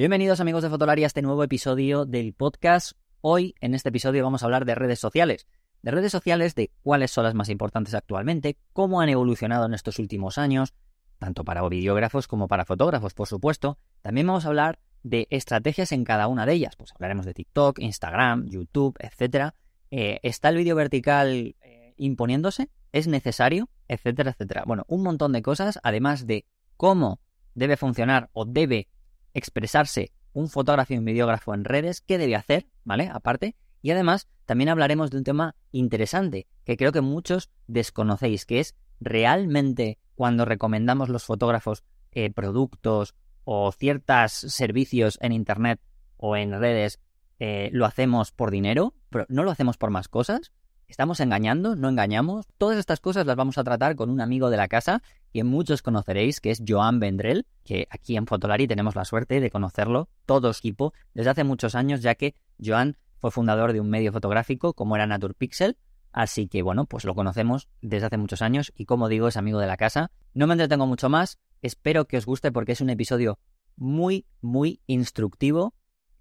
[0.00, 2.92] Bienvenidos amigos de Fotolari a este nuevo episodio del podcast.
[3.20, 5.46] Hoy en este episodio vamos a hablar de redes sociales.
[5.82, 9.98] De redes sociales, de cuáles son las más importantes actualmente, cómo han evolucionado en estos
[9.98, 10.72] últimos años,
[11.18, 13.76] tanto para videógrafos como para fotógrafos, por supuesto.
[14.00, 16.76] También vamos a hablar de estrategias en cada una de ellas.
[16.76, 19.54] Pues hablaremos de TikTok, Instagram, YouTube, etcétera.
[19.90, 22.70] Eh, ¿Está el vídeo vertical eh, imponiéndose?
[22.92, 23.68] ¿Es necesario?
[23.86, 24.64] Etcétera, etcétera.
[24.66, 26.46] Bueno, un montón de cosas, además de
[26.78, 27.20] cómo
[27.54, 28.88] debe funcionar o debe
[29.34, 33.10] expresarse un fotógrafo y un videógrafo en redes, qué debe hacer, ¿vale?
[33.12, 33.56] Aparte.
[33.82, 38.74] Y además, también hablaremos de un tema interesante que creo que muchos desconocéis, que es
[39.00, 45.80] realmente cuando recomendamos los fotógrafos eh, productos o ciertos servicios en Internet
[46.16, 47.00] o en redes,
[47.38, 50.52] eh, lo hacemos por dinero, pero no lo hacemos por más cosas.
[50.86, 51.76] ¿Estamos engañando?
[51.76, 52.46] ¿No engañamos?
[52.58, 55.02] Todas estas cosas las vamos a tratar con un amigo de la casa
[55.32, 59.50] que muchos conoceréis, que es Joan Vendrell, que aquí en Fotolari tenemos la suerte de
[59.50, 64.12] conocerlo, todo equipo, desde hace muchos años, ya que Joan fue fundador de un medio
[64.12, 65.76] fotográfico como era Naturpixel,
[66.12, 69.58] así que bueno, pues lo conocemos desde hace muchos años y como digo, es amigo
[69.60, 70.10] de la casa.
[70.34, 73.38] No me entretengo mucho más, espero que os guste porque es un episodio
[73.76, 75.74] muy, muy instructivo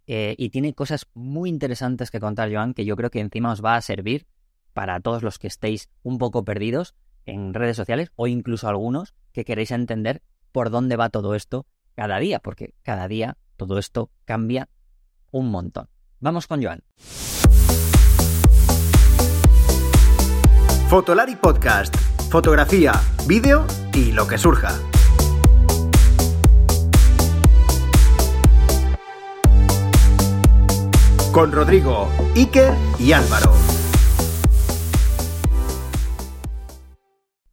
[0.08, 3.64] eh, y tiene cosas muy interesantes que contar Joan que yo creo que encima os
[3.64, 4.28] va a servir
[4.74, 6.96] para todos los que estéis un poco perdidos
[7.30, 12.20] en redes sociales o incluso algunos que queréis entender por dónde va todo esto cada
[12.20, 14.70] día, porque cada día todo esto cambia
[15.32, 15.90] un montón.
[16.20, 16.84] Vamos con Joan.
[20.90, 21.96] Fotolari Podcast.
[22.32, 22.94] Fotografía,
[23.28, 24.80] vídeo y lo que surja.
[31.32, 33.69] Con Rodrigo, Iker y Álvaro.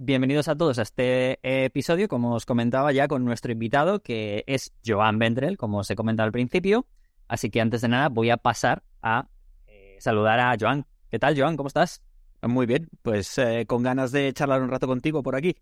[0.07, 4.73] Bienvenidos a todos a este episodio, como os comentaba ya con nuestro invitado, que es
[4.87, 6.87] Joan Vendrell, como os he comentado al principio.
[7.27, 9.29] Así que antes de nada voy a pasar a
[9.67, 10.87] eh, saludar a Joan.
[11.11, 11.57] ¿Qué tal, Joan?
[11.57, 12.05] ¿Cómo estás?
[12.41, 15.57] Muy bien, pues eh, con ganas de charlar un rato contigo por aquí.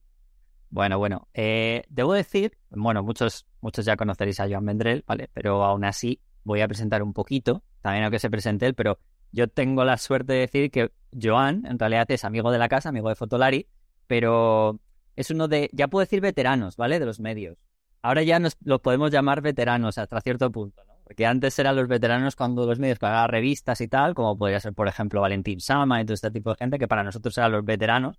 [0.69, 5.31] Bueno, bueno, eh, debo decir, bueno, muchos, muchos ya conoceréis a Joan Vendrell, ¿vale?
[5.33, 8.99] Pero aún así voy a presentar un poquito, también aunque se presente él, pero
[9.33, 12.91] yo tengo la suerte de decir que Joan en realidad es amigo de la casa,
[12.91, 13.69] amigo de Fotolari,
[14.06, 14.81] pero
[15.16, 16.98] es uno de, ya puedo decir veteranos, ¿vale?
[16.98, 17.59] De los medios.
[18.03, 20.94] Ahora ya nos los podemos llamar veteranos hasta cierto punto, ¿no?
[21.04, 24.72] Porque antes eran los veteranos cuando los medios pagaban revistas y tal, como podría ser,
[24.72, 27.65] por ejemplo, Valentín Sama y todo este tipo de gente, que para nosotros eran los
[27.65, 28.19] veteranos.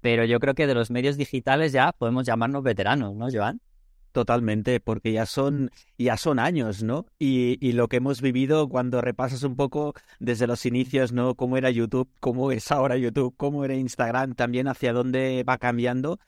[0.00, 3.60] Pero yo creo que de los medios digitales ya podemos llamarnos veteranos, ¿no, Joan?
[4.12, 7.06] Totalmente, porque ya son, ya son años, ¿no?
[7.20, 11.36] Y, y, lo que hemos vivido cuando repasas un poco desde los inicios, ¿no?
[11.36, 16.18] Cómo era YouTube, cómo es ahora YouTube, cómo era Instagram, también hacia dónde va cambiando,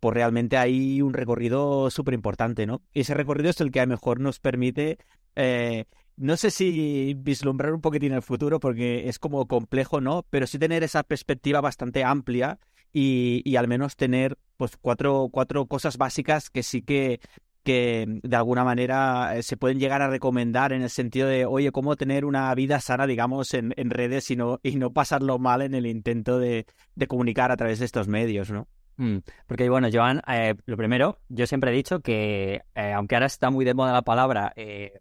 [0.00, 2.82] pues realmente hay un recorrido súper importante, ¿no?
[2.92, 4.98] Y ese recorrido es el que a lo mejor nos permite,
[5.34, 5.86] eh,
[6.16, 10.26] no sé si vislumbrar un poquitín el futuro, porque es como complejo, ¿no?
[10.28, 12.58] Pero sí tener esa perspectiva bastante amplia
[12.92, 17.20] y, y al menos tener pues cuatro, cuatro cosas básicas que sí que,
[17.62, 21.72] que de alguna manera eh, se pueden llegar a recomendar en el sentido de, oye,
[21.72, 25.62] cómo tener una vida sana, digamos, en, en redes y no, y no pasarlo mal
[25.62, 28.66] en el intento de, de comunicar a través de estos medios, ¿no?
[28.96, 33.26] Mm, porque bueno, Joan, eh, lo primero, yo siempre he dicho que, eh, aunque ahora
[33.26, 34.92] está muy de moda la palabra eh,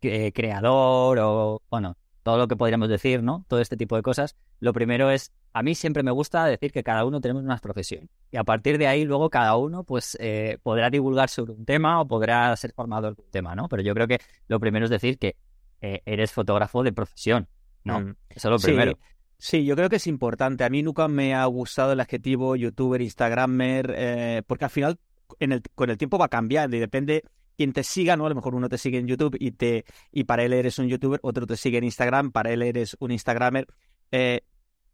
[0.00, 3.44] creador o, bueno, todo lo que podríamos decir, ¿no?
[3.48, 4.36] Todo este tipo de cosas.
[4.60, 8.08] Lo primero es, a mí siempre me gusta decir que cada uno tenemos una profesión.
[8.30, 12.00] Y a partir de ahí, luego cada uno, pues, eh, podrá divulgar sobre un tema
[12.00, 13.68] o podrá ser formador de un tema, ¿no?
[13.68, 15.36] Pero yo creo que lo primero es decir que
[15.80, 17.48] eh, eres fotógrafo de profesión,
[17.84, 18.00] ¿no?
[18.00, 18.16] Mm.
[18.28, 18.98] Eso es lo primero.
[19.38, 19.64] Sí.
[19.64, 20.64] yo creo que es importante.
[20.64, 24.98] A mí nunca me ha gustado el adjetivo youtuber, instagramer, eh, porque al final
[25.38, 27.24] en el, con el tiempo va cambiando y depende
[27.60, 28.24] quien te siga, ¿no?
[28.24, 30.88] A lo mejor uno te sigue en YouTube y te y para él eres un
[30.88, 33.66] youtuber, otro te sigue en Instagram, para él eres un instagramer.
[34.12, 34.40] Eh,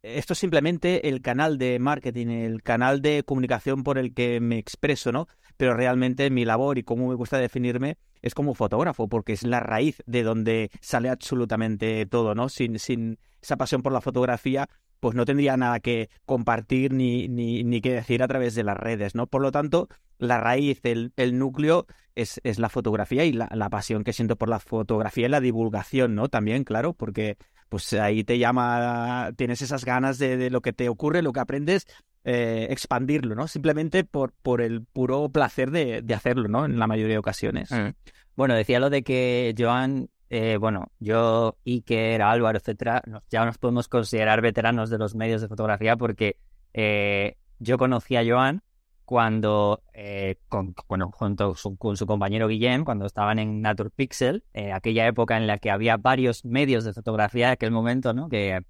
[0.02, 4.58] esto es simplemente el canal de marketing, el canal de comunicación por el que me
[4.58, 5.28] expreso, ¿no?
[5.56, 9.60] Pero realmente mi labor y cómo me gusta definirme es como fotógrafo, porque es la
[9.60, 12.48] raíz de donde sale absolutamente todo, ¿no?
[12.48, 14.68] Sin, sin esa pasión por la fotografía,
[15.00, 18.76] pues no tendría nada que compartir ni, ni, ni que decir a través de las
[18.76, 19.26] redes, ¿no?
[19.26, 19.88] Por lo tanto,
[20.18, 24.36] la raíz, el, el núcleo es, es, la fotografía y la, la, pasión que siento
[24.36, 26.28] por la fotografía y la divulgación, ¿no?
[26.28, 27.36] También, claro, porque
[27.68, 31.40] pues ahí te llama, tienes esas ganas de, de lo que te ocurre, lo que
[31.40, 31.86] aprendes,
[32.24, 33.48] eh, expandirlo, ¿no?
[33.48, 36.64] Simplemente por, por el puro placer de, de, hacerlo, ¿no?
[36.64, 37.70] En la mayoría de ocasiones.
[37.70, 37.90] Mm.
[38.34, 43.88] Bueno, decía lo de que Joan, eh, bueno, yo, Iker, Álvaro, etcétera, ya nos podemos
[43.88, 46.36] considerar veteranos de los medios de fotografía porque
[46.74, 48.62] eh, yo conocí a Joan
[49.04, 55.06] cuando, eh, con, bueno, junto con su compañero Guillem, cuando estaban en Naturpixel, eh, aquella
[55.06, 58.28] época en la que había varios medios de fotografía de aquel momento, ¿no?
[58.28, 58.60] Que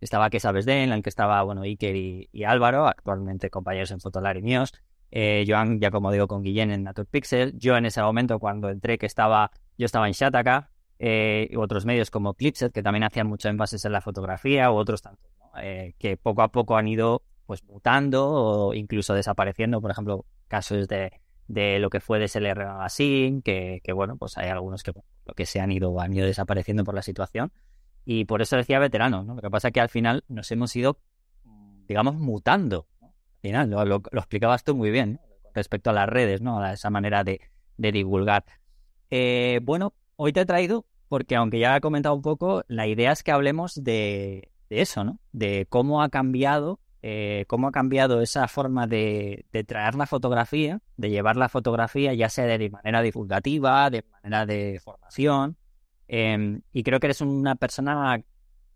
[0.00, 4.00] estaba Que Sabes de, en el que estaba, bueno, Iker y, Álvaro, actualmente compañeros en
[4.00, 4.72] Fotolar y míos.
[5.46, 7.56] Joan, ya como digo, con Guillem en Naturpixel.
[7.58, 10.70] Yo en ese momento, cuando entré, que estaba, yo estaba en Shataka,
[11.02, 15.00] eh, otros medios como Clipset, que también hacían mucho énfasis en la fotografía, u otros
[15.00, 15.58] tantos, ¿no?
[15.60, 20.86] Eh, que poco a poco han ido pues mutando o incluso desapareciendo, por ejemplo, casos
[20.86, 21.10] de,
[21.48, 24.92] de lo que fue DSLR Magazine, que, que bueno, pues hay algunos que
[25.34, 27.52] que se han ido, han ido desapareciendo por la situación.
[28.04, 29.34] Y por eso decía veterano, ¿no?
[29.34, 30.98] Lo que pasa es que al final nos hemos ido,
[31.86, 32.86] digamos, mutando.
[33.00, 33.10] Al
[33.40, 35.20] final, lo, lo, explicabas tú muy bien,
[35.54, 36.60] respecto a las redes, ¿no?
[36.60, 37.40] A esa manera de,
[37.76, 38.44] de divulgar.
[39.10, 43.10] Eh, bueno, hoy te he traído porque aunque ya he comentado un poco, la idea
[43.10, 45.18] es que hablemos de, eso, ¿no?
[45.32, 51.10] De cómo ha cambiado eh, cómo ha cambiado esa forma de, traer la fotografía, de
[51.10, 55.56] llevar la fotografía, ya sea de manera divulgativa, de manera de formación.
[56.06, 58.22] Em, y creo que eres una persona,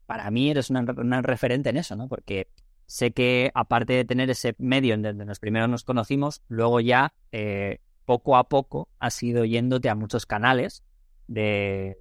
[0.06, 2.08] para mí eres una, referente en eso, ¿no?
[2.08, 2.48] Porque
[2.86, 7.14] sé que aparte de tener ese medio en donde nos primero nos conocimos, luego ya
[7.30, 10.82] eh, poco a poco has ido yéndote a muchos canales
[11.26, 11.98] de,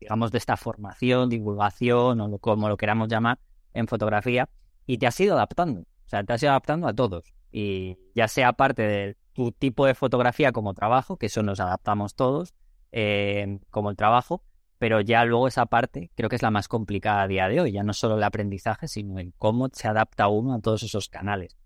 [0.00, 3.38] digamos, de esta formación, divulgación o como lo queramos llamar
[3.74, 4.48] en fotografía
[4.86, 5.80] y te has ido adaptando.
[5.80, 7.34] O sea, te has ido adaptando a todos.
[7.50, 12.14] Y ya sea parte de tu tipo de fotografía como trabajo, que eso nos adaptamos
[12.14, 12.54] todos,
[12.92, 14.42] eh, como el trabajo,
[14.78, 17.72] pero ya luego esa parte creo que es la más complicada a día de hoy,
[17.72, 21.56] ya no solo el aprendizaje, sino el cómo se adapta uno a todos esos canales.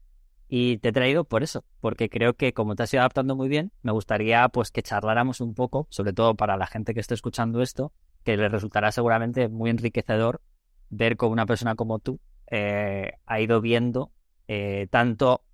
[0.53, 3.49] Y te he traído por eso, porque creo que como te has ido adaptando muy
[3.49, 7.15] bien, me gustaría pues que charláramos un poco, sobre todo para la gente que esté
[7.15, 7.93] escuchando esto,
[8.25, 10.43] que le resultará seguramente muy enriquecedor
[10.89, 12.19] ver con una persona como tú
[12.51, 14.11] eh, ha ido viendo
[14.49, 15.45] eh, tanto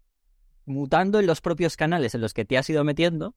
[0.64, 3.34] mutando en los propios canales en los que te has ido metiendo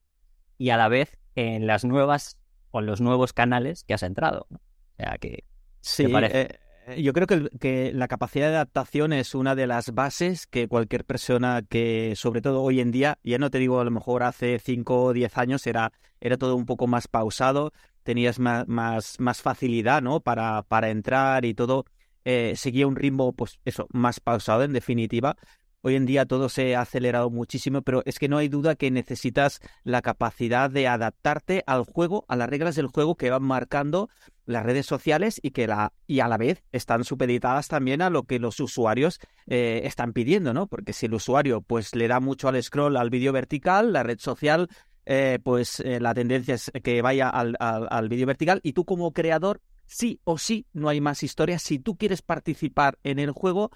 [0.58, 2.40] y a la vez en las nuevas
[2.72, 4.48] o en los nuevos canales que has entrado.
[4.50, 4.60] O
[4.96, 5.44] sea que...
[5.82, 6.58] Sí, eh,
[6.98, 11.62] yo creo que, la capacidad de adaptación es una de las bases que cualquier persona
[11.68, 15.04] que, sobre todo hoy en día, ya no te digo a lo mejor hace 5
[15.04, 15.92] o 10 años, era,
[16.22, 20.22] era todo un poco más pausado, tenías más, más, más facilidad ¿no?
[20.22, 21.86] para, para entrar y todo
[22.26, 25.36] eh, seguía un ritmo, pues eso, más pausado en definitiva.
[25.82, 28.92] Hoy en día todo se ha acelerado muchísimo, pero es que no hay duda que
[28.92, 34.10] necesitas la capacidad de adaptarte al juego, a las reglas del juego que van marcando
[34.50, 38.24] las redes sociales y que la y a la vez están supeditadas también a lo
[38.24, 40.68] que los usuarios eh, están pidiendo, ¿no?
[40.68, 44.20] Porque si el usuario pues le da mucho al scroll al vídeo vertical, la red
[44.20, 44.70] social
[45.06, 49.60] eh, pues la tendencia es que vaya al, al, vídeo vertical y tú como creador
[49.88, 51.58] sí o sí no hay más historia.
[51.60, 53.72] Si tú quieres participar en el juego,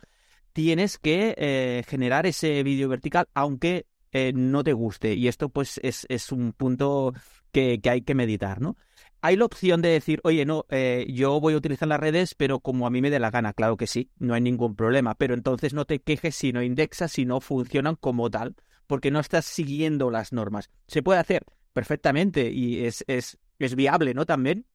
[0.53, 5.15] tienes que eh, generar ese vídeo vertical, aunque eh, no te guste.
[5.15, 7.13] Y esto, pues, es, es un punto
[7.51, 8.77] que, que, hay que meditar, ¿no?
[9.25, 12.59] Hay la opción de decir, oye, no, eh, yo voy a utilizar las redes, pero
[12.59, 15.15] como a mí me dé la gana, claro que sí, no hay ningún problema.
[15.15, 19.21] Pero entonces no te quejes si no indexas, si no funcionan como tal, porque no
[19.21, 20.69] estás siguiendo las normas.
[20.87, 24.25] Se puede hacer perfectamente y es, es, es viable, ¿no?
[24.25, 24.65] También,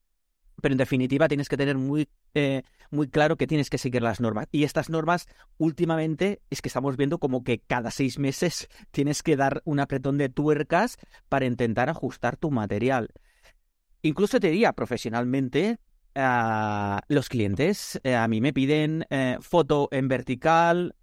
[0.63, 4.19] pero en definitiva tienes que tener muy, eh, muy claro que tienes que seguir las
[4.19, 4.49] normas.
[4.51, 5.29] Y estas normas,
[5.59, 10.17] últimamente, es que estamos viendo como que cada seis meses tienes que dar un apretón
[10.17, 10.97] de tuercas
[11.29, 13.11] para intentar ajustar tu material.
[14.03, 15.79] Incluso te diría profesionalmente,
[16.15, 20.95] uh, los clientes eh, a mí me piden eh, foto en vertical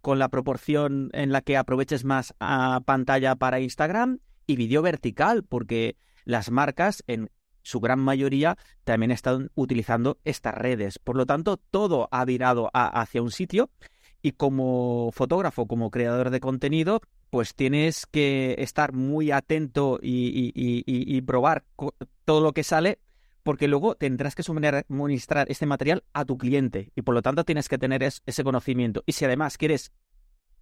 [0.00, 5.44] con la proporción en la que aproveches más a pantalla para Instagram y vídeo vertical,
[5.44, 7.30] porque las marcas en
[7.62, 10.98] su gran mayoría también están utilizando estas redes.
[10.98, 13.70] Por lo tanto, todo ha virado hacia un sitio
[14.22, 17.00] y como fotógrafo, como creador de contenido,
[17.30, 21.64] pues tienes que estar muy atento y, probar
[22.24, 22.98] todo lo que sale
[23.42, 27.68] porque luego tendrás que suministrar este material a tu cliente y por lo tanto tienes
[27.68, 29.02] que tener ese conocimiento.
[29.06, 29.92] Y si además quieres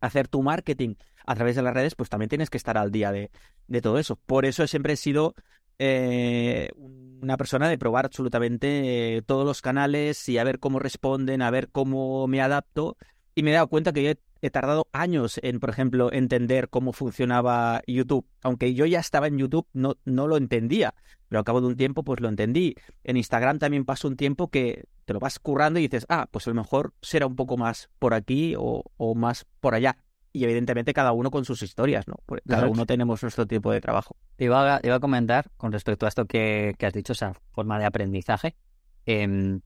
[0.01, 0.95] hacer tu marketing
[1.27, 3.31] a través de las redes, pues también tienes que estar al día de,
[3.67, 4.17] de todo eso.
[4.17, 5.35] Por eso siempre he sido
[5.81, 11.43] eh, una persona de probar absolutamente eh, todos los canales y a ver cómo responden,
[11.43, 12.97] a ver cómo me adapto.
[13.35, 16.93] Y me he dado cuenta que yo he, tardado años en, por ejemplo, entender cómo
[16.93, 18.27] funcionaba YouTube.
[18.43, 20.95] Aunque yo ya estaba en YouTube, no, no lo entendía.
[21.29, 22.75] Pero al cabo de un tiempo, pues lo entendí.
[23.05, 26.47] En Instagram también pasó un tiempo que te lo vas currando y dices, ah, pues
[26.47, 29.97] a lo mejor será un poco más por aquí o, o más por allá
[30.33, 32.17] y evidentemente cada uno con sus historias, ¿no?
[32.47, 34.17] cada uno tenemos nuestro tipo de trabajo.
[34.37, 37.79] Te iba a, iba a comentar con respecto a esto que, has dicho, esa forma
[37.79, 38.55] de aprendizaje.
[39.07, 39.61] Em,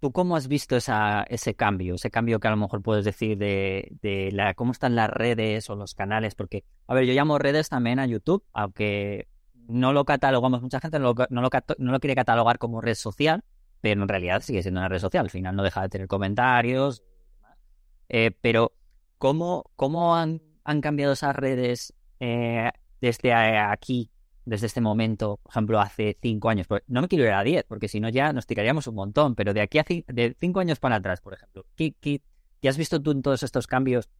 [0.00, 1.96] ¿Tú cómo has visto esa, ese cambio?
[1.96, 5.68] Ese cambio que a lo mejor puedes decir de, de la, cómo están las redes
[5.68, 6.34] o los canales.
[6.34, 9.28] Porque, a ver, yo llamo redes también a YouTube, aunque
[9.68, 13.44] no lo catalogamos, mucha gente no lo, no lo, quiere catalogar como red social,
[13.80, 15.26] pero en realidad sigue siendo una red social.
[15.26, 17.02] Al final no deja de tener comentarios.
[18.08, 18.72] Eh, pero,
[19.18, 22.70] ¿cómo, cómo han, han cambiado esas redes eh,
[23.02, 24.09] desde aquí
[24.44, 26.66] desde este momento, por ejemplo, hace cinco años?
[26.66, 29.34] Pues no me quiero ir a diez, porque si no ya nos tiraríamos un montón,
[29.34, 32.22] pero de aquí a de cinco años para atrás, por ejemplo, ¿qué, qué,
[32.68, 34.10] has visto tú en todos estos cambios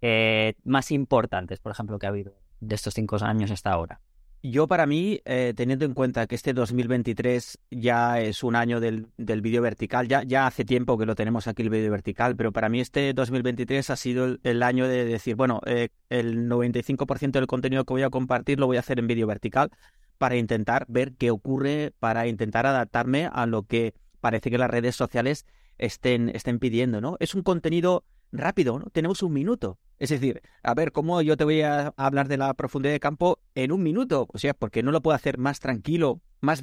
[0.00, 4.00] eh, más importantes, por ejemplo, que ha habido de estos cinco años hasta ahora?
[4.48, 9.08] Yo para mí, eh, teniendo en cuenta que este 2023 ya es un año del,
[9.16, 12.52] del vídeo vertical, ya, ya hace tiempo que lo tenemos aquí el vídeo vertical, pero
[12.52, 17.48] para mí este 2023 ha sido el, año de decir, bueno, eh, el 95% del
[17.48, 19.70] contenido que voy a compartir lo voy a hacer en vídeo vertical
[20.16, 24.94] para intentar ver qué ocurre, para intentar adaptarme a lo que parece que las redes
[24.94, 25.44] sociales
[25.76, 27.16] estén, estén pidiendo, ¿no?
[27.18, 28.90] Es un contenido rápido, ¿no?
[28.90, 29.76] Tenemos un minuto.
[29.98, 33.38] Es decir, a ver, ¿cómo yo te voy a hablar de la profundidad de campo
[33.54, 34.28] en un minuto?
[34.32, 36.60] O sea, porque no lo puedo hacer más tranquilo, más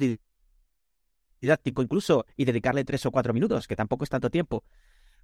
[1.40, 4.62] didáctico incluso, y dedicarle tres o cuatro minutos, que tampoco es tanto tiempo.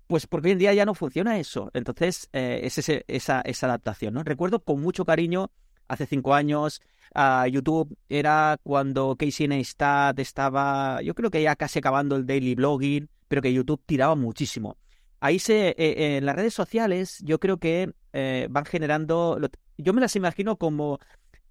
[0.08, 1.70] Pues porque hoy en día ya no funciona eso.
[1.72, 4.24] Entonces, eh, es esa, esa adaptación, ¿no?
[4.24, 5.52] Recuerdo con mucho cariño,
[5.86, 6.82] hace cinco años,
[7.14, 12.56] a YouTube era cuando Casey Neistat estaba, yo creo que ya casi acabando el daily
[12.56, 14.76] blogging, pero que YouTube tiraba muchísimo
[15.20, 19.38] ahí se, eh, en las redes sociales yo creo que eh, van generando,
[19.78, 20.98] yo me las imagino como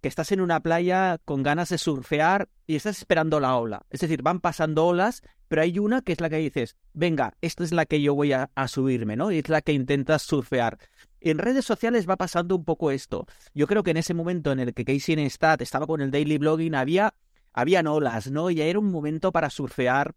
[0.02, 3.86] que estás en una playa con ganas de surfear y estás esperando la ola.
[3.90, 7.64] Es decir, van pasando olas, pero hay una que es la que dices, venga, esta
[7.64, 9.32] es la que yo voy a, subirme, ¿no?
[9.32, 10.78] Y es la que intentas surfear.
[11.20, 13.26] En redes sociales va pasando un poco esto.
[13.54, 16.38] Yo creo que en ese momento en el que Casey Neistat estaba con el daily
[16.38, 17.14] blogging, había,
[17.52, 18.50] habían olas, ¿no?
[18.52, 20.16] Ya era un momento para surfear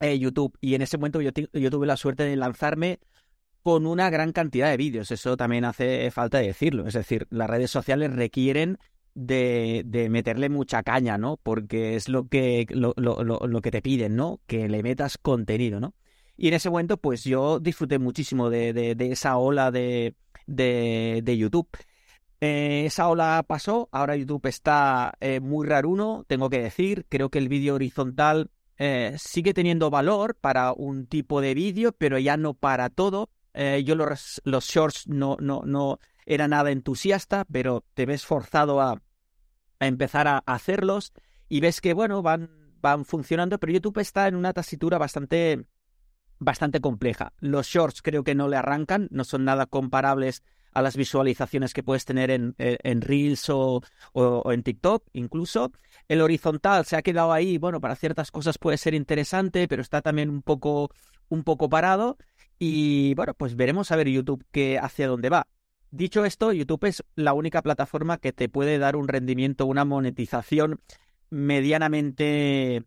[0.00, 0.56] eh, YouTube.
[0.60, 3.00] Y en ese momento yo, tuve la suerte de lanzarme
[3.62, 5.10] con una gran cantidad de vídeos.
[5.10, 6.86] Eso también hace falta decirlo.
[6.86, 8.78] Es decir, las redes sociales requieren
[9.14, 11.36] de, de meterle mucha caña, ¿no?
[11.36, 14.40] Porque es lo que, lo, lo, lo, que te piden, ¿no?
[14.46, 15.94] Que le metas contenido, ¿no?
[16.36, 20.14] Y en ese momento, pues yo disfruté muchísimo de, de, esa ola de,
[20.46, 21.68] de, YouTube.
[22.40, 27.04] Eh, esa ola pasó, ahora YouTube está eh, muy raruno, tengo que decir.
[27.10, 32.18] Creo que el vídeo horizontal eh, sigue teniendo valor para un tipo de vídeo, pero
[32.18, 33.28] ya no para todo.
[33.54, 38.80] Eh, yo los, los shorts no, no, no era nada entusiasta, pero te ves forzado
[38.80, 39.02] a,
[39.80, 41.12] empezar a hacerlos
[41.48, 45.64] y ves que, bueno, van, van funcionando, pero YouTube está en una tasitura bastante,
[46.38, 47.32] bastante compleja.
[47.38, 50.42] Los shorts creo que no le arrancan, no son nada comparables
[50.72, 55.72] a las visualizaciones que puedes tener en, eh, en Reels o, o, en TikTok incluso.
[56.08, 60.02] El horizontal se ha quedado ahí, bueno, para ciertas cosas puede ser interesante, pero está
[60.02, 60.90] también un poco,
[61.28, 62.18] un poco parado.
[62.62, 65.48] Y bueno, pues veremos a ver YouTube qué hacia dónde va.
[65.90, 70.78] Dicho esto, YouTube es la única plataforma que te puede dar un rendimiento, una monetización
[71.30, 72.84] medianamente,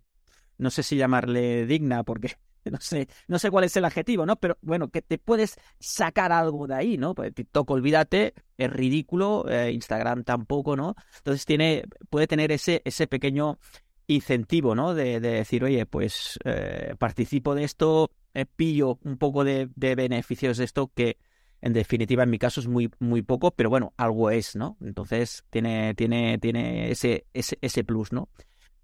[0.59, 4.35] no sé si llamarle digna, porque no sé, no sé cuál es el adjetivo, ¿no?
[4.35, 7.15] Pero bueno, que te puedes sacar algo de ahí, ¿no?
[7.15, 10.93] Pues TikTok, olvídate, es ridículo, eh, Instagram tampoco, ¿no?
[11.17, 13.57] Entonces tiene, puede tener ese, ese pequeño
[14.05, 14.93] incentivo, ¿no?
[14.93, 20.57] De, decir, oye, pues eh, participo de esto, eh, pillo un poco de, de, beneficios
[20.57, 21.17] de esto que
[21.61, 24.77] en definitiva en mi caso es muy, muy poco, pero bueno, algo es, ¿no?
[24.81, 28.29] Entonces tiene, tiene, tiene ese, ese, ese plus, ¿no?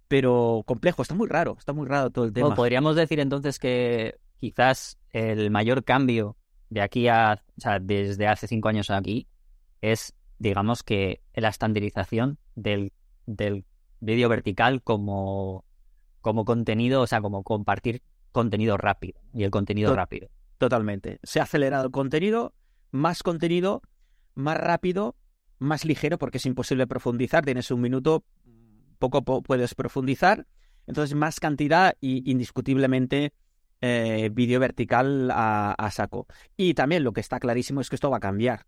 [0.10, 2.56] pero complejo, está muy raro, está muy raro todo el tema.
[2.56, 6.36] podríamos decir entonces que quizás el mayor cambio
[6.70, 9.28] de aquí a, o sea, desde hace cinco años aquí,
[9.82, 12.92] es, digamos que la estandarización del,
[13.28, 13.66] del
[14.00, 15.64] vídeo vertical como,
[16.22, 20.30] como contenido, o sea, como compartir contenido rápido y el contenido rápido.
[20.58, 21.20] Totalmente.
[21.24, 22.54] Se ha acelerado el contenido,
[22.92, 23.82] más contenido,
[24.36, 25.16] más rápido,
[25.58, 27.46] más ligero, porque es imposible profundizar.
[27.46, 28.24] Tienes un minuto
[29.00, 30.46] poco puedes profundizar.
[30.86, 33.34] Entonces, más cantidad y indiscutiblemente
[33.82, 36.28] eh, vídeo vertical a, saco.
[36.58, 38.66] Y también lo que está clarísimo es que esto va a cambiar.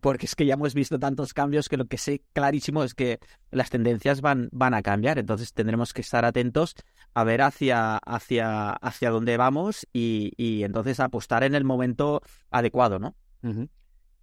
[0.00, 3.20] Porque es que ya hemos visto tantos cambios que lo que sé clarísimo es que
[3.50, 5.18] las tendencias van, van a cambiar.
[5.18, 6.74] Entonces tendremos que estar atentos
[7.14, 12.98] a ver hacia, hacia, hacia dónde vamos y, y entonces apostar en el momento adecuado,
[12.98, 13.14] ¿no?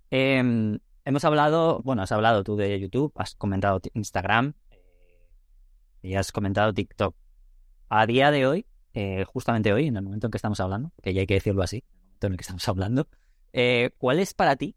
[0.09, 4.53] Em, hemos hablado, bueno, has hablado tú de YouTube, has comentado Instagram,
[6.01, 7.15] y has comentado TikTok.
[7.89, 11.13] A día de hoy, eh, justamente hoy, en el momento en que estamos hablando, que
[11.13, 13.07] ya hay que decirlo así, en el momento en el que estamos hablando,
[13.53, 14.75] eh, ¿cuál es para ti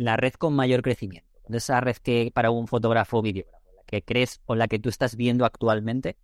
[0.00, 1.28] la red con mayor crecimiento?
[1.48, 4.88] Esa red que para un fotógrafo o videógrafo, la que crees o la que tú
[4.88, 6.16] estás viendo actualmente,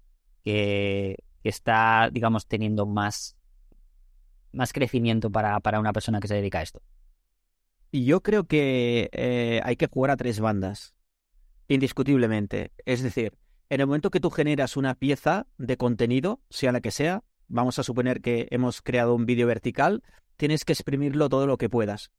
[0.43, 3.37] que, está, digamos, teniendo más
[4.53, 6.81] más crecimiento para, para una persona que se dedica a esto?
[7.93, 10.95] Yo creo que eh, hay que jugar a tres bandas,
[11.69, 12.73] indiscutiblemente.
[12.87, 13.35] Es decir,
[13.69, 17.79] en el momento que tú generas una pieza de contenido, sea la que sea, vamos
[17.79, 20.03] a suponer que hemos creado un vídeo vertical,
[20.39, 22.11] tienes que exprimirlo todo lo que puedas.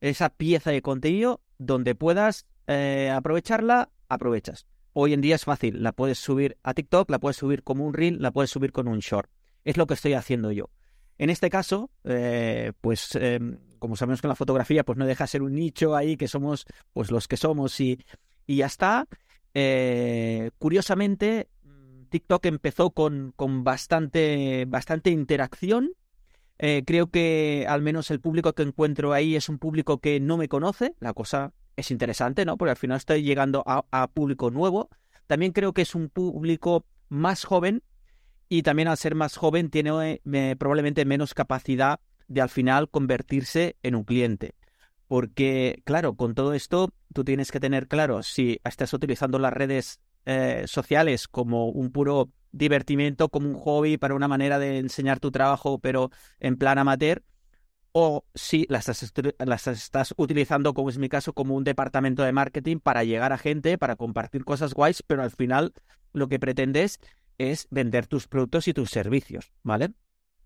[0.00, 4.66] Esa pieza de contenido, donde puedas eh, aprovecharla, aprovechas.
[4.92, 7.94] Hoy en día es fácil, la puedes subir a TikTok, la puedes subir como un
[7.94, 9.30] reel, la puedes subir con un short.
[9.64, 10.70] Es lo que estoy haciendo yo.
[11.18, 15.28] En este caso, eh, pues em, como sabemos con la fotografía, pues no deja de
[15.28, 18.04] ser un nicho ahí que somos pues los que somos y,
[18.46, 19.06] y ya está.
[19.54, 21.48] Eh, curiosamente,
[22.08, 25.92] TikTok empezó con, con bastante, bastante interacción.
[26.62, 30.36] Eh, creo que al menos el público que encuentro ahí es un público que no
[30.36, 30.94] me conoce.
[31.00, 32.58] La cosa es interesante, ¿no?
[32.58, 34.90] Porque al final estoy llegando a, público nuevo.
[35.26, 37.82] También creo que es un público más joven
[38.50, 41.98] y también al ser más joven tiene eh, probablemente menos capacidad
[42.28, 44.54] de al final convertirse en un cliente.
[45.08, 49.98] Porque, claro, con todo esto tú tienes que tener claro si estás utilizando las redes
[50.26, 55.30] eh, sociales como un puro divertimento, como un hobby para una manera de enseñar tu
[55.30, 57.22] trabajo, pero en plan amateur,
[57.92, 58.86] o si las,
[59.38, 63.38] las estás utilizando, como es mi caso, como un departamento de marketing para llegar a
[63.38, 65.72] gente, para compartir cosas guays, pero al final
[66.12, 67.00] lo que pretendes
[67.38, 69.92] es vender tus productos y tus servicios, ¿vale?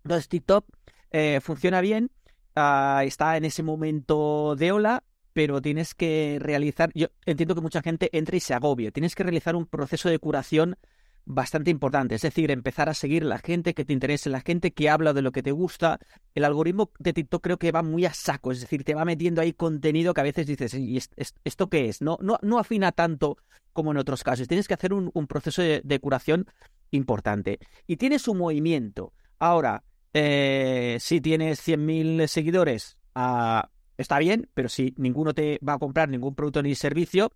[0.03, 0.65] Entonces TikTok
[1.11, 2.11] eh, funciona bien,
[2.55, 7.81] ah, está en ese momento de ola, pero tienes que realizar, yo entiendo que mucha
[7.81, 10.77] gente entra y se agobie, tienes que realizar un proceso de curación
[11.25, 14.89] bastante importante, es decir, empezar a seguir la gente que te interese, la gente que
[14.89, 15.99] habla de lo que te gusta.
[16.35, 19.41] El algoritmo de TikTok creo que va muy a saco, es decir, te va metiendo
[19.41, 20.99] ahí contenido que a veces dices, ¿y
[21.43, 22.01] esto qué es?
[22.01, 23.37] No, no, no afina tanto
[23.73, 24.47] como en otros casos.
[24.47, 26.47] Tienes que hacer un, proceso de, curación
[26.91, 27.59] importante.
[27.87, 29.13] Y tienes un movimiento.
[29.39, 35.79] Ahora, eh, si tienes 100.000 seguidores, ah, está bien, pero si ninguno te va a
[35.79, 37.31] comprar ningún producto ni servicio,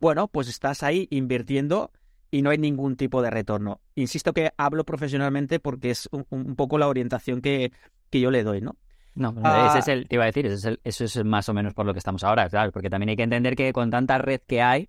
[0.00, 1.92] bueno, pues estás ahí invirtiendo
[2.30, 3.80] y no hay ningún tipo de retorno.
[3.94, 7.72] Insisto que hablo profesionalmente porque es un, poco la orientación que,
[8.10, 8.76] que, yo le doy, ¿no?
[9.14, 9.76] No, ese ah.
[9.78, 12.22] es el, te iba a decir, eso es, más o menos por lo que estamos
[12.22, 14.88] ahora, claro, porque también hay que entender que con tanta red que hay,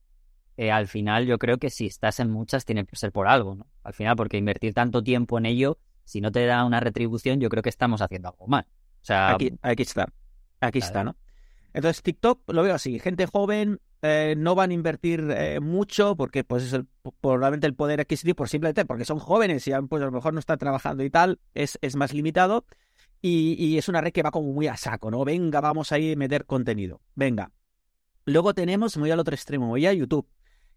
[0.58, 3.56] eh, al final yo creo que si estás en muchas tiene que ser por algo,
[3.56, 3.68] ¿no?
[3.84, 7.50] Al final, porque invertir tanto tiempo en ello, si no te da una retribución, yo
[7.50, 8.66] creo que estamos haciendo algo mal.
[9.02, 10.08] O sea, aquí, aquí está,
[10.60, 11.16] aquí está, ¿no?
[11.74, 16.44] Entonces TikTok lo veo así, gente joven eh, no van a invertir eh, mucho porque
[16.44, 16.88] pues es el,
[17.22, 20.40] probablemente el poder adquisitivo por simplemente porque son jóvenes y pues a lo mejor no
[20.40, 22.66] están trabajando y tal, es, es más limitado
[23.22, 25.24] y, y, es una red que va como muy a saco, ¿no?
[25.24, 27.52] Venga, vamos ahí a meter contenido, venga.
[28.26, 30.28] Luego tenemos, voy al otro extremo, voy a YouTube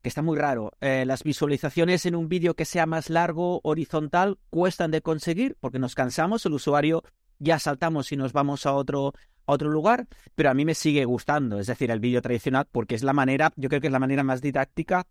[0.05, 0.73] que está muy raro.
[0.83, 5.79] Eh, las visualizaciones en un vídeo que sea más largo, horizontal, cuestan de conseguir porque
[5.79, 7.03] nos cansamos, el usuario
[7.39, 9.15] ya saltamos y nos vamos a otro,
[9.47, 12.95] a otro lugar, pero a mí me sigue gustando, es decir, el vídeo tradicional, porque
[12.95, 15.07] es la manera, yo creo que es la manera más didáctica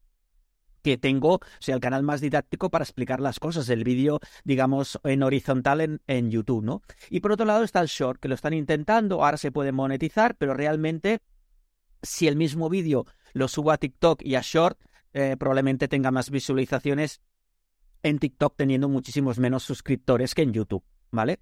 [0.81, 4.99] que tengo, o sea, el canal más didáctico para explicar las cosas, el vídeo, digamos,
[5.03, 6.81] en horizontal en, YouTube, ¿no?
[7.09, 10.35] Y por otro lado está el short, que lo están intentando, ahora se puede monetizar,
[10.35, 11.21] pero realmente
[12.01, 14.77] si el mismo vídeo lo subo a TikTok y a Short,
[15.13, 17.21] eh, probablemente tenga más visualizaciones
[18.03, 21.39] en TikTok teniendo muchísimos menos suscriptores que en YouTube, ¿vale?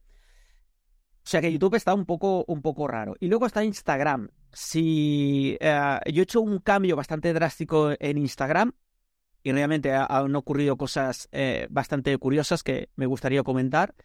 [1.31, 3.15] Sea que YouTube está un poco, un poco raro.
[3.21, 4.27] Y luego está Instagram.
[4.51, 8.73] Si eh, yo he hecho un cambio bastante drástico en Instagram
[9.41, 13.95] y realmente han ocurrido cosas eh, bastante curiosas que me gustaría comentar.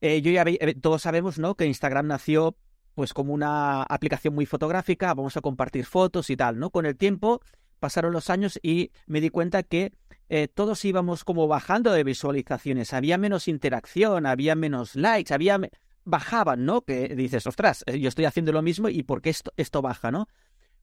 [0.00, 0.44] yo ya
[0.80, 1.54] todos sabemos, ¿no?
[1.54, 2.56] Que Instagram nació
[2.96, 6.70] pues como una aplicación muy fotográfica, vamos a compartir fotos y tal, ¿no?
[6.70, 7.42] Con el tiempo
[7.78, 9.92] pasaron los años y me di cuenta que
[10.28, 15.60] eh, todos íbamos como bajando de visualizaciones, había menos interacción, había menos likes, había
[16.04, 16.82] bajaban, ¿no?
[16.82, 20.10] Que dices, ostras, eh, yo estoy haciendo lo mismo y ¿por qué esto, esto baja,
[20.10, 20.28] no?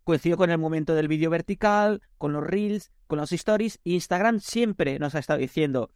[0.03, 3.79] Coincido con el momento del vídeo vertical, con los reels, con los stories.
[3.83, 5.91] Instagram siempre nos ha estado diciendo,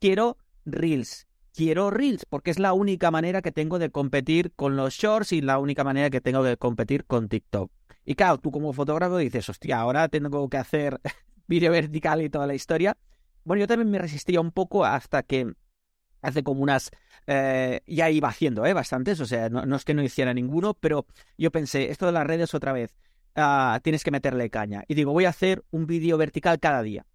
[0.00, 4.94] quiero reels, quiero Reels, porque es la única manera que tengo de competir con los
[4.94, 7.70] shorts y la única manera que tengo de competir con TikTok.
[8.04, 11.00] Y claro, tú como fotógrafo dices, hostia, ahora tengo que hacer
[11.46, 12.96] vídeo vertical y toda la historia.
[13.44, 15.52] Bueno, yo también me resistía un poco hasta que
[16.22, 16.90] hace como unas...
[17.26, 18.72] Eh, ya iba haciendo, ¿eh?
[18.72, 21.06] Bastantes, o sea, no, es que no hiciera ninguno, pero
[21.38, 22.96] yo pensé, esto de las redes otra vez,
[23.36, 24.84] ah, tienes que meterle caña.
[24.88, 27.06] Y digo, voy a hacer un vídeo vertical cada día,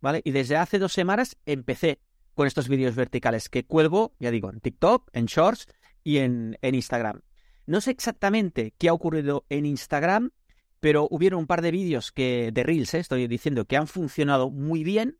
[0.00, 0.20] ¿vale?
[0.24, 2.00] Y desde hace dos semanas empecé
[2.34, 5.68] con estos vídeos verticales que cuelgo, ya digo, en TikTok, en Shorts
[6.04, 7.22] y en, en Instagram.
[7.64, 10.32] No sé exactamente qué ha ocurrido en Instagram,
[10.80, 14.50] pero hubieron un par de vídeos que de Reels, eh, estoy diciendo, que han funcionado
[14.50, 15.18] muy bien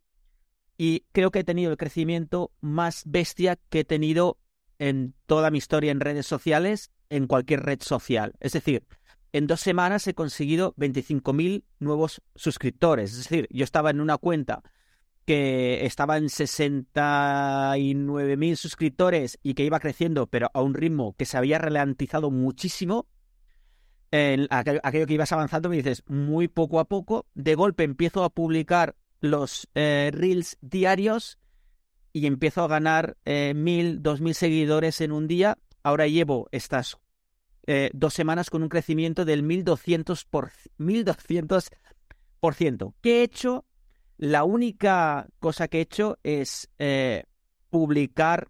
[0.77, 4.37] y creo que he tenido el crecimiento más bestia que he tenido
[4.79, 8.33] en toda mi historia en redes sociales, en cualquier red social.
[8.39, 8.85] Es decir,
[9.33, 13.11] en dos semanas he conseguido 25.000 nuevos suscriptores.
[13.11, 14.61] Es decir, yo estaba en una cuenta
[15.25, 21.37] que estaba en 69.000 suscriptores y que iba creciendo, pero a un ritmo que se
[21.37, 23.09] había ralentizado muchísimo.
[24.09, 28.29] En aquello, que ibas avanzando, me dices, muy poco a poco, de golpe empiezo a
[28.29, 31.37] publicar los eh, reels diarios
[32.13, 35.57] y empiezo a ganar eh, mil, dos mil seguidores en un día.
[35.83, 36.97] Ahora llevo estas
[37.65, 40.25] eh, dos semanas con un crecimiento del 1200%.
[40.29, 42.93] Por, 1200%.
[43.01, 43.65] ¿Qué he hecho?
[44.17, 46.69] La única cosa que he hecho es
[47.69, 48.49] publicar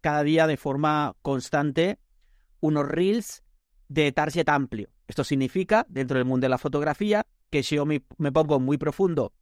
[0.00, 1.98] cada día de forma constante
[2.60, 3.42] unos reels
[3.88, 4.90] de target amplio.
[5.08, 9.32] Esto significa, dentro del mundo de la fotografía, que si yo me pongo muy profundo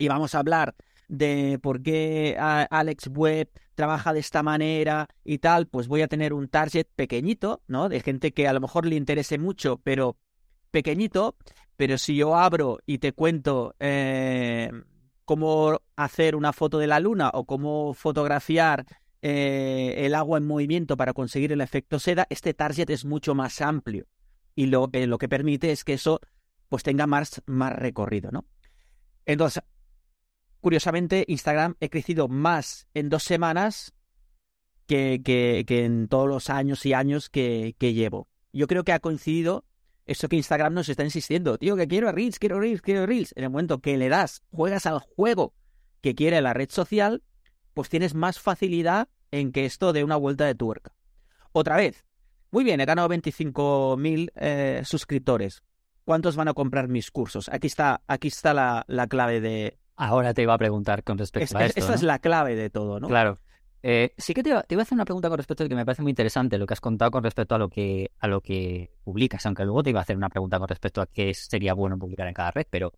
[0.00, 0.74] y vamos a hablar
[1.08, 6.32] de por qué Alex Webb trabaja de esta manera y tal, pues voy a tener
[6.32, 7.88] un target pequeñito, ¿no?
[7.88, 10.16] De gente que a lo mejor le interese mucho, pero
[10.70, 11.36] pequeñito.
[11.76, 14.70] Pero si yo abro y te cuento eh,
[15.26, 18.86] cómo hacer una foto de la luna o cómo fotografiar
[19.20, 23.60] eh, el agua en movimiento para conseguir el efecto seda, este target es mucho más
[23.60, 24.06] amplio.
[24.54, 26.20] Y lo, eh, lo que permite es que eso
[26.70, 28.46] pues tenga más, más recorrido, ¿no?
[29.26, 29.62] Entonces,
[30.60, 33.94] curiosamente, Instagram he crecido más en dos semanas
[34.86, 38.28] que, en todos los años y años que, llevo.
[38.52, 39.64] Yo creo que ha coincidido
[40.06, 41.56] eso que Instagram nos está insistiendo.
[41.58, 43.32] Tío, que quiero Reels, quiero Reels, quiero Reels.
[43.36, 45.54] En el momento que le das, juegas al juego
[46.00, 47.22] que quiere la red social,
[47.74, 50.92] pues tienes más facilidad en que esto dé una vuelta de tuerca.
[51.52, 52.04] Otra vez,
[52.50, 55.62] muy bien, he ganado 25.000 eh, suscriptores.
[56.04, 57.48] ¿Cuántos van a comprar mis cursos?
[57.48, 61.66] Aquí está, aquí está la clave de, Ahora te iba a preguntar con respecto a
[61.66, 61.78] esto.
[61.78, 63.06] Esta es la clave de todo, ¿no?
[63.06, 63.36] Claro.
[63.82, 65.74] Eh, sí que te iba, te iba, a hacer una pregunta con respecto a que
[65.74, 68.40] me parece muy interesante lo que has contado con respecto a lo que a lo
[68.40, 71.74] que publicas, aunque luego te iba a hacer una pregunta con respecto a qué sería
[71.74, 72.92] bueno publicar en cada red, pero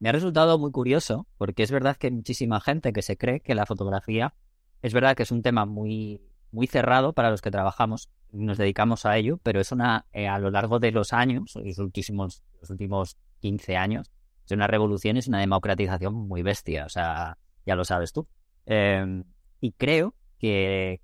[0.00, 3.38] me ha resultado muy curioso porque es verdad que hay muchísima gente que se cree
[3.38, 4.34] que la fotografía
[4.82, 9.06] es verdad que es un tema muy muy cerrado para los que trabajamos, nos dedicamos
[9.06, 12.70] a ello, pero es una eh, a lo largo de los años, los últimos los
[12.70, 14.10] últimos 15 años,
[14.48, 18.26] es una revolución, es una democratización muy bestia, o sea, ya lo sabes tú.
[18.64, 19.24] Em,
[19.60, 21.02] y creo que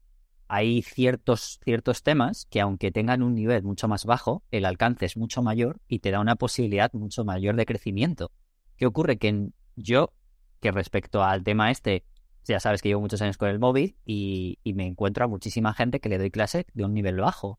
[0.48, 5.18] hay ciertos, ciertos temas que aunque tengan un nivel mucho más bajo, el alcance es
[5.18, 8.30] mucho mayor y te da una posibilidad mucho mayor de crecimiento.
[8.78, 9.18] ¿Qué ocurre?
[9.18, 10.14] Que yo,
[10.60, 12.04] que respecto al tema este,
[12.44, 15.74] ya sabes que llevo muchos años con el móvil y, y me encuentro a muchísima
[15.74, 17.58] gente que le doy clase de un nivel bajo.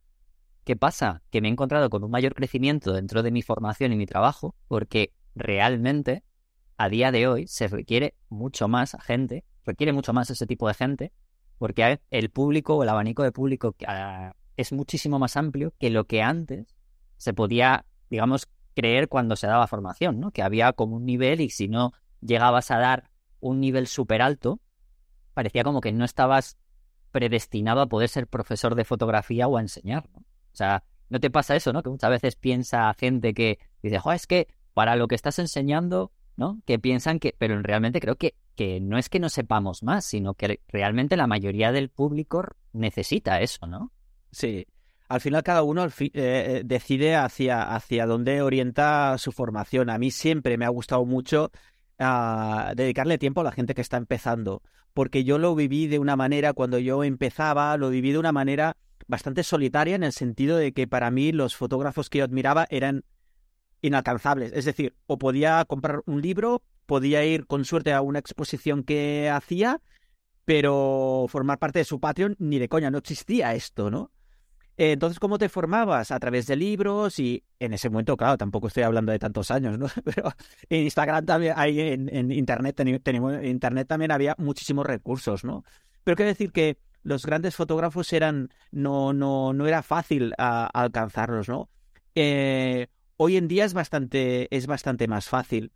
[0.63, 1.21] ¿Qué pasa?
[1.29, 4.55] Que me he encontrado con un mayor crecimiento dentro de mi formación y mi trabajo
[4.67, 6.23] porque realmente
[6.77, 10.73] a día de hoy se requiere mucho más gente, requiere mucho más ese tipo de
[10.73, 11.13] gente,
[11.57, 16.05] porque el público o el abanico de público ah, es muchísimo más amplio que lo
[16.05, 16.75] que antes
[17.17, 20.31] se podía, digamos, creer cuando se daba formación, ¿no?
[20.31, 24.59] Que había como un nivel y si no llegabas a dar un nivel súper alto,
[25.33, 26.57] parecía como que no estabas
[27.11, 30.19] predestinado a poder ser profesor de fotografía o a enseñar, ¿no?
[30.19, 31.83] O sea, ¿no te pasa eso, no?
[31.83, 36.61] Que muchas veces piensa gente que dice, es que para lo que estás enseñando, ¿no?
[36.65, 40.35] Que piensan que, pero realmente creo que, que no es que no sepamos más, sino
[40.35, 43.91] que realmente la mayoría del público necesita eso, ¿no?
[44.31, 44.67] Sí.
[45.07, 49.89] Al final cada uno eh, eh, decide hacia, hacia dónde orienta su formación.
[49.89, 51.51] A mí siempre me ha gustado mucho
[51.97, 54.61] ah, dedicarle tiempo a la gente que está empezando,
[54.93, 58.75] porque yo lo viví de una manera, cuando yo empezaba, lo viví de una manera
[59.07, 63.05] bastante solitaria en el sentido de que para mí los fotógrafos que yo admiraba eran
[63.85, 64.51] inalcanzables.
[64.53, 69.29] Es decir, o podía comprar un libro, podía ir con suerte a una exposición que
[69.29, 69.81] hacía,
[70.45, 74.11] pero formar parte de su Patreon ni de coña, no existía esto, ¿no?
[74.77, 76.11] Entonces, ¿cómo te formabas?
[76.11, 79.79] A través de libros y en ese momento, claro, tampoco estoy hablando de tantos años,
[79.79, 79.87] ¿no?
[80.03, 80.31] Pero
[80.69, 82.81] en Instagram también, hay en, Internet,
[83.43, 85.63] Internet también había muchísimos recursos, ¿no?
[86.03, 91.69] Pero quiero decir que los grandes fotógrafos eran, no, no, no era fácil alcanzarlos, ¿no?
[92.13, 95.71] Eh, Hoy en día es bastante, es bastante más fácil.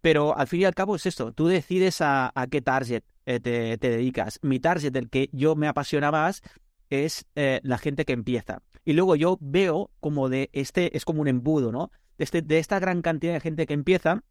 [0.00, 3.76] Pero al fin y al cabo es esto, tú decides a, qué target eh, te,
[3.76, 4.38] dedicas.
[4.42, 6.42] Mi target, el que yo me apasiona más,
[6.88, 8.62] es eh, la gente que empieza.
[8.84, 11.90] Y luego yo veo como de este, es como un embudo, ¿no?
[12.16, 14.22] De, este, de esta gran cantidad de gente que empieza,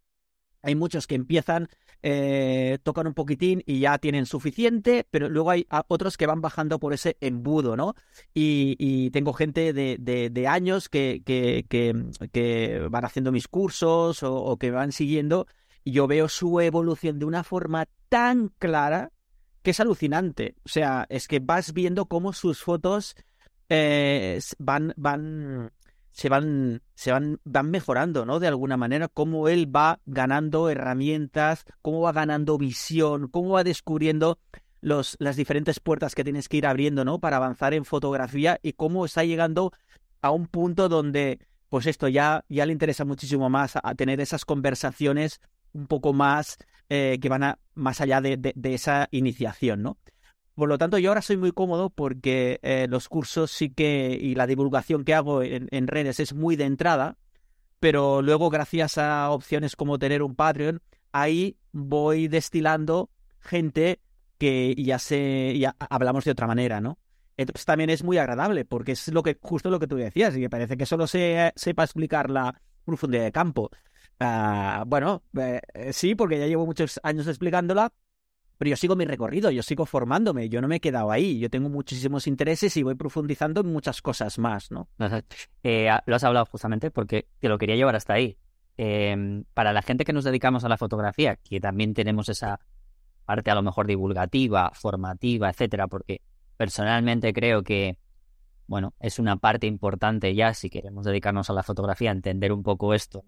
[0.62, 1.68] hay muchos que empiezan,
[2.04, 6.80] eh, tocan un poquitín y ya tienen suficiente, pero luego hay otros que van bajando
[6.80, 7.96] por ese embudo, ¿no?
[8.34, 14.92] Y, tengo gente de, años que, que, van haciendo mis cursos o, o que van
[14.92, 15.48] siguiendo
[15.84, 19.12] y yo veo su evolución de una forma tan clara
[19.62, 20.56] que es alucinante.
[20.66, 23.16] O sea, es que vas viendo cómo sus fotos
[23.70, 25.72] eh, van, van,
[26.18, 28.40] se van, se van, van mejorando, ¿no?
[28.40, 34.40] De alguna manera, cómo él va ganando herramientas, cómo va ganando visión, cómo va descubriendo
[34.82, 37.20] los, las diferentes puertas que tienes que ir abriendo, ¿no?
[37.20, 39.74] Para avanzar en fotografía y cómo está llegando
[40.24, 41.38] a un punto donde,
[41.70, 45.40] pues esto ya, ya le interesa muchísimo más a, tener esas conversaciones
[45.72, 46.58] un poco más
[46.90, 49.98] eh, que van a, más allá de, de esa iniciación, ¿no?
[50.58, 54.34] Por lo tanto, yo ahora soy muy cómodo porque eh, los cursos sí que y
[54.34, 57.16] la divulgación que hago en, redes es muy de entrada,
[57.80, 64.02] pero luego gracias a opciones como tener un Patreon, ahí voy destilando gente
[64.40, 66.98] que ya se ya hablamos de otra manera, ¿no?
[67.38, 70.40] Entonces también es muy agradable porque es lo que justo lo que tú decías y
[70.40, 73.70] me parece que solo se sepa explicar la profundidad de campo.
[74.20, 75.62] Ah, bueno, eh,
[75.94, 77.94] sí, porque ya llevo muchos años explicándola,
[78.58, 81.50] pero yo sigo mi recorrido, yo sigo formándome, yo no me he quedado ahí, yo
[81.50, 84.90] tengo muchísimos intereses y voy profundizando en muchas cosas más, ¿no?
[85.64, 88.38] Eh, lo has hablado justamente porque te lo quería llevar hasta ahí.
[88.78, 92.60] Em, para la gente que nos dedicamos a la fotografía, que también tenemos esa
[93.26, 96.22] parte a lo mejor divulgativa, formativa, etcétera, porque
[96.58, 97.98] personalmente creo que,
[98.68, 102.94] bueno, es una parte importante ya si queremos dedicarnos a la fotografía, entender un poco
[102.94, 103.24] esto,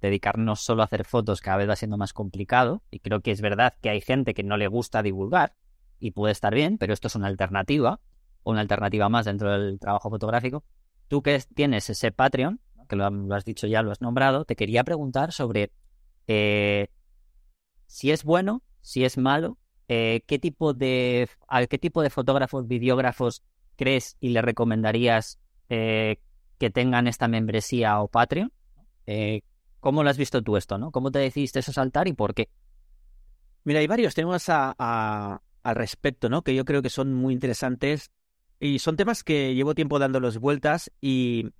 [0.00, 3.40] dedicarnos solo a hacer fotos cada vez va siendo más complicado y creo que es
[3.40, 5.54] verdad que hay gente que no le gusta divulgar
[5.98, 8.00] y puede estar bien, pero esto es una alternativa,
[8.44, 10.64] una alternativa más dentro del trabajo fotográfico.
[11.08, 14.84] Tú que tienes ese Patreon, que lo, has dicho ya, lo has nombrado, te quería
[14.84, 15.72] preguntar sobre
[16.26, 16.88] eh,
[17.86, 19.58] si es bueno, si es malo,
[19.88, 23.42] eh, qué tipo de a qué tipo de fotógrafos, videógrafos
[23.76, 26.20] crees y le recomendarías eh,
[26.58, 28.52] que tengan esta membresía o Patreon.
[29.80, 30.90] ¿Cómo lo has visto tú esto, no?
[30.90, 32.48] ¿Cómo te decidiste eso saltar y por qué?
[33.64, 36.42] Mira, hay varios temas a, al respecto, ¿no?
[36.42, 38.10] Que yo creo que son muy interesantes
[38.60, 41.50] y son temas que llevo tiempo dándolos vueltas y,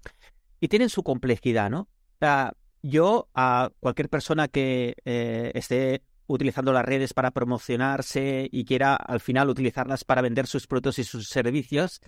[0.69, 1.89] tienen su complejidad, ¿no?
[2.21, 2.51] O
[2.83, 9.21] yo a cualquier persona que eh, esté utilizando las redes para promocionarse y quiera al
[9.21, 12.01] final utilizarlas para vender sus productos y sus servicios,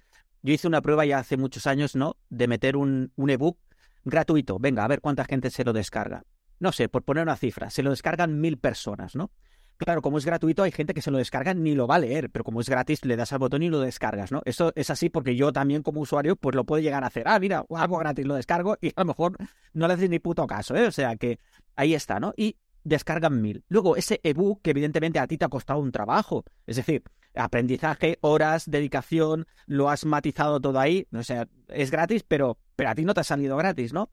[0.42, 2.16] yo hice una prueba ya hace muchos años, ¿no?
[2.28, 3.58] De meter un, un ebook
[4.04, 4.58] gratuito.
[4.58, 6.24] Venga, a ver cuánta gente se lo descarga.
[6.58, 9.30] No sé, por poner una cifra, se lo descargan mil personas, ¿no?
[9.78, 12.28] Claro, como es gratuito, hay gente que se lo descarga ni lo va a leer,
[12.28, 14.42] pero como es gratis, le das al botón y lo descargas, ¿no?
[14.44, 17.26] Eso es así porque yo también como usuario, pues lo puedo llegar a hacer.
[17.26, 19.38] Ah, mira, algo gratis, lo descargo y a lo mejor
[19.72, 20.86] no le haces ni puto caso, ¿eh?
[20.86, 21.38] O sea que
[21.76, 22.34] ahí está, ¿no?
[22.36, 23.64] Y descargan mil.
[23.68, 27.02] Luego, ese ebook que evidentemente a ti te ha costado un trabajo, es decir,
[27.34, 32.94] aprendizaje, horas, dedicación, lo has matizado todo ahí, o sea, es gratis, pero, pero a
[32.94, 34.08] ti no te ha salido gratis, ¿no?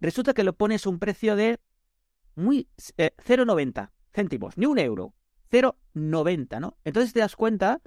[0.00, 1.60] Resulta que lo pones un precio de
[2.34, 5.12] muy 0,90 eh, céntimos, ni un euro,
[5.52, 6.78] 0,90, ¿no?
[6.82, 7.82] Entonces te das cuenta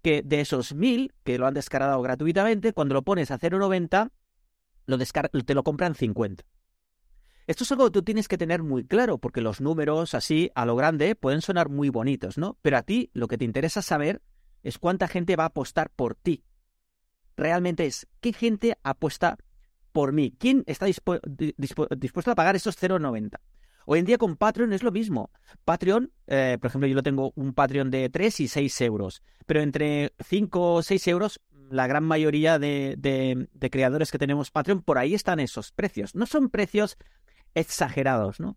[0.00, 4.12] que de esos mil que lo han descargado gratuitamente, cuando lo pones a 0,90,
[4.86, 6.44] lo te lo compran 50.
[7.48, 10.64] Esto es algo que tú tienes que tener muy claro, porque los números así a
[10.64, 12.56] lo grande pueden sonar muy bonitos, ¿no?
[12.62, 14.22] Pero a ti lo que te interesa saber
[14.62, 16.44] es cuánta gente va a apostar por ti.
[17.36, 19.38] Realmente es qué gente apuesta
[19.92, 20.34] por mí.
[20.38, 23.38] ¿Quién está dispuesto a pagar esos 0,90?
[23.84, 25.30] Hoy en día con Patreon es lo mismo.
[25.64, 29.60] Patreon, eh, por ejemplo, yo lo tengo un Patreon de 3 y 6 euros, pero
[29.60, 35.14] entre 5 o 6 euros, la gran mayoría de, creadores que tenemos Patreon, por ahí
[35.14, 36.14] están esos precios.
[36.14, 36.96] No son precios
[37.54, 38.56] exagerados, ¿no?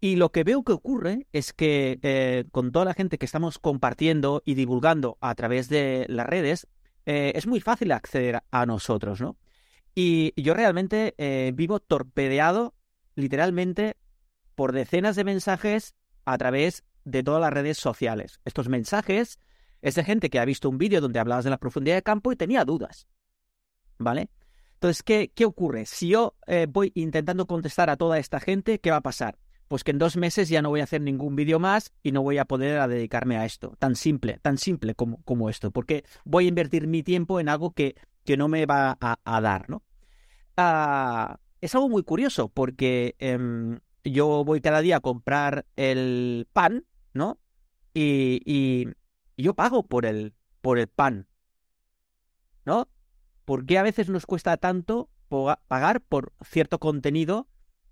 [0.00, 3.58] Y lo que veo que ocurre es que eh, con toda la gente que estamos
[3.58, 6.68] compartiendo y divulgando a través de las redes,
[7.04, 9.36] eh, es muy fácil acceder a nosotros, ¿no?
[10.00, 12.72] Y yo realmente eh, vivo torpedeado
[13.16, 13.96] literalmente
[14.54, 18.38] por decenas de mensajes a través de todas las redes sociales.
[18.44, 19.40] Estos mensajes
[19.82, 22.30] es de gente que ha visto un vídeo donde hablabas de la profundidad de campo
[22.30, 23.08] y tenía dudas,
[23.98, 24.30] ¿vale?
[24.74, 25.84] Entonces, ¿qué, qué ocurre?
[25.84, 29.36] Si yo eh, voy intentando contestar a toda esta gente, ¿qué va a pasar?
[29.66, 32.22] Pues que en dos meses ya no voy a hacer ningún vídeo más y no
[32.22, 33.74] voy a poder dedicarme a esto.
[33.80, 35.72] Tan simple, tan simple como, como esto.
[35.72, 39.68] Porque voy a invertir mi tiempo en algo que, que no me va a, dar,
[39.68, 39.82] ¿no?
[40.60, 46.84] Ah, es algo muy curioso porque em, yo voy cada día a comprar el pan,
[47.14, 47.38] ¿no?
[47.94, 48.88] Y,
[49.36, 51.28] yo pago por el, por el pan,
[52.64, 52.88] ¿no?
[53.44, 55.08] ¿por qué a veces nos cuesta tanto
[55.68, 57.46] pagar por cierto contenido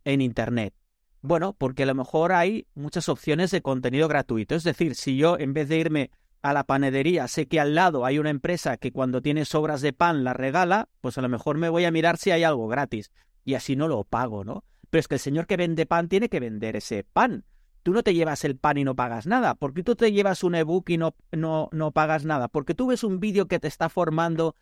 [0.05, 0.75] en Internet?
[1.23, 4.57] Bueno, porque a lo mejor hay muchas opciones de contenido gratuito.
[4.57, 6.11] Es decir, si yo en vez de irme
[6.49, 9.93] a la panadería sé que al lado hay una empresa que cuando tiene sobras de
[9.93, 13.11] pan la regala, pues a lo mejor me voy a mirar si hay algo gratis.
[13.45, 14.65] Y así no lo pago, ¿no?
[14.91, 17.45] Pero es que el señor que vende pan tiene que vender ese pan.
[17.83, 19.55] tú no te llevas el pan y no pagas nada?
[19.55, 22.49] ¿Por qué tú te llevas un ebook y no, no, no pagas nada?
[22.49, 24.55] ¿Por qué tú ves un vídeo que te está formando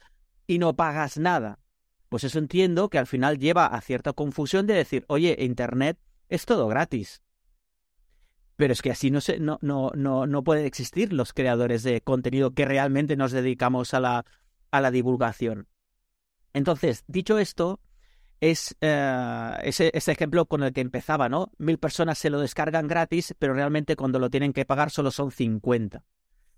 [0.47, 1.59] y no pagas nada?
[2.09, 6.44] Pues eso entiendo que al final lleva a cierta confusión de decir, oye, Internet es
[6.47, 7.24] todo gratis.
[8.57, 12.01] Pero es que así no, se, no, no, no, no pueden existir los creadores de
[12.01, 14.25] contenido que realmente nos dedicamos a la,
[14.71, 15.69] a la divulgación.
[16.53, 17.81] Entonces, dicho esto,
[18.40, 21.51] es eh, ese, ese, ejemplo con el que empezaba, ¿no?
[21.59, 25.31] Mil personas se lo descargan gratis, pero realmente cuando lo tienen que pagar solo son
[25.31, 26.05] 50.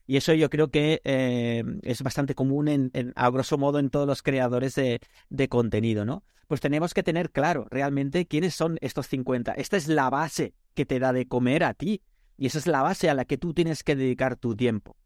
[0.07, 4.07] Y eso yo creo que eh, es bastante común, en, a grosso modo, en todos
[4.07, 6.23] los creadores de, de, contenido, ¿no?
[6.47, 9.53] Pues tenemos que tener claro realmente quiénes son estos 50.
[9.53, 12.03] Esta es la base que te da de comer a ti.
[12.37, 14.97] Y esa es la base a la que tú tienes que dedicar tu tiempo.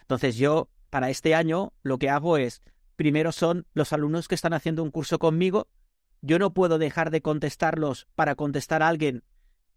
[0.00, 2.62] Entonces yo, para este año, lo que hago es,
[2.96, 5.68] primero son los alumnos que están haciendo un curso conmigo.
[6.22, 9.22] Yo no puedo dejar de contestarlos para contestar a alguien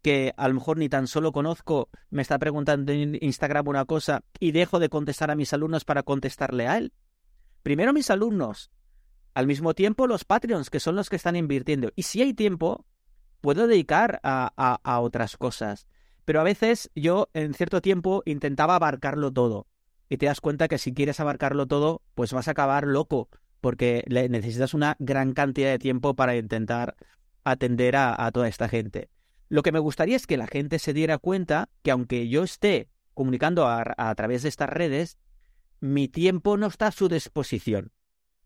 [0.01, 4.23] que a lo mejor ni tan solo conozco, me está preguntando en Instagram una cosa
[4.39, 6.93] y dejo de contestar a mis alumnos para contestarle a él.
[7.61, 8.71] Primero mis alumnos,
[9.33, 11.91] al mismo tiempo los Patreons, que son los que están invirtiendo.
[11.95, 12.85] Y si hay tiempo,
[13.41, 15.87] puedo dedicar a, otras cosas.
[16.25, 19.67] Pero a veces yo en cierto tiempo intentaba abarcarlo todo.
[20.07, 24.03] Y te das cuenta que si quieres abarcarlo todo, pues vas a acabar loco, porque
[24.07, 26.95] necesitas una gran cantidad de tiempo para intentar
[27.43, 29.09] atender a toda esta gente.
[29.51, 32.87] Lo que me gustaría es que la gente se diera cuenta que aunque yo esté
[33.13, 35.17] comunicando a, través de estas redes,
[35.81, 37.91] mi tiempo no está a su disposición.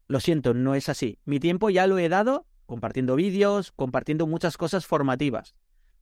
[0.08, 1.20] Lo siento, no es así.
[1.24, 5.56] Mi tiempo ya lo he dado compartiendo vídeos, compartiendo muchas cosas formativas.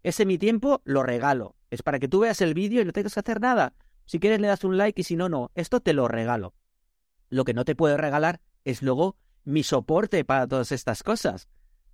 [0.04, 1.56] Ese mi tiempo lo regalo.
[1.69, 3.73] Es para que tú veas el vídeo y no tengas que hacer nada.
[4.06, 5.52] Si quieres le das un like y si no, no.
[5.56, 6.54] Esto te lo regalo.
[7.30, 11.47] Lo que no te puedo regalar es luego mi soporte para todas estas cosas.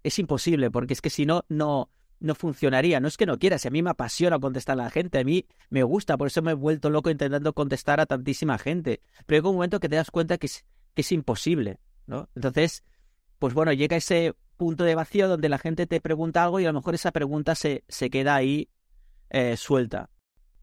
[0.04, 3.00] Es imposible porque es que si no, no, no funcionaría.
[3.00, 5.24] No es que no quiera, si a mí me apasiona contestar a la gente, a
[5.24, 9.02] mí me gusta, por eso me he vuelto loco intentando contestar a tantísima gente.
[9.26, 12.30] Pero llega un momento que te das cuenta que es, que es imposible, ¿no?
[12.36, 12.84] Entonces,
[13.38, 16.68] pues bueno, llega ese punto de vacío donde la gente te pregunta algo y a
[16.68, 18.70] lo mejor esa pregunta se, se queda ahí
[19.30, 20.10] eh, suelta.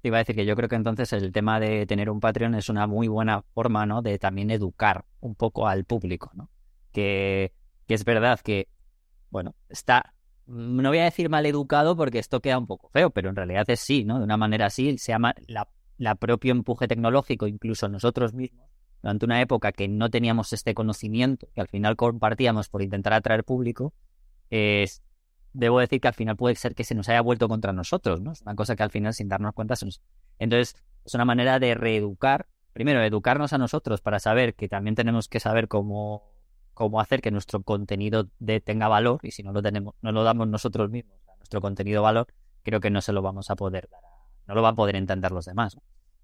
[0.03, 2.55] Te iba a decir que yo creo que entonces el tema de tener un Patreon
[2.55, 4.03] es una muy buena forma, ¿no?
[4.03, 6.51] De también educar un poco al público, ¿no?
[6.93, 7.53] Que,
[7.87, 8.69] que es verdad que,
[9.31, 10.13] bueno, está
[10.47, 13.69] no voy a decir mal educado porque esto queda un poco feo, pero en realidad
[13.69, 14.19] es sí, ¿no?
[14.19, 18.69] De una manera así, se llama la, la propio empuje tecnológico, incluso nosotros mismos,
[19.03, 23.45] durante una época que no teníamos este conocimiento, que al final compartíamos por intentar atraer
[23.45, 23.93] público,
[24.51, 28.33] debo decir que al final puede ser que se nos haya vuelto contra nosotros, ¿no?
[28.33, 30.03] Es una cosa que al final, sin darnos cuenta, se nos...
[30.39, 35.29] Entonces, es una manera de reeducar, primero, educarnos a nosotros para saber que también tenemos
[35.29, 36.37] que saber cómo
[36.77, 40.25] cómo hacer que nuestro contenido de, tenga valor y si no lo tenemos, no lo
[40.25, 42.27] damos nosotros mismos a nuestro contenido valor,
[42.63, 44.03] creo que no se lo vamos a poder dar,
[44.47, 45.79] no lo van a poder entender los demás.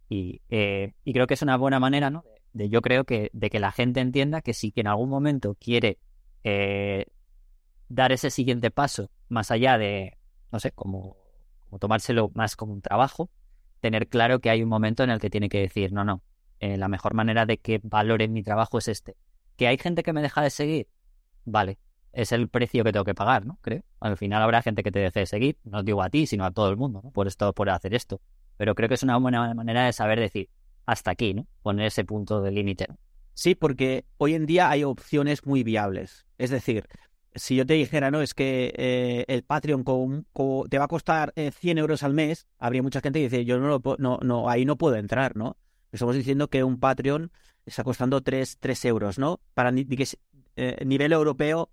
[0.09, 2.25] Y, eh, y, creo que es una buena manera, ¿no?
[2.53, 5.57] De, yo creo que de que la gente entienda que si que en algún momento
[5.59, 5.99] quiere
[6.45, 7.07] eh,
[7.89, 10.19] dar ese siguiente paso más allá de,
[10.51, 11.17] no sé, como,
[11.61, 13.31] como tomárselo más como un trabajo,
[13.81, 16.23] tener claro que hay un momento en el que tiene que decir, no, no,
[16.61, 19.17] eh, la mejor manera de que valore mi trabajo es este
[19.57, 20.89] ¿Que hay gente que me deja de seguir?
[21.45, 21.79] Vale,
[22.13, 23.59] es el precio que tengo que pagar, ¿no?
[23.61, 23.83] Creo.
[24.01, 26.51] Al final habrá gente que te deje de seguir, no digo a ti, sino a
[26.51, 27.11] todo el mundo, ¿no?
[27.11, 28.21] Por esto, por hacer esto.
[28.63, 30.49] Pero creo que es una buena manera de saber decir
[30.87, 31.49] hasta aquí, ¿no?
[31.63, 32.87] Poner ese punto de límite.
[33.35, 36.27] Sí, porque hoy en día hay opciones muy viables.
[36.39, 36.87] Es decir,
[37.35, 39.83] si yo te dijera, no, es que eh, el Patreon
[40.71, 43.59] te va a costar 100 eh, euros al mes, habría mucha gente que dice, yo
[43.59, 45.57] no, no, no, ahí no puedo entrar, ¿no?
[45.91, 47.33] Estamos diciendo que un Patreon
[47.67, 49.41] está costando 3, euros, ¿no?
[49.55, 51.69] Para eh, nivel europeo,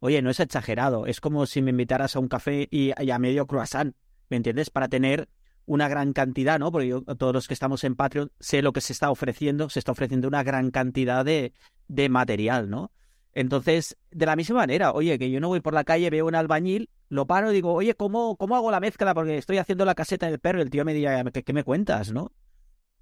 [0.00, 1.06] oye, no es exagerado.
[1.06, 3.96] Es como si me invitaras a un café y, a medio croissant,
[4.28, 4.68] ¿me entiendes?
[4.68, 5.30] Para tener
[5.68, 6.72] una gran cantidad, ¿no?
[6.72, 9.78] Porque yo, todos los que estamos en Patreon, sé lo que se está ofreciendo, se
[9.78, 11.52] está ofreciendo una gran cantidad de,
[11.86, 12.90] de material, ¿no?
[13.34, 16.34] Entonces, de la misma manera, oye, que yo no voy por la calle, veo un
[16.34, 19.14] albañil, lo paro y digo, oye, ¿cómo, cómo hago la mezcla?
[19.14, 22.10] Porque estoy haciendo la caseta del perro y el tío me diría, ¿qué, me cuentas,
[22.10, 22.32] no?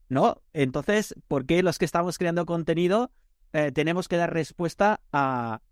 [0.09, 0.43] ¿no?
[0.53, 3.13] Entonces, ¿por qué los que estamos creando contenido
[3.53, 5.63] eh, tenemos que dar respuesta a,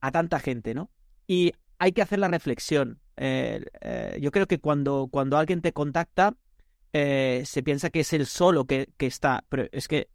[0.00, 0.90] a tanta gente, ¿no?
[1.26, 3.00] Y hay que hacer la reflexión.
[3.18, 6.34] Eh, eh, yo creo que cuando, cuando alguien te contacta,
[6.92, 10.08] se piensa que es el solo que, que, está, pero es que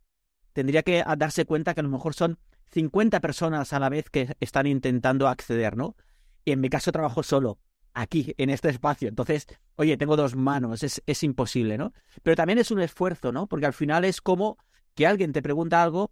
[0.52, 2.40] tendría que darse cuenta que a lo mejor son
[2.72, 5.96] 50 personas a la vez que están intentando acceder, ¿no?
[6.44, 7.60] Y en mi caso trabajo solo
[7.94, 9.08] aquí, en este espacio.
[9.08, 11.94] Entonces, oye, tengo dos manos, es, es imposible, ¿no?
[12.24, 13.48] Pero también es un esfuerzo, ¿no?
[13.48, 14.58] Porque al final es como
[14.96, 16.12] que alguien te pregunta algo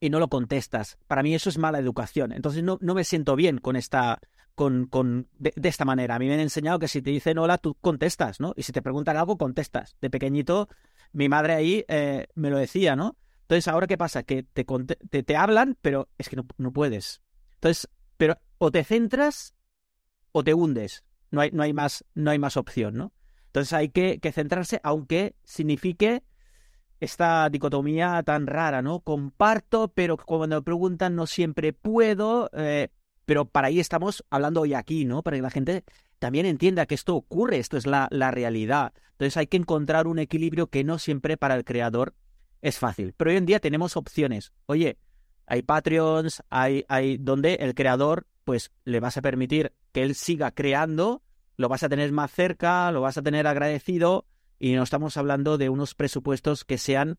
[0.00, 0.98] y no lo contestas.
[1.06, 2.32] Para mí eso es mala educación.
[2.32, 4.20] Entonces no, no me siento bien con esta,
[4.54, 6.16] con, con de, esta manera.
[6.16, 8.54] A mí me han enseñado que si te dicen hola, tú contestas, ¿no?
[8.56, 9.96] Y si te preguntan algo, contestas.
[10.00, 10.68] De pequeñito,
[11.12, 13.16] mi madre ahí eh, me lo decía, ¿no?
[13.42, 14.22] Entonces, ¿ahora qué pasa?
[14.22, 17.20] Que te, te, te hablan, pero es que no, no, puedes.
[17.54, 19.54] Entonces, pero o te centras
[20.32, 21.04] o te hundes.
[21.30, 23.12] No hay, no hay, más, no hay más opción, ¿no?
[23.46, 26.22] Entonces hay que, que centrarse, aunque signifique
[27.00, 29.00] esta dicotomía tan rara, ¿no?
[29.00, 32.88] Comparto, pero cuando me preguntan no siempre puedo, eh,
[33.24, 35.22] pero para ahí estamos hablando hoy aquí, ¿no?
[35.22, 35.84] Para que la gente
[36.18, 38.92] también entienda que esto ocurre, esto es la, la realidad.
[39.12, 42.14] Entonces hay que encontrar un equilibrio que no siempre para el creador
[42.60, 43.14] es fácil.
[43.16, 44.52] Pero hoy en día tenemos opciones.
[44.66, 44.98] Oye,
[45.46, 50.50] hay Patreons, hay, hay donde el creador, pues le vas a permitir que él siga
[50.50, 51.22] creando,
[51.56, 54.26] lo vas a tener más cerca, lo vas a tener agradecido
[54.60, 57.18] y no estamos hablando de unos presupuestos que sean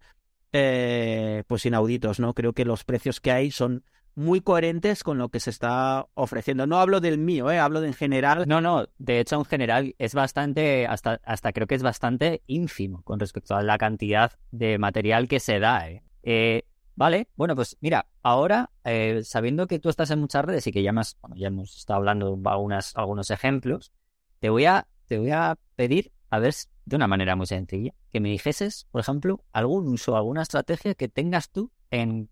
[0.54, 2.34] eh, pues inauditos, ¿no?
[2.34, 3.84] Creo que los precios que hay son
[4.16, 6.68] muy coherentes con lo que se está ofreciendo.
[6.68, 7.60] No hablo del mío, ¿eh?
[7.60, 8.46] hablo de en general.
[8.48, 13.04] No, no, de hecho en general es bastante, hasta, hasta creo que es bastante ínfimo
[13.04, 15.89] con respecto a la cantidad de material que se da.
[15.89, 16.04] ¿eh?
[16.24, 16.64] Eh,
[16.96, 20.84] vale, bueno, pues mira, ahora eh, sabiendo que tú estás en muchas redes y que
[20.84, 23.92] ya, más, bueno, ya hemos estado hablando algunas, algunos ejemplos,
[24.39, 26.54] te voy, a, te voy a pedir, a ver,
[26.86, 31.08] de una manera muy sencilla, que me dijeses, por ejemplo, algún uso, alguna estrategia que
[31.08, 32.30] tengas tú en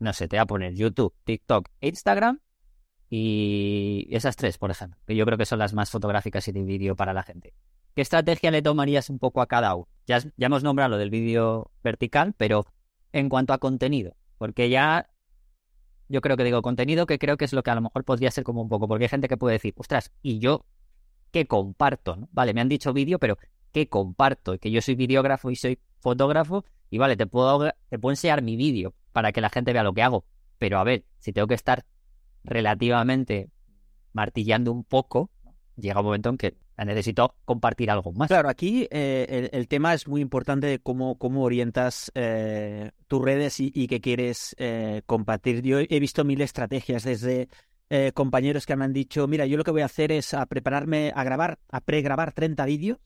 [0.00, 2.40] no sé, te voy a poner YouTube, TikTok, Instagram
[3.10, 6.62] y esas tres, por ejemplo, que yo creo que son las más fotográficas y de
[6.62, 7.54] vídeo para la gente.
[7.94, 9.88] ¿Qué estrategia le tomarías un poco a cada uno?
[10.06, 12.66] Ya, ya hemos nombrado lo del vídeo vertical, pero
[13.12, 15.10] en cuanto a contenido, porque ya
[16.08, 18.30] yo creo que digo contenido que creo que es lo que a lo mejor podría
[18.30, 20.64] ser como un poco, porque hay gente que puede decir, ostras, y yo
[21.30, 22.28] qué comparto, ¿no?
[22.32, 23.38] Vale, me han dicho vídeo, pero
[23.72, 24.58] ¿qué comparto?
[24.58, 28.56] Que yo soy videógrafo y soy fotógrafo, y vale, te puedo, te puedo enseñar mi
[28.56, 30.24] vídeo, para que la gente vea lo que hago.
[30.58, 31.84] Pero a ver, si tengo que estar
[32.44, 33.50] relativamente
[34.12, 35.30] martillando un poco,
[35.76, 38.28] llega un momento en que necesito compartir algo más.
[38.28, 43.60] Claro, aquí eh, el, tema es muy importante de cómo, cómo orientas eh, tus redes
[43.60, 45.62] y, qué quieres eh, compartir.
[45.62, 47.48] Yo he visto mil estrategias desde
[48.14, 51.12] compañeros que me han dicho, mira, yo lo que voy a hacer es a prepararme
[51.12, 52.98] a grabar, a pregrabar 30 vídeos,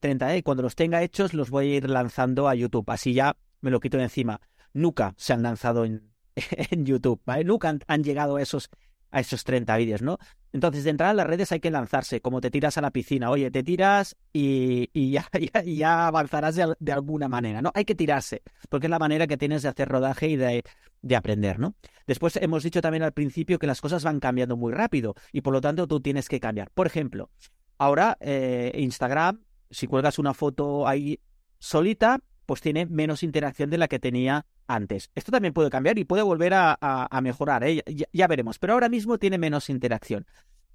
[0.00, 2.90] 30, y cuando los tenga hechos los voy a ir lanzando a YouTube.
[2.90, 4.40] Así ya me lo quito de encima
[4.72, 7.20] nunca se han lanzado en, en YouTube.
[7.44, 8.70] Nunca han, llegado a esos,
[9.10, 10.18] a esos 30 vídeos, ¿no?
[10.52, 13.30] Entonces, de entrar a las redes hay que lanzarse, como te tiras a la piscina.
[13.30, 15.28] Oye, te tiras y, y ya,
[15.64, 17.70] ya, avanzarás de, alguna manera, ¿no?
[17.74, 20.64] Hay que tirarse, porque es la manera que tienes de hacer rodaje y de,
[21.02, 21.74] de aprender, ¿no?
[22.06, 25.52] Después hemos dicho también al principio que las cosas van cambiando muy rápido y por
[25.52, 26.70] lo tanto tú tienes que cambiar.
[26.70, 27.30] Por ejemplo,
[27.78, 31.20] ahora eh, Instagram, si cuelgas una foto ahí
[31.58, 35.10] solita, pues tiene menos interacción de la que tenía antes.
[35.14, 37.82] Esto también puede cambiar y puede volver a, mejorar, ¿eh?
[38.12, 40.26] ya, veremos, pero ahora mismo tiene menos interacción.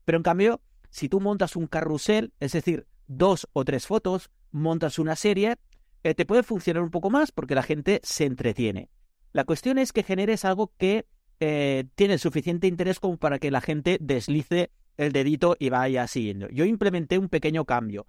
[0.06, 5.00] Pero en cambio, si tú montas un carrusel, es decir, dos o tres fotos, montas
[5.00, 5.58] una serie,
[6.04, 8.90] eh, te puede funcionar un poco más porque la gente se entretiene.
[9.34, 11.06] La cuestión es que generes algo que
[11.42, 16.48] eh, tiene suficiente interés como para que la gente deslice el dedito y vaya siguiendo.
[16.50, 18.06] Yo implementé un pequeño cambio.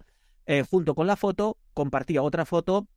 [0.47, 2.87] Eh, junto con la foto, compartía otra foto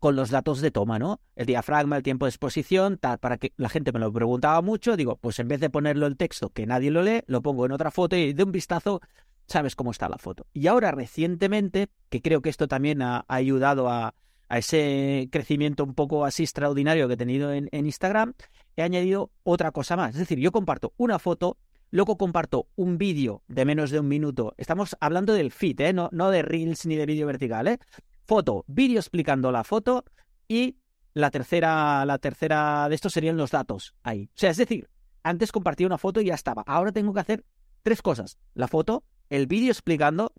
[0.00, 1.20] con los datos de toma, ¿no?
[1.36, 4.96] El diafragma, el tiempo de exposición, tal, para que la gente me lo preguntaba mucho,
[4.96, 7.72] digo, pues en vez de ponerlo el texto que nadie lo lee, lo pongo en
[7.72, 9.00] otra foto y de un vistazo
[9.46, 10.46] sabes cómo está la foto.
[10.52, 14.14] Y ahora recientemente, que creo que esto también ha, ayudado a,
[14.48, 18.34] ese crecimiento un poco así extraordinario que he tenido en, Instagram,
[18.76, 20.14] he añadido otra cosa más.
[20.14, 21.56] Es decir, yo comparto una foto,
[21.90, 24.54] luego comparto un vídeo de menos de un minuto.
[24.56, 25.92] Estamos hablando del feed, ¿eh?
[25.92, 27.78] no, de reels ni de vídeo vertical, ¿eh?
[28.26, 30.04] foto, vídeo explicando la foto
[30.48, 30.76] y
[31.14, 34.26] la tercera, la tercera de estos serían los datos ahí.
[34.26, 34.88] O sea, es decir,
[35.22, 36.62] antes compartía una foto y ya estaba.
[36.66, 37.44] Ahora tengo que hacer
[37.82, 38.38] tres cosas.
[38.54, 40.32] La foto, el vídeo explicando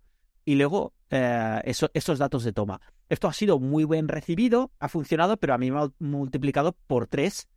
[0.46, 2.82] y luego eh, esos datos de toma.
[3.10, 7.08] Esto ha sido muy bien recibido, ha funcionado, pero a mí me ha multiplicado por
[7.08, 7.50] tres.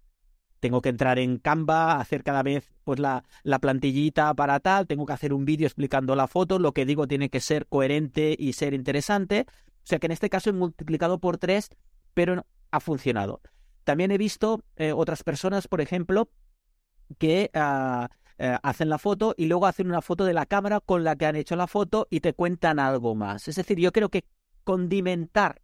[0.64, 5.04] Tengo que entrar en Canva, hacer cada vez pues la, la plantillita para tal, tengo
[5.04, 8.54] que hacer un vídeo explicando la foto, lo que digo tiene que ser coherente y
[8.54, 9.44] ser interesante.
[9.50, 11.68] O sea que en este caso he multiplicado por tres,
[12.14, 13.42] pero ha funcionado.
[13.84, 16.30] También he visto eh, otras personas, por ejemplo,
[17.18, 18.08] que ah,
[18.38, 21.26] eh, hacen la foto y luego hacen una foto de la cámara con la que
[21.26, 23.48] han hecho la foto y te cuentan algo más.
[23.48, 24.24] Es decir, yo creo que
[24.64, 25.60] condimentar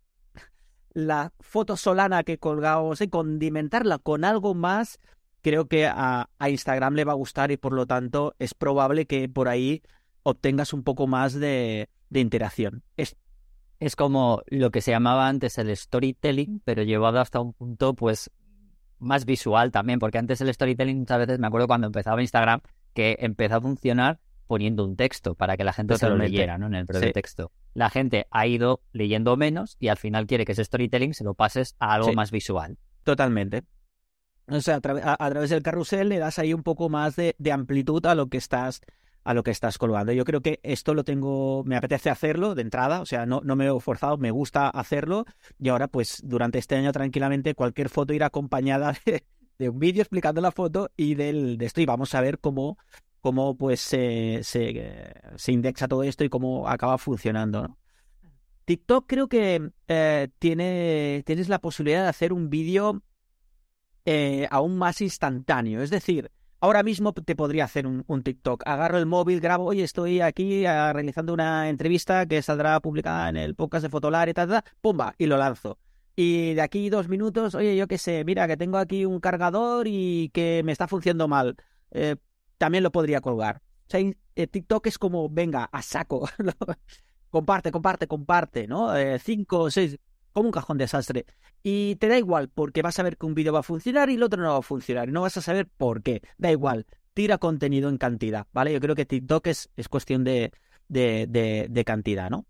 [0.92, 4.98] la foto solana que colgamos y condimentarla con algo más,
[5.42, 9.28] creo que a, Instagram le va a gustar y por lo tanto es probable que
[9.28, 9.82] por ahí
[10.22, 12.82] obtengas un poco más de, de interacción.
[12.96, 13.16] Es,
[13.78, 18.30] es como lo que se llamaba antes el storytelling, pero llevado hasta un punto, pues,
[18.98, 22.60] más visual también, porque antes el storytelling muchas veces me acuerdo cuando empezaba Instagram
[22.92, 26.66] que empezó a funcionar poniendo un texto para que la gente se lo leyera, ¿no?
[26.66, 27.52] En el propio texto.
[27.74, 31.34] La gente ha ido leyendo menos y al final quiere que ese storytelling se lo
[31.34, 32.78] pases a algo más visual.
[33.04, 33.64] Totalmente.
[34.50, 34.80] O sea, a,
[35.30, 38.80] través del carrusel le das ahí un poco más de, amplitud a lo que estás
[39.22, 40.12] a lo que estás colgando.
[40.12, 43.54] Yo creo que esto lo tengo, me apetece hacerlo de entrada, o sea, no, no
[43.54, 45.26] me he forzado, me gusta hacerlo
[45.58, 48.94] y ahora pues durante este año tranquilamente cualquier foto irá acompañada
[49.58, 52.78] de, un vídeo explicando la foto y del, de esto y vamos a ver cómo,
[53.20, 57.76] cómo pues se, se, indexa todo esto y cómo acaba funcionando.
[58.64, 63.02] TikTok creo que eh, tiene, tienes la posibilidad de hacer un vídeo
[64.04, 65.82] eh, aún más instantáneo.
[65.82, 68.62] Es decir, ahora mismo te podría hacer un, TikTok.
[68.66, 73.36] Agarro el móvil, grabo, oye, estoy aquí ah, realizando una entrevista que saldrá publicada en
[73.36, 75.78] el podcast de Fotolar y tal, tal, pumba, y lo lanzo.
[76.16, 79.86] Y de aquí dos minutos, oye, yo qué sé, mira que tengo aquí un cargador
[79.88, 81.56] y que me está funcionando mal.
[81.92, 82.16] Eh,
[82.60, 83.62] también lo podría colgar.
[83.86, 86.28] O sea, eh, TikTok es como, venga, a saco.
[87.30, 88.94] comparte, comparte, comparte, ¿no?
[88.94, 89.98] Eh, cinco o seis,
[90.32, 91.24] como un cajón desastre.
[91.62, 94.16] Y te da igual, porque vas a ver que un vídeo va a funcionar y
[94.16, 95.08] el otro no va a funcionar.
[95.08, 96.20] Y no vas a saber por qué.
[96.36, 96.84] Da igual,
[97.14, 98.74] tira contenido en cantidad, ¿vale?
[98.74, 100.52] Yo creo que TikTok es, es cuestión de,
[100.88, 102.46] de, de cantidad, ¿no?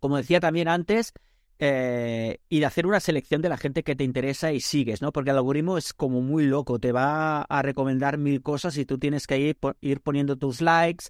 [0.00, 1.14] Como decía también antes,
[1.62, 5.12] eh, y de hacer una selección de la gente que te interesa y sigues, ¿no?
[5.12, 8.96] Porque el algoritmo es como muy loco, te va a recomendar mil cosas y tú
[8.96, 11.06] tienes que ir, ir poniendo tus likes,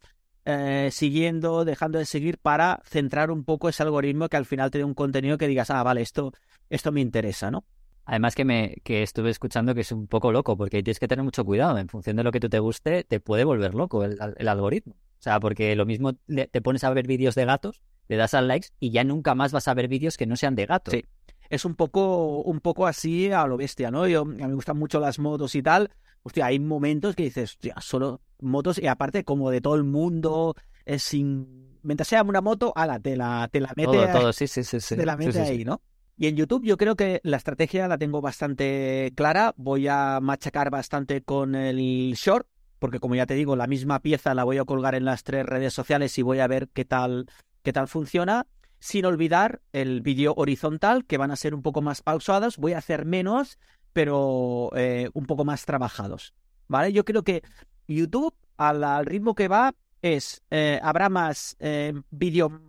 [0.46, 4.78] eh, siguiendo, dejando de seguir para centrar un poco ese algoritmo que al final te
[4.78, 6.32] dé un contenido que digas, ah, vale, esto,
[6.68, 7.64] esto me interesa, ¿no?
[8.05, 11.24] Además que me que estuve escuchando que es un poco loco, porque tienes que tener
[11.24, 11.78] mucho cuidado.
[11.78, 14.94] En función de lo que tú te guste, te puede volver loco el, el algoritmo.
[14.94, 18.48] O sea, porque lo mismo te pones a ver vídeos de gatos le das al
[18.48, 20.90] likes y ya nunca más vas a ver vídeos que no sean de gato.
[20.90, 21.04] Sí.
[21.48, 24.08] Es un poco, un poco así a lo bestia, ¿no?
[24.08, 25.90] Yo, a mí me gustan mucho las motos y tal.
[26.24, 30.56] Hostia, hay momentos que dices, hostia, solo motos y aparte como de todo el mundo,
[30.84, 31.78] es sin...
[31.84, 34.32] Mientras sea una moto, ala, te la, te la mete, todo, todo.
[34.32, 35.80] Sí, sí, sí, Te la mete ahí, ¿no?
[36.16, 39.54] Y en YouTube yo creo que la estrategia la tengo bastante clara.
[39.56, 42.48] Voy a machacar bastante con el short,
[42.80, 45.46] porque como ya te digo, la misma pieza la voy a colgar en las tres
[45.46, 47.26] redes sociales y voy a ver qué tal
[47.62, 48.46] qué tal funciona,
[48.78, 52.78] sin olvidar el vídeo horizontal, que van a ser un poco más pausados, voy a
[52.78, 53.58] hacer menos,
[53.92, 56.34] pero eh, un poco más trabajados.
[56.68, 56.92] ¿Vale?
[56.92, 57.42] Yo creo que
[57.88, 62.61] YouTube, al, ritmo que va, es, eh, habrá más eh, vídeo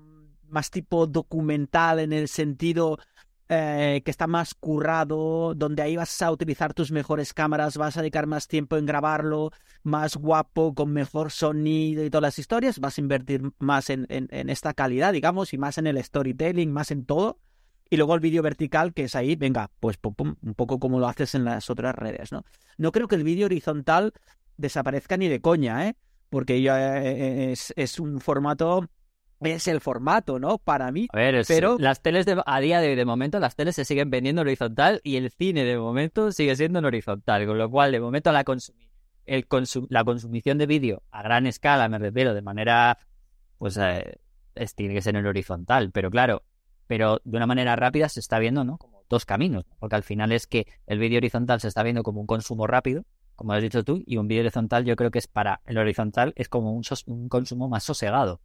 [0.49, 2.99] más tipo documental en el sentido
[3.53, 8.01] eh, que está más currado, donde ahí vas a utilizar tus mejores cámaras, vas a
[8.01, 9.51] dedicar más tiempo en grabarlo,
[9.83, 14.49] más guapo, con mejor sonido y todas las historias, vas a invertir más en, en,
[14.49, 17.39] esta calidad, digamos, y más en el storytelling, más en todo.
[17.89, 21.35] Y luego el vídeo vertical, que es ahí, venga, pues un poco como lo haces
[21.35, 22.45] en las otras redes, ¿no?
[22.77, 24.13] No creo que el vídeo horizontal
[24.55, 25.95] desaparezca ni de coña, ¿eh?
[26.29, 28.87] Porque ya eh, es, es un formato
[29.49, 30.57] es el formato, ¿no?
[30.57, 31.07] Para mí.
[31.11, 33.85] A ver, pero las teles de, a día de hoy, de momento, las teles se
[33.85, 37.69] siguen vendiendo en horizontal y el cine de momento sigue siendo en horizontal, con lo
[37.69, 38.45] cual de momento la,
[39.25, 39.47] el
[39.89, 42.99] la consumición de vídeo a gran escala, me refiero, de manera,
[43.57, 44.19] pues eh,
[44.75, 46.43] tiene que ser en horizontal, pero claro,
[46.87, 48.77] pero de una manera rápida se está viendo, ¿no?
[48.77, 52.21] Como dos caminos, porque al final es que el vídeo horizontal se está viendo como
[52.21, 55.27] un consumo rápido, como has dicho tú, y un vídeo horizontal yo creo que es
[55.27, 58.39] para el horizontal es como un, un consumo más sosegado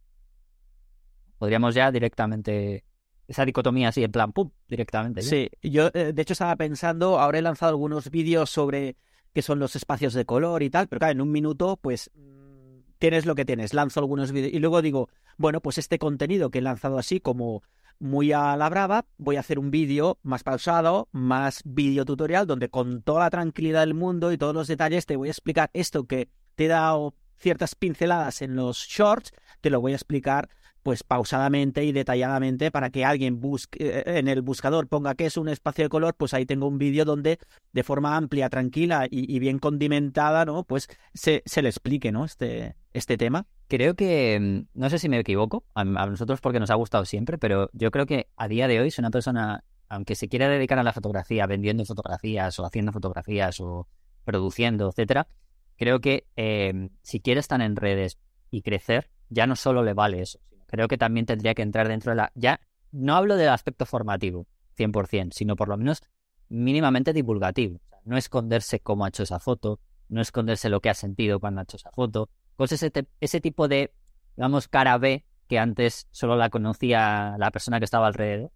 [1.37, 2.83] Podríamos ya directamente
[3.27, 5.21] esa dicotomía así, en plan, pum, directamente.
[5.21, 8.95] Sí, yo eh, de hecho estaba pensando, ahora he lanzado algunos vídeos sobre
[9.33, 12.79] qué son los espacios de color y tal, pero claro, en un minuto, pues mm,
[12.97, 16.59] tienes lo que tienes, lanzo algunos vídeos y luego digo, bueno, pues este contenido que
[16.59, 17.63] he lanzado así como
[17.99, 22.69] muy a la brava, voy a hacer un vídeo más pausado, más vídeo tutorial, donde
[22.69, 26.05] con toda la tranquilidad del mundo y todos los detalles te voy a explicar esto
[26.05, 29.31] que te he dado ciertas pinceladas en los shorts,
[29.61, 30.49] te lo voy a explicar
[30.87, 35.35] pues pausadamente y detalladamente para que alguien busque eh, en el buscador ponga que es
[35.35, 37.39] un espacio de color, pues ahí tengo un vídeo donde
[37.73, 40.63] de forma amplia, tranquila y, bien condimentada, ¿no?
[40.63, 42.23] Pues se, se, le explique, ¿no?
[42.23, 43.47] Este, este tema.
[43.67, 47.37] Creo que, mm, no sé si me equivoco, a, nosotros porque nos ha gustado siempre,
[47.37, 50.79] pero yo creo que a día de hoy es una persona, aunque se quiera dedicar
[50.79, 53.89] a la fotografía, vendiendo fotografías o haciendo fotografías o
[54.23, 55.27] produciendo, etcétera,
[55.75, 58.17] creo que eh, si quiere estar en redes
[58.51, 62.11] y crecer, ya no solo le vale eso, creo que también tendría que entrar dentro
[62.11, 62.31] de la...
[62.35, 62.59] Ya
[62.91, 64.47] no hablo del aspecto formativo,
[64.77, 66.01] 100%, sino por lo menos
[66.49, 67.79] mínimamente divulgativo.
[68.05, 71.63] no esconderse cómo ha hecho esa foto, no esconderse lo que ha sentido cuando ha
[71.63, 72.29] hecho esa foto.
[72.55, 73.93] Pues ese, ese tipo de,
[74.35, 78.51] digamos, cara B que antes solo la conocía la persona que estaba alrededor.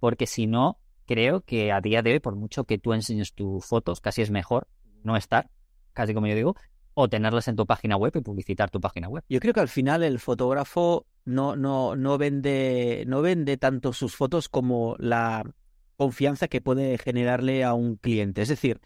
[0.00, 3.64] Porque si no, creo que a día de hoy, por mucho que tú enseñes tus
[3.64, 4.68] fotos, casi es mejor
[5.02, 5.50] no estar,
[5.92, 6.56] casi como yo digo,
[7.00, 9.22] o tenerlas en tu página web y publicitar tu página web.
[9.28, 14.16] Yo creo que al final el fotógrafo no, no, no, vende, no vende tanto sus
[14.16, 15.44] fotos como la
[15.96, 18.42] confianza que puede generarle a un cliente.
[18.42, 18.80] Es decir,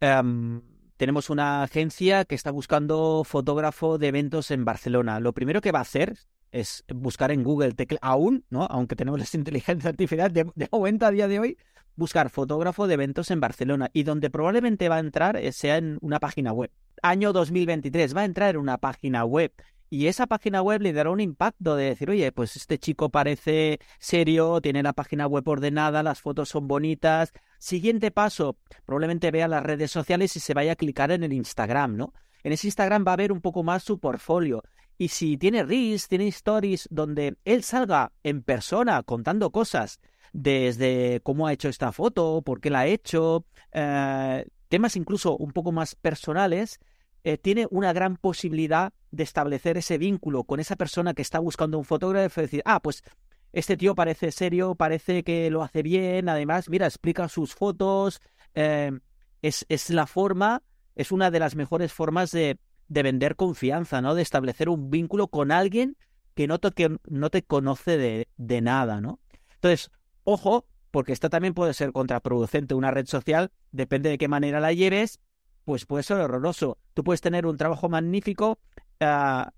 [0.00, 0.62] em,
[0.96, 5.20] tenemos una agencia que está buscando fotógrafo de eventos en Barcelona.
[5.20, 6.16] Lo primero que va a hacer
[6.50, 8.64] es buscar en Google aún, ¿no?
[8.70, 11.58] Aunque tenemos la inteligencia artificial de, de momento a día de hoy,
[11.96, 16.20] buscar fotógrafo de eventos en Barcelona y donde probablemente va a entrar sea en una
[16.20, 16.70] página web.
[17.02, 19.52] Año 2023 va a entrar en una página web
[19.94, 23.78] y esa página web le dará un impacto de decir, oye, pues este chico parece
[24.00, 27.32] serio, tiene la página web ordenada, las fotos son bonitas.
[27.58, 31.96] Siguiente paso, probablemente vea las redes sociales y se vaya a clicar en el Instagram,
[31.96, 32.12] ¿no?
[32.42, 34.64] En ese Instagram va a ver un poco más su portfolio.
[34.98, 40.00] Y si tiene reels, tiene stories donde él salga en persona contando cosas,
[40.34, 45.52] desde cómo ha hecho esta foto, por qué la ha hecho, eh, temas incluso un
[45.52, 46.80] poco más personales,
[47.22, 51.78] eh, tiene una gran posibilidad de establecer ese vínculo con esa persona que está buscando
[51.78, 53.04] un fotógrafo y decir, ah, pues
[53.52, 58.20] este tío parece serio, parece que lo hace bien, además, mira, explica sus fotos,
[58.54, 58.90] eh,
[59.40, 60.64] es, es, la forma,
[60.96, 62.58] es una de las mejores formas de,
[62.88, 64.16] de, vender confianza, ¿no?
[64.16, 65.96] De establecer un vínculo con alguien
[66.34, 69.20] que no te, que no te conoce de, de nada, ¿no?
[69.54, 69.92] Entonces,
[70.24, 72.74] ojo, porque esta también puede ser contraproducente.
[72.74, 75.20] Una red social, depende de qué manera la lleves,
[75.64, 76.78] pues puede ser horroroso.
[76.94, 78.58] Tú puedes tener un trabajo magnífico,
[79.00, 79.50] uh,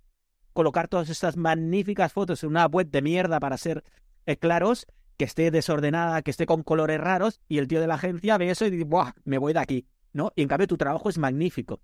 [0.52, 3.84] colocar todas estas magníficas fotos en una web de mierda para ser
[4.24, 4.86] eh, claros,
[5.16, 8.50] que esté desordenada, que esté con colores raros, y el tío de la agencia ve
[8.50, 9.12] eso y dice, ¡buah!
[9.24, 10.32] Me voy de aquí, ¿no?
[10.36, 11.80] Y en cambio tu trabajo es magnífico.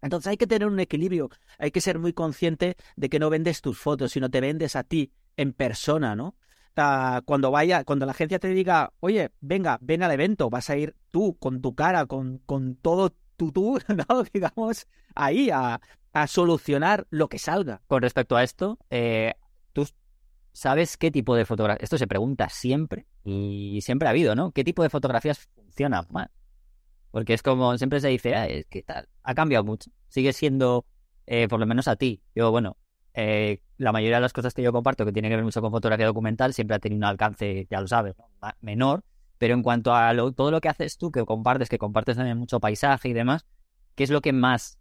[0.00, 3.60] Entonces hay que tener un equilibrio, hay que ser muy consciente de que no vendes
[3.60, 6.36] tus fotos, sino te vendes a ti en persona, ¿no?
[7.24, 10.94] Cuando vaya, cuando la agencia te diga, oye, venga, ven al evento, vas a ir
[11.10, 14.22] tú con tu cara, con, con todo tu tú, ¿no?
[14.32, 15.80] digamos, ahí a,
[16.12, 17.82] a, solucionar lo que salga.
[17.86, 19.34] Con respecto a esto, eh,
[19.72, 19.88] tú
[20.52, 24.52] sabes qué tipo de fotografía, esto se pregunta siempre y siempre ha habido, ¿no?
[24.52, 26.28] ¿Qué tipo de fotografías funcionan más?
[27.10, 30.84] Porque es como siempre se dice, ah, es que tal, ha cambiado mucho, sigue siendo,
[31.26, 32.76] eh, por lo menos a ti, yo, bueno,
[33.14, 35.70] eh, la mayoría de las cosas que yo comparto que tienen que ver mucho con
[35.70, 38.14] fotografía documental siempre ha tenido un alcance, ya lo sabes,
[38.60, 39.04] menor,
[39.38, 42.60] pero en cuanto a todo lo que haces tú, que compartes, que compartes también mucho
[42.60, 43.46] paisaje y demás,
[43.94, 44.78] ¿qué es lo que más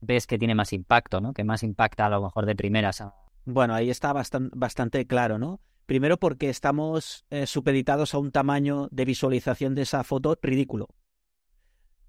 [0.00, 1.32] ves que tiene más impacto, ¿no?
[1.32, 3.04] Que más impacta a lo mejor de primeras.
[3.44, 5.60] Bueno, ahí está bastante, bastante claro, ¿no?
[5.86, 10.88] Primero porque estamos eh, supeditados a un tamaño de visualización de esa foto ridículo.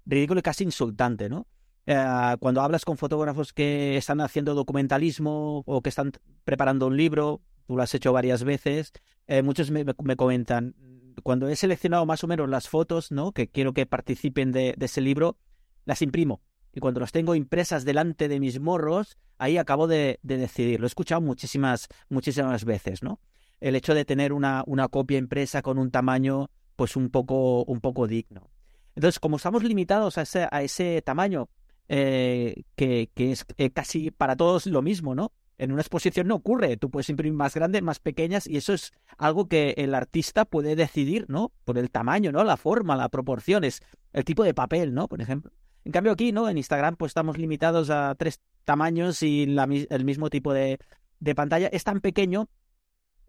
[0.06, 1.46] Ridículo y casi insultante, ¿no?
[1.86, 6.12] Eh, cuando hablas con fotógrafos que están haciendo documentalismo o que están
[6.44, 8.92] preparando un libro, tú lo has hecho varias veces,
[9.26, 9.84] eh, muchos me,
[10.16, 10.74] comentan,
[11.22, 13.32] cuando he seleccionado más o menos las fotos, ¿no?
[13.32, 15.36] Que quiero que participen de, ese libro,
[15.84, 16.42] las imprimo.
[16.72, 20.80] Y cuando las tengo impresas delante de mis morros, ahí acabo de, decidir.
[20.80, 23.20] Lo he escuchado muchísimas, muchísimas veces, ¿no?
[23.60, 27.80] El hecho de tener una, una copia impresa con un tamaño, pues un poco, un
[27.80, 28.50] poco digno.
[28.94, 31.48] Entonces, como estamos limitados a ese, a ese tamaño,
[31.94, 35.30] eh, que, es eh, casi para todos lo mismo, ¿no?
[35.58, 38.92] En una exposición no ocurre, tú puedes imprimir más grandes, más pequeñas, y eso es
[39.18, 41.52] algo que el artista puede decidir, ¿no?
[41.66, 42.44] Por el tamaño, ¿no?
[42.44, 43.82] La forma, la proporción, es
[44.14, 45.06] el tipo de papel, ¿no?
[45.06, 45.52] Por ejemplo.
[45.84, 46.48] En cambio aquí, ¿no?
[46.48, 50.78] En Instagram pues estamos limitados a tres tamaños y el mismo tipo de,
[51.20, 51.66] de, pantalla.
[51.66, 52.48] Es tan pequeño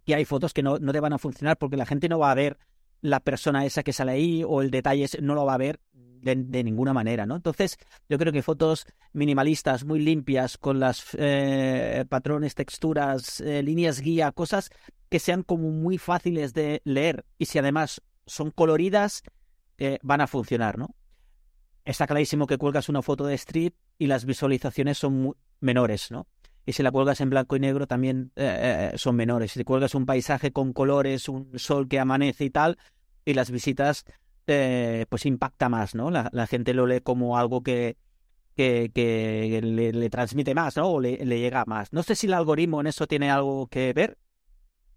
[0.05, 2.32] que hay fotos que no, no te van a funcionar porque la gente no va
[2.32, 2.57] a ver
[3.04, 6.64] la persona esa que sale ahí o el detalle no lo va a ver de,
[6.64, 7.36] ninguna manera, ¿no?
[7.36, 7.78] Entonces,
[8.08, 14.32] yo creo que fotos minimalistas, muy limpias, con las eh, patrones, texturas, eh, líneas guía,
[14.32, 14.70] cosas
[15.10, 19.24] que sean como muy fáciles de leer y si además son coloridas,
[19.78, 20.95] eh, van a funcionar, ¿no?
[21.84, 26.26] Está clarísimo que cuelgas una foto de street y las visualizaciones son menores, ¿no?
[26.66, 28.32] Y si la cuelgas en blanco y negro también
[28.95, 29.51] son menores.
[29.51, 32.78] Si cuelgas un paisaje con colores, un sol que amanece y tal,
[33.26, 34.05] y las visitas
[34.47, 36.11] eh, pues impacta más, ¿no?
[36.11, 37.95] La, gente lo lee como algo que,
[38.55, 40.89] que, que le, transmite más, ¿no?
[40.89, 41.93] O le, llega más.
[41.93, 44.18] No sé si el algoritmo en eso tiene algo que ver.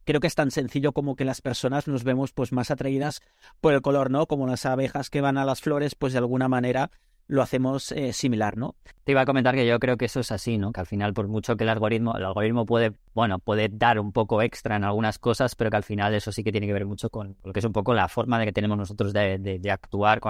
[0.04, 3.20] Creo que es tan sencillo como que las personas nos vemos pues más atraídas
[3.60, 4.26] por el color, ¿no?
[4.26, 6.90] Como las abejas que van a las flores, pues de alguna manera
[7.28, 8.76] lo hacemos eh, similar, ¿no?
[9.04, 10.72] Te iba a comentar que yo creo que eso es así, ¿no?
[10.72, 14.12] Que al final, por mucho que el algoritmo, el algoritmo puede, bueno, puede dar un
[14.12, 16.86] poco extra en algunas cosas, pero que al final eso sí que tiene que ver
[16.86, 19.70] mucho con lo que es un poco la forma de que tenemos nosotros de, de,
[19.70, 20.20] actuar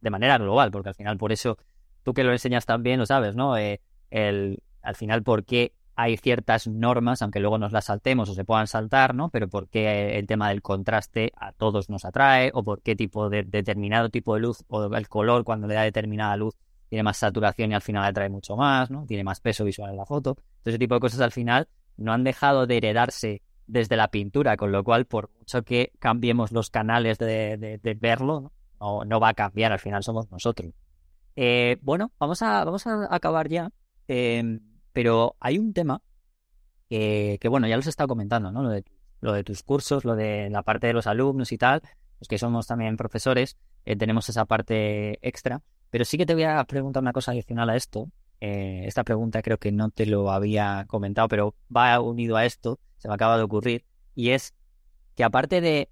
[0.00, 1.58] de manera global, porque al final por eso
[2.02, 3.56] tú que lo enseñas también lo sabes, ¿no?
[3.58, 3.80] Eh,
[4.10, 8.44] el, al final, ¿por qué hay ciertas normas, aunque luego nos las saltemos o se
[8.44, 9.30] puedan saltar, ¿no?
[9.30, 13.30] Pero por qué el tema del contraste a todos nos atrae, o por qué tipo
[13.30, 16.54] de determinado tipo de luz, o el color cuando le da determinada luz
[16.90, 19.06] tiene más saturación y al final atrae mucho más, ¿no?
[19.06, 20.34] Tiene más peso visual en la foto.
[20.34, 21.66] Todo ese tipo de cosas al final
[21.96, 26.52] no han dejado de heredarse desde la pintura, con lo cual, por mucho que cambiemos
[26.52, 29.04] los canales de, verlo, ¿no?
[29.04, 29.18] ¿no?
[29.18, 30.72] va a cambiar, al final somos nosotros.
[31.34, 33.70] Eh, bueno, vamos a, vamos a acabar ya.
[34.08, 34.60] Eh,
[34.96, 36.00] pero hay un tema
[36.88, 38.62] que, bueno, ya los he estado comentando, ¿no?
[38.62, 38.82] Lo de,
[39.20, 41.82] lo de tus cursos, lo de la parte de los alumnos y tal,
[42.18, 45.60] los que somos también profesores, eh, tenemos esa parte extra.
[45.90, 48.10] Pero sí que te voy a preguntar una cosa adicional a esto.
[48.40, 52.80] Eh, esta pregunta creo que no te lo había comentado, pero va unido a esto,
[52.96, 53.84] se me acaba de ocurrir,
[54.14, 54.54] y es
[55.14, 55.90] que aparte de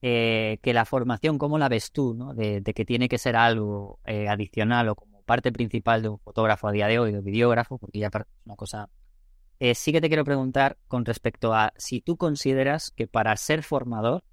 [0.00, 2.14] eh, que la formación, ¿cómo la ves tú?
[2.14, 2.34] ¿no?
[2.34, 4.96] De, que tiene que ser algo adicional o
[5.32, 8.12] parte principal de un fotógrafo a día de hoy, de un videógrafo, porque ya es
[8.44, 8.90] una cosa...
[9.60, 13.62] Eh, sí que te quiero preguntar con respecto a si tú consideras que para ser
[13.62, 14.24] formador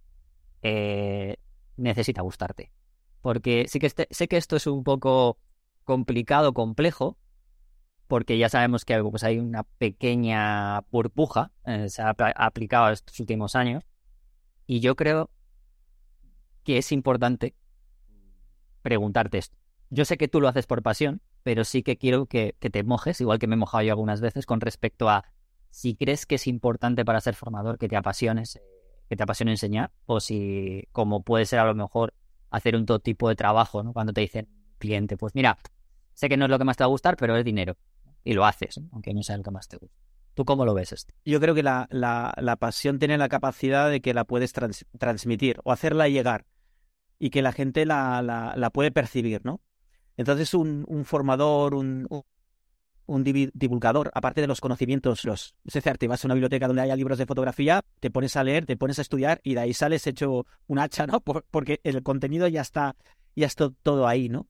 [0.61, 1.37] eh,
[1.77, 2.73] necesita gustarte.
[3.21, 5.37] Porque sí que este, sé que esto es un poco
[5.85, 7.17] complicado, complejo,
[8.07, 13.55] porque ya sabemos que pues, hay una pequeña burbuja, eh, se ha aplicado estos últimos
[13.55, 13.85] años,
[14.67, 15.29] y yo creo
[16.65, 17.55] que es importante
[18.81, 22.55] preguntarte esto yo sé que tú lo haces por pasión, pero sí que quiero que,
[22.59, 25.25] te mojes, igual que me he mojado yo algunas veces, con respecto a
[25.71, 28.61] si crees que es importante para ser formador que te apasiones, eh,
[29.07, 32.13] que te apasione enseñar, o si, como puede ser a lo mejor,
[32.51, 33.93] hacer un todo tipo de trabajo, ¿no?
[33.93, 35.57] Cuando te dicen cliente, pues mira,
[36.13, 37.77] sé que no es lo que más te va a gustar, pero es dinero.
[38.23, 39.95] Y lo haces, aunque no sea lo que más te gusta.
[40.33, 41.13] ¿Tú cómo lo ves esto?
[41.25, 41.87] Yo creo que la,
[42.59, 46.45] pasión tiene la capacidad de que la puedes transmitir o hacerla llegar
[47.17, 49.61] y que la gente la puede percibir, ¿no?
[50.19, 52.05] Entonces, un, formador, un,
[53.05, 56.81] un divulgador, aparte de los conocimientos, los, es decir, te vas a una biblioteca donde
[56.81, 59.73] haya libros de fotografía, te pones a leer, te pones a estudiar y de ahí
[59.73, 61.21] sales hecho un hacha, ¿no?
[61.51, 62.97] porque el contenido ya está,
[63.33, 64.45] ya está todo ahí, ¿no?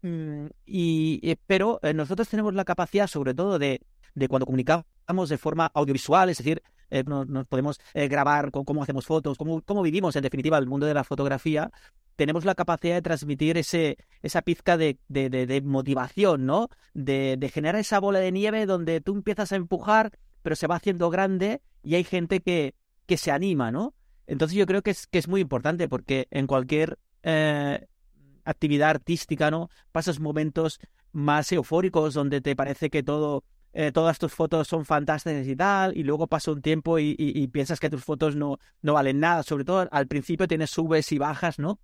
[0.00, 3.82] Mm, y, pero eh, nosotros tenemos la capacidad, sobre todo, de,
[4.14, 8.82] de cuando comunicamos de forma audiovisual, es decir, eh, nos, podemos eh, grabar con cómo
[8.82, 11.70] hacemos fotos, cómo, cómo vivimos, en definitiva, el mundo de la fotografía,
[12.16, 16.68] tenemos la capacidad de transmitir ese, esa pizca de, de, motivación, ¿no?
[16.94, 21.10] De, generar esa bola de nieve donde tú empiezas a empujar, pero se va haciendo
[21.10, 22.74] grande y hay gente que,
[23.06, 23.94] que se anima, ¿no?
[24.26, 27.86] Entonces yo creo que es, que es muy importante porque en cualquier eh,
[28.44, 29.68] actividad artística, ¿no?
[29.92, 30.80] Pasas momentos
[31.12, 33.44] más eufóricos donde te parece que todo
[33.78, 37.78] eh, todas tus fotos son fantásticas y tal, y luego pasa un tiempo y, piensas
[37.78, 39.42] que tus fotos no, no valen nada.
[39.42, 41.78] Sobre todo al principio tienes subes y bajas, ¿no?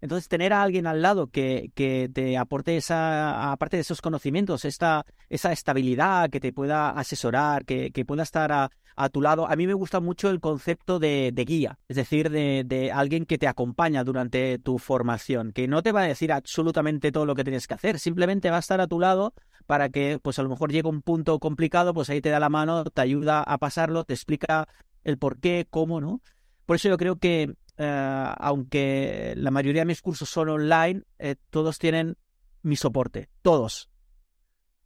[0.00, 4.64] Entonces, tener a alguien al lado que, que te aporte esa, aparte de esos conocimientos,
[4.64, 9.48] esta, esa estabilidad, que te pueda asesorar, que, que pueda estar a, a, tu lado.
[9.48, 13.26] A mí me gusta mucho el concepto de, de guía, es decir, de, de, alguien
[13.26, 17.34] que te acompaña durante tu formación, que no te va a decir absolutamente todo lo
[17.34, 19.34] que tienes que hacer, simplemente va a estar a tu lado
[19.66, 22.48] para que, pues a lo mejor llega un punto complicado, pues ahí te da la
[22.48, 24.68] mano, te ayuda a pasarlo, te explica
[25.04, 26.20] el por qué, cómo, ¿no?
[26.66, 31.36] Por eso yo creo que eh, aunque la mayoría de mis cursos son online, eh,
[31.50, 32.16] todos tienen
[32.62, 33.90] mi soporte, todos.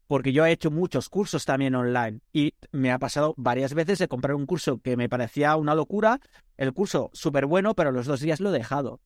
[0.06, 4.08] Porque yo he hecho muchos cursos también online y me ha pasado varias veces de
[4.08, 6.20] comprar un curso que me parecía una locura,
[6.56, 9.00] el curso súper bueno, pero los dos días lo he dejado.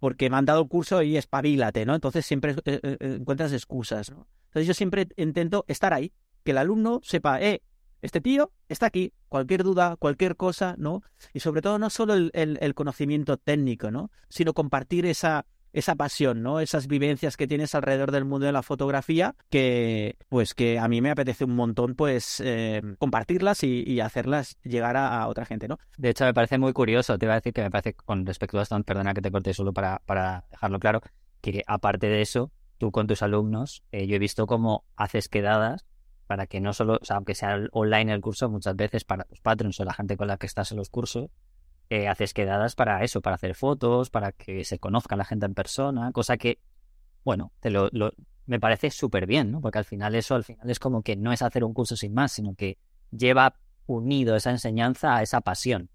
[0.00, 1.94] Porque me han dado el curso y espabilate, ¿no?
[1.94, 4.28] Entonces siempre eh, encuentras excusas, ¿no?
[4.48, 6.12] Entonces yo siempre intento estar ahí,
[6.44, 7.62] que el alumno sepa, eh,
[8.00, 11.02] este tío está aquí, cualquier duda, cualquier cosa, ¿no?
[11.32, 14.10] Y sobre todo no solo el, el, conocimiento técnico, ¿no?
[14.28, 15.46] Sino compartir esa,
[15.78, 16.60] esa pasión, ¿no?
[16.60, 21.00] Esas vivencias que tienes alrededor del mundo de la fotografía, que pues que a mí
[21.00, 25.78] me apetece un montón, pues eh, compartirlas y, hacerlas llegar a, otra gente, ¿no?
[25.96, 28.58] De hecho, me parece muy curioso, te iba a decir que me parece, con respecto
[28.58, 31.00] a esto, perdona que te corte solo para, para dejarlo claro,
[31.40, 35.86] que aparte de eso, tú con tus alumnos, eh, yo he visto cómo haces quedadas
[36.26, 39.40] para que no solo, o sea, aunque sea online el curso, muchas veces para tus
[39.40, 41.30] patrons o la gente con la que estás en los cursos,
[41.90, 45.54] eh, haces quedadas para eso, para hacer fotos, para que se conozca la gente en
[45.54, 46.58] persona, cosa que,
[47.24, 47.90] bueno, te lo,
[48.46, 49.60] me parece súper bien, ¿no?
[49.60, 52.14] Porque al final eso, al final es como que no es hacer un curso sin
[52.14, 52.78] más, sino que
[53.10, 53.54] lleva
[53.86, 55.90] unido esa enseñanza a esa pasión.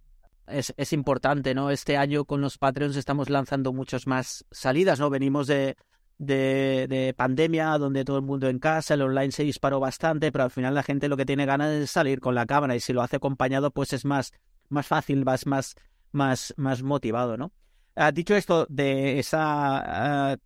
[0.48, 1.70] Es, es importante, ¿no?
[1.70, 5.10] Este año con los Patreons estamos lanzando muchas más salidas, ¿no?
[5.10, 5.78] Venimos de,
[6.18, 10.52] de, pandemia, donde todo el mundo en casa, el online se disparó bastante, pero al
[10.52, 13.02] final la gente lo que tiene ganas es salir con la cámara y si lo
[13.02, 14.32] hace acompañado, pues es más,
[14.74, 15.76] más fácil, más, más,
[16.12, 17.54] más, más motivado, ¿no?
[17.96, 20.38] ha dicho esto de esa, ah,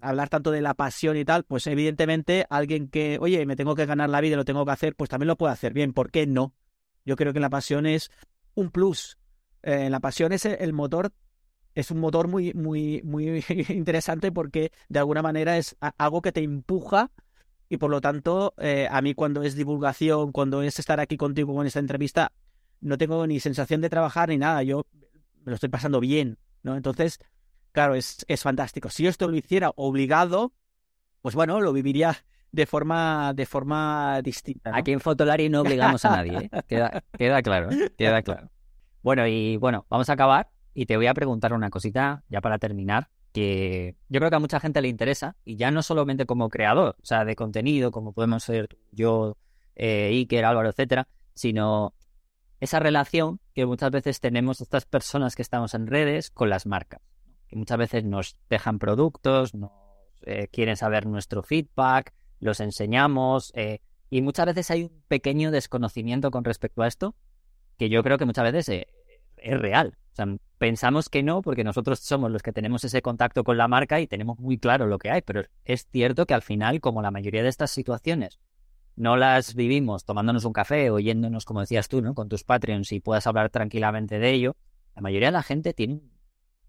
[0.00, 3.86] hablar tanto de la pasión y tal, pues evidentemente alguien que, oye, me tengo que
[3.86, 5.92] ganar la vida, lo tengo que hacer, pues también lo puede hacer bien.
[5.92, 6.54] ¿Por qué no?
[7.04, 8.10] Yo creo que la pasión es
[8.54, 9.18] un plus.
[9.62, 11.12] Eh, la pasión es el motor,
[11.74, 16.42] es un motor muy, muy, muy interesante porque de alguna manera es algo que te
[16.42, 17.10] empuja
[17.68, 21.52] y por lo tanto, eh, a mí cuando es divulgación, cuando es estar aquí contigo
[21.52, 22.32] con esta entrevista,
[22.80, 24.62] no tengo ni sensación de trabajar ni nada.
[24.62, 24.86] Yo
[25.44, 26.76] me lo estoy pasando bien, ¿no?
[26.76, 27.18] Entonces,
[27.72, 28.90] claro, es, es fantástico.
[28.90, 30.52] Si yo esto lo hiciera obligado,
[31.22, 34.70] pues bueno, lo viviría de forma, de forma distinta.
[34.74, 36.50] Aquí en Fotolari no obligamos a nadie, ¿eh?
[36.68, 37.92] queda, queda claro, ¿eh?
[37.96, 38.50] queda claro.
[39.02, 42.58] Bueno, y bueno, vamos a acabar y te voy a preguntar una cosita ya para
[42.58, 46.48] terminar que yo creo que a mucha gente le interesa, y ya no solamente como
[46.48, 49.36] creador, o sea, de contenido, como podemos ser yo,
[49.74, 51.92] eh, Iker, Álvaro, etcétera, sino
[52.66, 57.00] esa relación que muchas veces tenemos estas personas que estamos en redes con las marcas,
[57.48, 59.70] que muchas veces nos dejan productos, nos
[60.22, 66.30] eh, quieren saber nuestro feedback, los enseñamos, eh, y muchas veces hay un pequeño desconocimiento
[66.30, 67.14] con respecto a esto,
[67.78, 68.86] que yo creo que muchas veces eh,
[69.36, 69.96] es real.
[70.58, 74.06] Pensamos que no, porque nosotros somos los que tenemos ese contacto con la marca y
[74.06, 77.42] tenemos muy claro lo que hay, pero es cierto que al final, como la mayoría
[77.42, 78.40] de estas situaciones
[78.96, 82.14] no las vivimos tomándonos un café o yéndonos, como decías tú, ¿no?
[82.14, 84.56] con tus Patreons y puedas hablar tranquilamente de ello,
[84.94, 86.00] la mayoría de la gente tiene,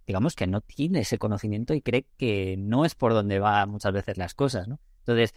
[0.05, 3.93] digamos que no tiene ese conocimiento y cree que no es por donde va muchas
[3.93, 4.80] veces las cosas, ¿no?
[4.99, 5.34] Entonces,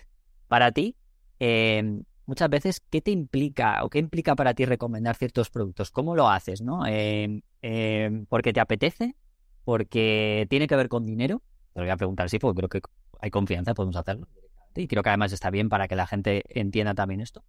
[0.49, 0.97] para ti,
[1.39, 5.91] eh, muchas veces, ¿qué te implica o qué implica para ti recomendar ciertos productos?
[5.91, 6.61] ¿Cómo lo haces?
[6.61, 6.87] ¿no?
[6.87, 9.17] Eh, eh, ¿Porque te apetece?
[9.65, 11.43] ¿Porque tiene que ver con dinero?
[11.73, 12.81] Te lo voy a preguntar sí, porque creo que
[13.21, 14.29] hay confianza, podemos hacerlo.
[14.75, 17.45] Y creo que además está bien para que la gente entienda también esto.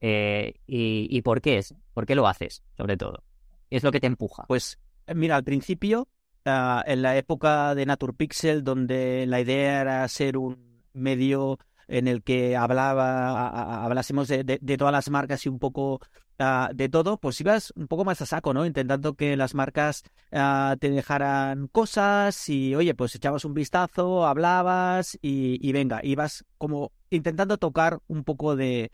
[0.00, 1.74] Eh, y, por qué es?
[1.94, 3.24] ¿Por qué lo haces, sobre todo?
[3.68, 4.44] ¿Qué es lo que te empuja?
[4.46, 4.78] Pues
[5.14, 6.08] mira, al principio,
[6.44, 11.58] ah, en la época de NaturPixel, donde la idea era ser un medio
[11.88, 16.00] en el que hablaba, hablásemos de, de, todas las marcas y un poco
[16.38, 18.66] ah, de todo, pues ibas un poco más a saco, ¿no?
[18.66, 25.18] Intentando que las marcas ah, te dejaran cosas y, oye, pues echabas un vistazo, hablabas
[25.22, 28.90] y, y venga, ibas como intentando tocar un poco de,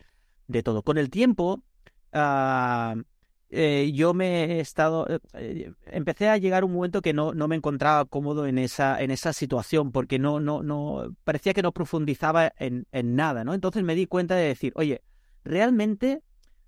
[0.47, 0.83] de todo.
[0.83, 1.61] Con el tiempo,
[2.13, 3.01] uh,
[3.49, 7.47] eh, yo me he estado, eh, eh, empecé a llegar un momento que no, no
[7.47, 11.71] me encontraba cómodo en esa, en esa situación, porque no, no, no, parecía que no
[11.71, 13.53] profundizaba en, en nada, ¿no?
[13.53, 15.01] Entonces me di cuenta de decir, oye,
[15.43, 16.21] realmente,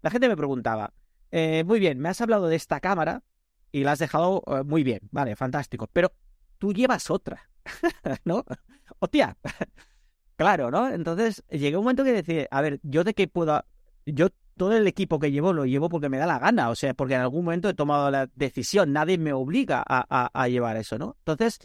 [0.07, 0.93] la gente me preguntaba,
[1.31, 3.23] muy bien, me has hablado de esta cámara
[3.71, 6.13] y la has dejado muy bien, vale, fantástico, pero
[6.57, 7.49] tú llevas otra,
[8.23, 8.45] ¿no?
[8.99, 9.37] Hostia,
[10.37, 10.89] claro, ¿no?
[10.89, 13.63] Entonces llegué a un momento que decía, a ver, yo de qué puedo,
[14.05, 16.93] yo todo el equipo que llevo lo llevo porque me da la gana, o sea,
[16.93, 21.15] porque en algún momento he tomado la decisión, nadie me obliga a, llevar eso, ¿no?
[21.19, 21.59] Entonces,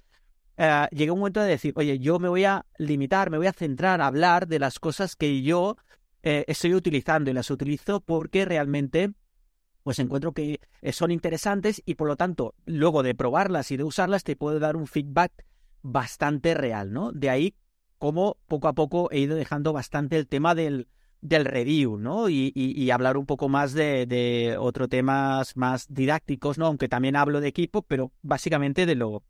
[0.59, 3.47] eh, llegué a un momento de decir, oye, yo me voy a limitar, me voy
[3.47, 5.77] a centrar a hablar de las cosas que yo
[6.23, 9.13] eh, estoy utilizando y las utilizo porque realmente
[9.83, 13.85] pues encuentro que eh, son interesantes y por lo tanto, luego de probarlas y de
[13.85, 15.33] usarlas, te puedo dar un feedback
[15.83, 17.13] bastante real, ¿no?
[17.13, 17.57] De ahí
[17.99, 20.89] como poco a poco he ido dejando bastante el tema del,
[21.21, 22.29] del review, ¿no?
[22.29, 26.67] Y, y, hablar un poco más de, de otros temas más didácticos, ¿no?
[26.67, 29.25] Aunque también hablo de equipo, pero básicamente de lo,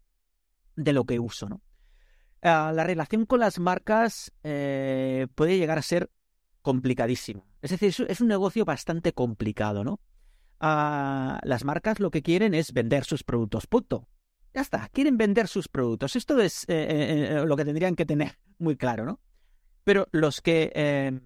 [0.76, 1.60] de lo que uso, ¿no?
[2.42, 6.10] Ah, la relación con las marcas eh, puede llegar a ser
[6.62, 7.44] complicadísima.
[7.60, 10.00] Es decir, es, un negocio bastante complicado, ¿no?
[10.60, 14.08] Ah, las marcas lo que quieren es vender sus productos, punto.
[14.54, 16.14] Ya está, quieren vender sus productos.
[16.16, 19.20] Esto es eh, eh, lo que tendrían que tener muy claro, ¿no?
[19.84, 21.20] Pero los que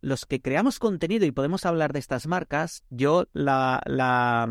[0.00, 4.48] los que creamos contenido y podemos hablar de estas marcas, yo la, la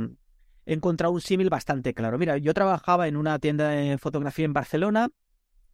[0.65, 2.17] he encontrado un símil bastante claro.
[2.17, 5.09] Mira, yo trabajaba en una tienda de fotografía en Barcelona,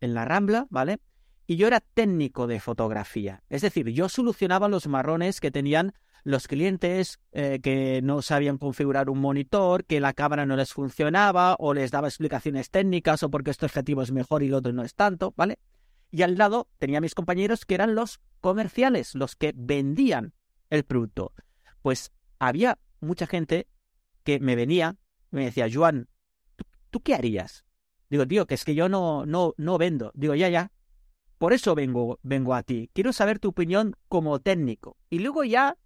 [0.01, 0.99] en la Rambla, ¿vale?
[1.47, 3.41] Y yo era técnico de fotografía.
[3.49, 5.93] Es decir, yo solucionaba los marrones que tenían
[6.23, 11.55] los clientes eh, que no sabían configurar un monitor, que la cámara no les funcionaba,
[11.57, 14.83] o les daba explicaciones técnicas, o porque este objetivo es mejor y el otro no
[14.83, 15.57] es tanto, ¿vale?
[16.11, 20.33] Y al lado tenía a mis compañeros que eran los comerciales, los que vendían
[20.69, 21.33] el producto.
[21.81, 23.67] Pues había mucha gente
[24.23, 24.97] que me venía
[25.31, 26.09] me decía, Juan,
[26.89, 27.65] ¿tú, qué harías?
[28.09, 30.11] Digo, tío, que es que yo no, no, no vendo.
[30.15, 30.71] Digo, ya, ya.
[31.37, 32.89] Por eso vengo, vengo a ti.
[32.93, 34.97] Quiero saber tu opinión como técnico.
[35.09, 35.77] Y luego ya,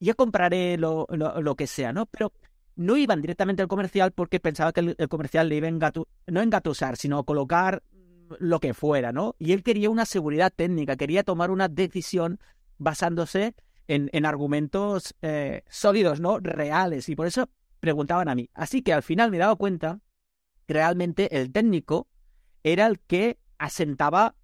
[0.00, 2.06] ya compraré lo, lo, que sea, ¿no?
[2.06, 2.32] Pero
[2.74, 5.92] no iban directamente al comercial porque pensaba que el, comercial le iba a
[6.26, 7.82] no engatusar, sino colocar
[8.40, 9.36] lo que fuera, ¿no?
[9.38, 12.40] Y él quería una seguridad técnica, quería tomar una decisión
[12.76, 13.54] basándose
[13.86, 16.40] en, en argumentos eh, sólidos, ¿no?
[16.40, 17.08] Reales.
[17.08, 17.48] Y por eso
[17.78, 18.50] preguntaban a mí.
[18.52, 20.00] Así que al final me he dado cuenta
[20.66, 22.08] que realmente el técnico
[22.64, 24.34] era el que asentaba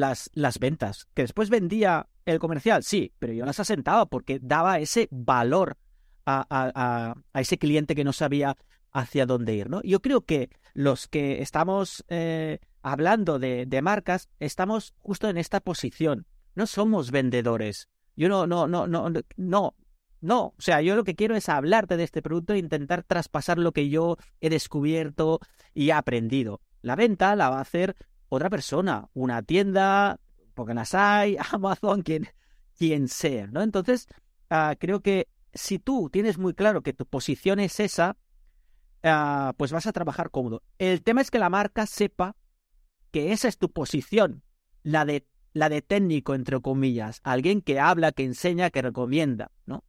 [0.00, 1.06] las, las ventas.
[1.14, 5.76] Que después vendía el comercial, sí, pero yo las asentaba porque daba ese valor
[6.26, 8.56] a, a, a ese cliente que no sabía
[8.94, 9.82] hacia dónde ir, ¿no?
[9.82, 15.60] Yo creo que los que estamos eh, hablando de, de, marcas estamos justo en esta
[15.60, 16.26] posición.
[16.54, 17.88] No somos vendedores.
[18.16, 19.74] Yo no, no, no, no, no,
[20.20, 20.40] no.
[20.46, 23.72] O sea, yo lo que quiero es hablarte de este producto e intentar traspasar lo
[23.72, 25.40] que yo he descubierto
[25.74, 26.60] y he aprendido.
[26.80, 27.96] La venta la va a hacer
[28.28, 30.20] otra persona, una tienda,
[30.54, 32.28] porque las hay, Amazon, quien,
[32.76, 33.62] quien sea, ¿no?
[33.62, 34.06] Entonces,
[34.50, 38.16] uh, creo que si tú tienes muy claro que tu posición es esa,
[39.04, 40.62] uh, pues vas a trabajar cómodo.
[40.78, 42.36] El tema es que la marca sepa
[43.10, 44.42] que esa es tu posición,
[44.82, 49.84] la de, la de técnico, entre comillas, alguien que habla, que enseña, que recomienda, ¿no?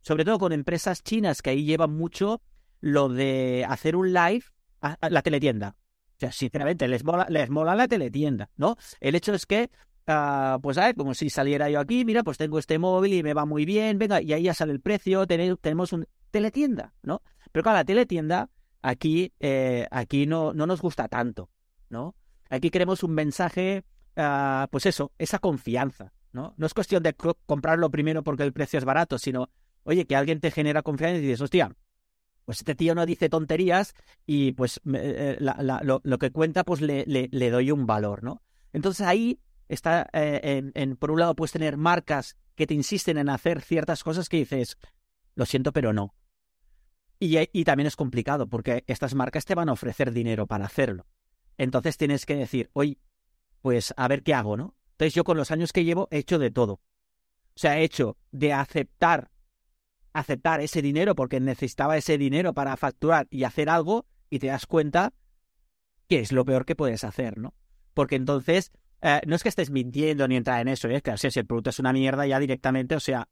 [0.00, 2.42] Sobre todo con empresas chinas que ahí llevan mucho
[2.80, 4.44] lo de hacer un live
[4.80, 5.76] a, la teletienda.
[6.16, 8.76] O sea, sinceramente, les mola, les mola la teletienda, ¿no?
[9.00, 9.70] El hecho es que,
[10.08, 13.22] uh, pues, a ver, como si saliera yo aquí, mira, pues tengo este móvil y
[13.22, 17.22] me va muy bien, venga, y ahí ya sale el precio, tenemos un teletienda, ¿no?
[17.52, 18.48] Pero claro, la teletienda
[18.80, 21.50] aquí, eh, aquí no, no nos gusta tanto,
[21.90, 22.14] ¿no?
[22.48, 23.84] Aquí queremos un mensaje,
[24.16, 26.54] uh, pues eso, esa confianza, ¿no?
[26.56, 27.14] No es cuestión de
[27.44, 29.50] comprarlo primero porque el precio es barato, sino,
[29.82, 31.76] oye, que alguien te genera confianza y dices, hostia,
[32.46, 33.94] pues este tío no dice tonterías
[34.24, 38.40] y pues eh, lo, que cuenta pues le, le, doy un valor, ¿no?
[38.72, 43.28] Entonces ahí está, eh, en, por un lado puedes tener marcas que te insisten en
[43.28, 44.78] hacer ciertas cosas que dices,
[45.34, 46.14] lo siento, pero no.
[47.18, 51.04] Y, y también es complicado porque estas marcas te van a ofrecer dinero para hacerlo.
[51.58, 52.98] Entonces tienes que decir, oye,
[53.60, 54.76] pues a ver qué hago, ¿no?
[54.92, 56.74] Entonces yo con los años que llevo he hecho de todo.
[56.74, 59.32] O sea, he hecho de aceptar
[60.18, 64.66] aceptar ese dinero porque necesitaba ese dinero para facturar y hacer algo y te das
[64.66, 65.12] cuenta
[66.08, 67.54] que es lo peor que puedes hacer, ¿no?
[67.94, 71.02] Porque entonces eh, no es que estés mintiendo ni entrar en eso, es ¿eh?
[71.02, 73.28] que o sea, si el producto es una mierda ya directamente, o sea,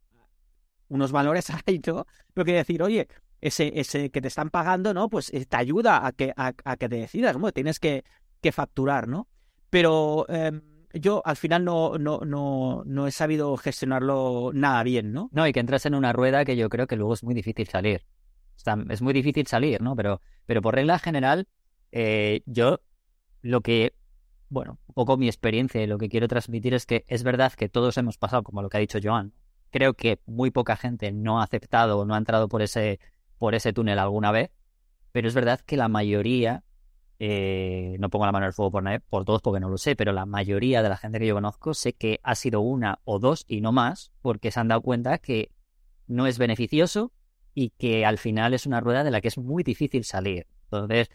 [0.89, 1.47] unos valores
[1.87, 2.07] ¿no?
[2.33, 3.09] Pero que decir, oye,
[3.41, 5.09] ese, ese que te están pagando, ¿no?
[5.09, 7.53] Pues eh, te ayuda a que, a, a que te decidas, ¿no?
[7.53, 8.05] Tienes que,
[8.41, 9.29] que facturar, ¿no?
[9.71, 10.53] Pero eh,
[10.95, 15.29] yo al final no, no, no, no he sabido gestionarlo nada bien, ¿no?
[15.33, 17.67] No, y que entras en una rueda que yo creo que luego es muy difícil
[17.67, 18.05] salir.
[18.57, 19.97] O sea, es muy difícil salir, ¿no?
[19.97, 21.49] Pero, pero por regla general,
[21.93, 22.81] eh, yo
[23.43, 23.95] lo que,
[24.49, 27.69] bueno, un poco mi experiencia y lo que quiero transmitir es que es verdad que
[27.69, 29.33] todos hemos pasado, como lo que ha dicho Joan.
[29.71, 33.01] Creo que muy poca gente no ha aceptado o no ha entrado por ese,
[33.39, 34.51] por ese túnel alguna vez,
[35.11, 36.63] pero es verdad que la mayoría
[37.19, 38.73] eh, no pongo la mano en el fuego
[39.09, 41.75] por, todos porque no lo sé, pero la mayoría de la gente que yo conozco
[41.75, 45.19] sé que ha sido una o dos y no más porque se han dado cuenta
[45.19, 45.51] que
[46.07, 47.13] no es beneficioso
[47.55, 50.47] y que al final es una rueda de la que es muy difícil salir.
[50.65, 51.09] Entonces,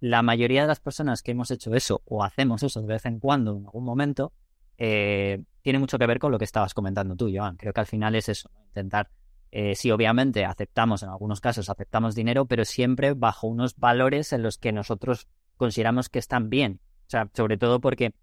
[0.00, 3.18] la mayoría de las personas que hemos hecho eso o hacemos eso de vez en
[3.18, 4.32] cuando, en algún momento,
[4.76, 7.56] eh, tiene mucho que ver con lo que estabas comentando tú, Joan.
[7.56, 9.10] Creo que al final es eso, intentar
[9.58, 14.42] eh, sí, obviamente aceptamos, en algunos casos aceptamos dinero, pero siempre bajo unos valores en
[14.42, 16.80] los que nosotros consideramos que están bien.
[17.06, 18.14] O sea, sobre todo porque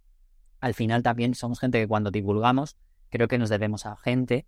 [0.59, 2.77] al final también somos gente que cuando divulgamos
[3.09, 4.45] creo que nos debemos a gente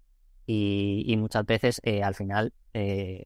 [0.48, 3.26] y, muchas veces eh, al final, eh,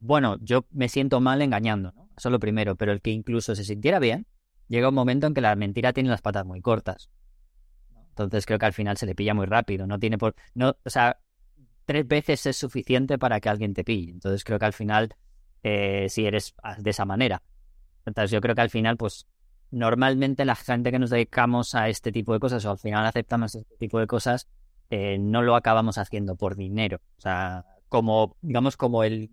[0.00, 2.08] bueno, yo me siento mal engañando, ¿no?
[2.16, 4.26] Eso es lo primero, pero el que incluso se sintiera bien,
[4.68, 7.10] llega un momento en que la mentira tiene las patas muy cortas.
[8.10, 10.34] Entonces creo que al final se le pilla muy rápido, no tiene por...
[10.54, 11.20] No, o sea,
[11.86, 14.12] tres veces es suficiente para que alguien te pille.
[14.12, 15.14] Entonces creo que al final,
[15.62, 17.42] eh, si eres de esa manera,
[18.06, 19.26] entonces yo creo que al final, pues
[19.70, 23.54] normalmente la gente que nos dedicamos a este tipo de cosas o al final aceptamos
[23.54, 24.48] este tipo de cosas,
[24.90, 27.00] eh, no lo acabamos haciendo por dinero.
[27.18, 29.30] O sea, como, digamos, como el,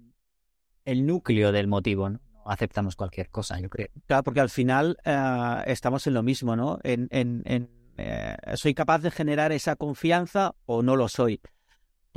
[0.85, 2.19] el núcleo del motivo, ¿no?
[2.45, 3.89] aceptamos cualquier cosa, yo creo.
[4.05, 6.79] Claro, porque al final uh, estamos en lo mismo, ¿no?
[6.83, 11.41] En, en, en eh, ¿Soy capaz de generar esa confianza o no lo soy?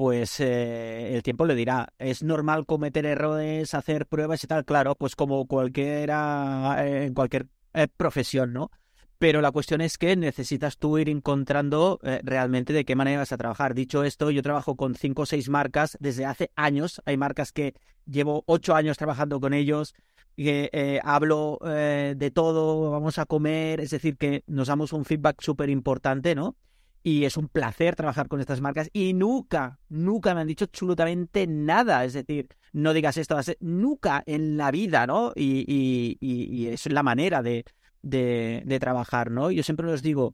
[0.01, 1.93] Pues eh, el tiempo le dirá.
[1.99, 7.49] Es normal cometer errores, hacer pruebas y tal, claro, pues como cualquiera, eh, en cualquier
[7.75, 8.71] eh, profesión, ¿no?
[9.19, 13.37] Pero la cuestión es que necesitas tú ir encontrando realmente de qué manera vas a
[13.37, 13.75] trabajar.
[13.75, 17.03] Dicho esto, yo trabajo con cinco o seis marcas desde hace años.
[17.05, 17.75] Hay marcas que
[18.07, 19.93] llevo ocho años trabajando con ellos,
[20.35, 25.69] que hablo de todo, vamos a comer, es decir, que nos damos un feedback súper
[25.69, 26.57] importante, ¿no?
[27.03, 31.47] Y es un placer trabajar con estas marcas y nunca, nunca me han dicho absolutamente
[31.47, 32.05] nada.
[32.05, 35.33] Es decir, no digas esto, nunca en la vida, ¿no?
[35.35, 37.65] Y, y, y, es la manera de,
[38.03, 39.51] de, trabajar, ¿no?
[39.51, 40.33] Yo siempre les digo,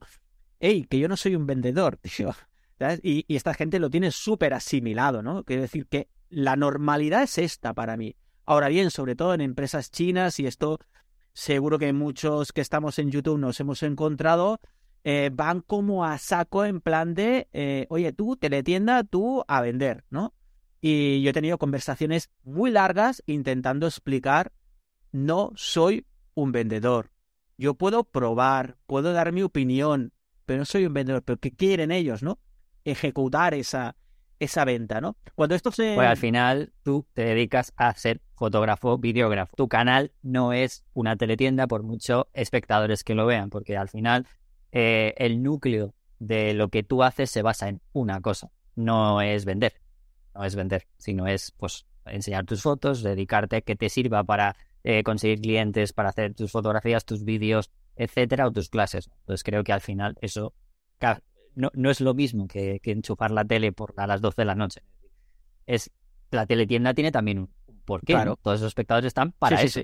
[0.59, 2.35] hey, que yo no soy un vendedor, tío.
[3.01, 5.43] Y, y esta gente lo tiene súper asimilado, ¿no?
[5.43, 8.15] Quiero decir que la normalidad es esta para mí.
[8.45, 10.79] Ahora bien, sobre todo en empresas chinas, y esto
[11.33, 14.59] seguro que muchos que estamos en YouTube nos hemos encontrado,
[15.09, 20.03] eh, van como a saco en plan de, eh, oye, tú, teletienda, tú a vender,
[20.09, 20.33] ¿no?
[20.81, 24.51] Y yo he tenido conversaciones muy largas intentando explicar,
[25.13, 27.09] no soy un vendedor.
[27.57, 30.11] Yo puedo probar, puedo dar mi opinión,
[30.45, 31.23] pero no soy un vendedor.
[31.23, 32.37] Pero ¿qué quieren ellos, no?
[32.83, 33.95] Ejecutar esa,
[34.39, 35.15] esa venta, ¿no?
[35.35, 35.95] Cuando esto se...
[35.95, 39.55] Pues al final tú te dedicas a ser fotógrafo, videógrafo.
[39.55, 44.27] Tu canal no es una teletienda por muchos espectadores que lo vean, porque al final
[44.79, 49.43] eh, el núcleo de lo que tú haces se basa en una cosa, no es
[49.43, 49.73] vender,
[50.35, 54.55] no es vender, sino es pues enseñar tus fotos, dedicarte a que te sirva para
[54.83, 59.09] eh, conseguir clientes, para hacer tus fotografías, tus vídeos, etcétera, o tus clases.
[59.21, 60.53] Entonces creo que al final eso
[61.55, 64.53] no, no es lo mismo que, enchufar la tele por a las 12 de la
[64.53, 64.83] noche.
[65.65, 65.89] Es
[66.29, 67.49] la teletienda tiene también un
[67.83, 68.13] porqué.
[68.13, 68.37] Claro.
[68.43, 69.81] Todos esos espectadores están para eso.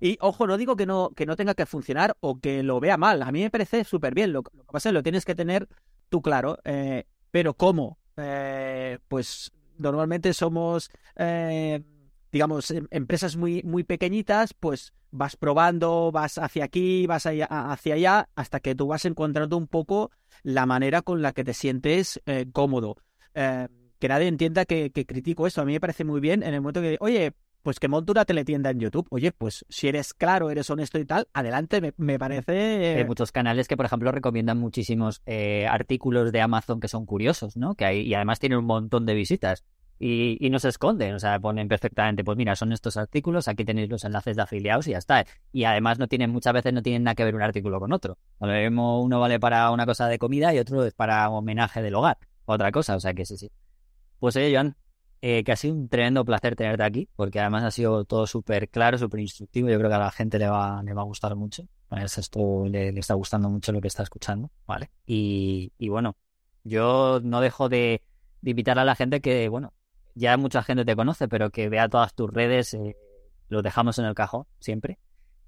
[0.00, 2.96] Y ojo, no digo que no, que no tenga que funcionar o que lo vea
[2.96, 3.22] mal.
[3.22, 4.32] A mí me parece súper bien.
[4.32, 5.68] Lo, que pasa es que lo tienes que tener
[6.08, 6.58] tú claro.
[6.64, 7.98] Eh, pero ¿cómo?
[8.16, 11.82] Eh, pues normalmente somos, eh,
[12.30, 18.28] digamos, em, empresas muy, muy pequeñitas, pues vas probando, vas hacia aquí, vas hacia allá,
[18.34, 20.10] hasta que tú vas encontrando un poco
[20.42, 22.20] la manera con la que te sientes
[22.52, 22.96] cómodo.
[23.32, 25.62] que nadie entienda que, que, critico eso.
[25.62, 27.32] A mí me parece muy bien en el momento que, oye,
[27.66, 29.08] pues que monte una teletienda en YouTube.
[29.10, 32.98] Oye, pues si eres claro, eres honesto y tal, adelante, me, parece...
[32.98, 37.56] Hay muchos canales que, por ejemplo, recomiendan muchísimos eh, artículos de Amazon que son curiosos,
[37.56, 37.74] ¿no?
[37.74, 39.64] Que hay, y además tienen un montón de visitas.
[39.98, 43.64] Y, y, no se esconden, o sea, ponen perfectamente, pues mira, son estos artículos, aquí
[43.64, 45.26] tenéis los enlaces de afiliados y ya está.
[45.50, 48.16] Y además no tienen, muchas veces no tienen nada que ver un artículo con otro.
[48.38, 52.70] Uno vale para una cosa de comida y otro es para homenaje del hogar, otra
[52.70, 53.50] cosa, o sea que sí, sí.
[54.20, 54.76] Pues oye, Joan,
[55.28, 58.68] eh, que ha sido un tremendo placer tenerte aquí, porque además ha sido todo súper
[58.68, 59.68] claro, súper instructivo.
[59.68, 61.64] Yo creo que a la gente le va, le va a gustar mucho.
[61.90, 64.92] A esto le, está gustando mucho lo que está escuchando, ¿vale?
[65.04, 66.16] Y, y bueno,
[66.62, 68.02] yo no dejo de,
[68.44, 69.72] invitar a la gente que, bueno,
[70.14, 72.96] ya mucha gente te conoce, pero que vea todas tus redes, eh,
[73.48, 75.00] lo dejamos en el cajón siempre,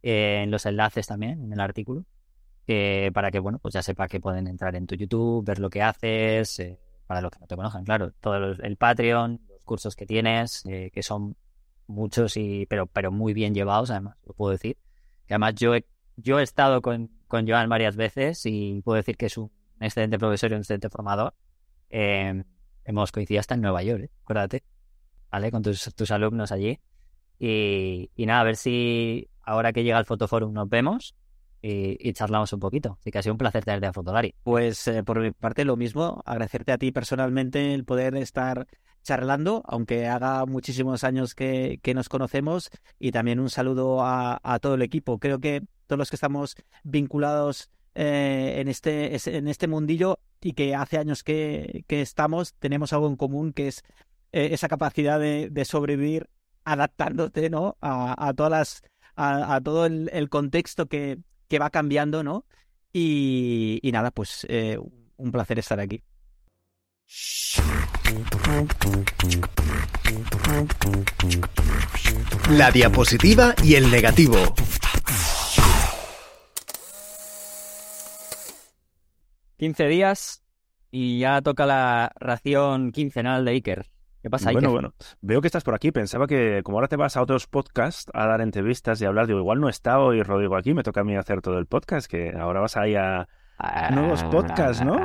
[0.02, 2.04] eh, en los enlaces también, en el artículo,
[3.14, 5.82] para que, bueno, pues ya sepa que pueden entrar en tu YouTube, ver lo que
[5.82, 6.60] haces,
[7.06, 11.04] para los que no te conozcan, claro, todo el Patreon, cursos que tienes, eh, que
[11.04, 11.36] son
[11.86, 14.76] muchos, y pero, pero muy bien llevados, además, lo puedo decir.
[15.28, 19.26] Además yo he, yo he estado con, con Joan varias veces y puedo decir que
[19.26, 21.34] es un excelente profesor y un excelente formador.
[21.90, 22.42] Em,
[22.84, 24.10] hemos coincidido hasta en Nueva York, ¿eh?
[24.22, 24.64] acuérdate,
[25.30, 25.50] ¿vale?
[25.52, 26.80] Con tus, tus alumnos allí.
[27.38, 31.14] Y, y, nada, a ver si ahora que llega el Fotoforum nos vemos
[31.62, 32.98] y, charlamos un poquito.
[33.00, 34.34] Así que ha sido un placer tenerte a Fotolari.
[34.42, 38.66] Pues eh, por mi parte lo mismo, agradecerte a ti personalmente el poder estar
[39.03, 44.59] charlando, aunque haga muchísimos años que, que nos conocemos, y también un saludo a, a,
[44.59, 45.18] todo el equipo.
[45.18, 50.74] Creo que todos los que estamos vinculados eh, en, este, en este mundillo y que
[50.76, 53.82] hace años que, que estamos, tenemos algo en común, que es
[54.30, 56.28] eh, esa capacidad de, de, sobrevivir
[56.64, 57.76] adaptándote ¿no?
[57.80, 58.82] a, todas las
[59.16, 61.18] a, todo el, contexto que,
[61.49, 62.44] que va cambiando, ¿no?
[62.92, 64.78] Y, y nada, pues eh,
[65.16, 66.05] un placer estar aquí.
[72.50, 74.36] La diapositiva y el negativo.
[79.59, 80.42] Quince días
[80.90, 83.86] y ya toca la ración quincenal de Iker.
[84.22, 84.94] ¿Qué pasa, Bueno, bueno.
[85.20, 85.92] Veo que estás por aquí.
[85.92, 89.38] Pensaba que como ahora te vas a otros podcasts a dar entrevistas y hablar, digo,
[89.38, 92.32] igual no está hoy Rodrigo aquí, me toca a mí hacer todo el podcast, que
[92.36, 93.28] ahora vas ahí a
[93.92, 94.96] nuevos podcasts, ¿no?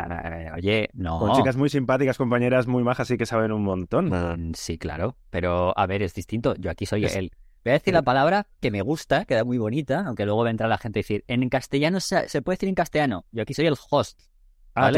[0.55, 1.19] Oye, no.
[1.19, 4.09] Con chicas muy simpáticas, compañeras muy majas y que saben un montón.
[4.09, 5.17] Mm, sí, claro.
[5.29, 6.55] Pero, a ver, es distinto.
[6.57, 7.31] Yo aquí soy él.
[7.63, 10.77] Voy a decir la palabra que me gusta, queda muy bonita, aunque luego vendrá la
[10.77, 13.25] gente a decir, en castellano se, se puede decir en castellano.
[13.31, 14.19] Yo aquí soy el host.
[14.75, 14.91] Ah,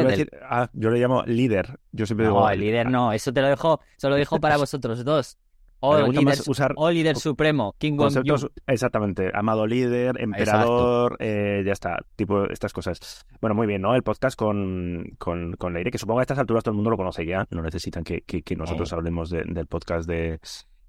[0.50, 1.80] ah, yo le llamo líder.
[1.92, 3.12] Yo siempre no, el líder no.
[3.12, 5.38] Eso te lo dejo, se lo dejo para vosotros dos.
[5.80, 12.00] O líder, usar o líder supremo, King conceptos, Exactamente, amado líder, emperador, eh, ya está,
[12.16, 13.26] tipo estas cosas.
[13.42, 13.94] Bueno, muy bien, ¿no?
[13.94, 16.90] El podcast con, con, con Leire, que supongo que a estas alturas todo el mundo
[16.90, 20.40] lo conoce ya, no necesitan que, que, nosotros hablemos del podcast de,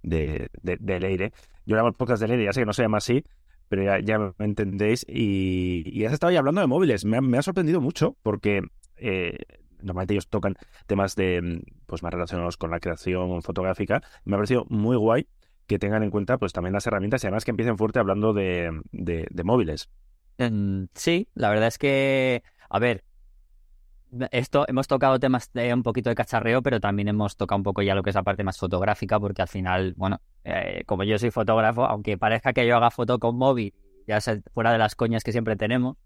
[0.03, 1.33] de, de, Leire.
[1.67, 3.25] Yo llamo el podcast de Leire, ya sé que no se llama así,
[3.69, 5.05] pero ya, ya me entendéis.
[5.09, 7.05] Y, y has estado ya hablando de móviles.
[7.05, 8.63] Me ha, me ha sorprendido mucho porque
[8.97, 9.39] eh,
[9.83, 14.03] normalmente ellos tocan temas de mm, pues más relacionados con la creación fotográfica.
[14.25, 15.27] Me ha parecido muy guay
[15.67, 18.81] que tengan en cuenta pues también las herramientas y además que empiecen fuerte hablando de,
[18.93, 19.89] de, móviles.
[20.95, 23.05] Sí, la verdad es que, a ver,
[24.31, 27.83] esto hemos tocado temas de un poquito de cacharreo, pero también hemos tocado un poco
[27.83, 31.19] ya lo que es la parte más fotográfica, porque al final, bueno, eh, como yo
[31.19, 33.75] soy fotógrafo, aunque parezca que yo haga foto con móvil
[34.07, 34.21] ya
[34.55, 35.97] fuera de las coñas que siempre tenemos.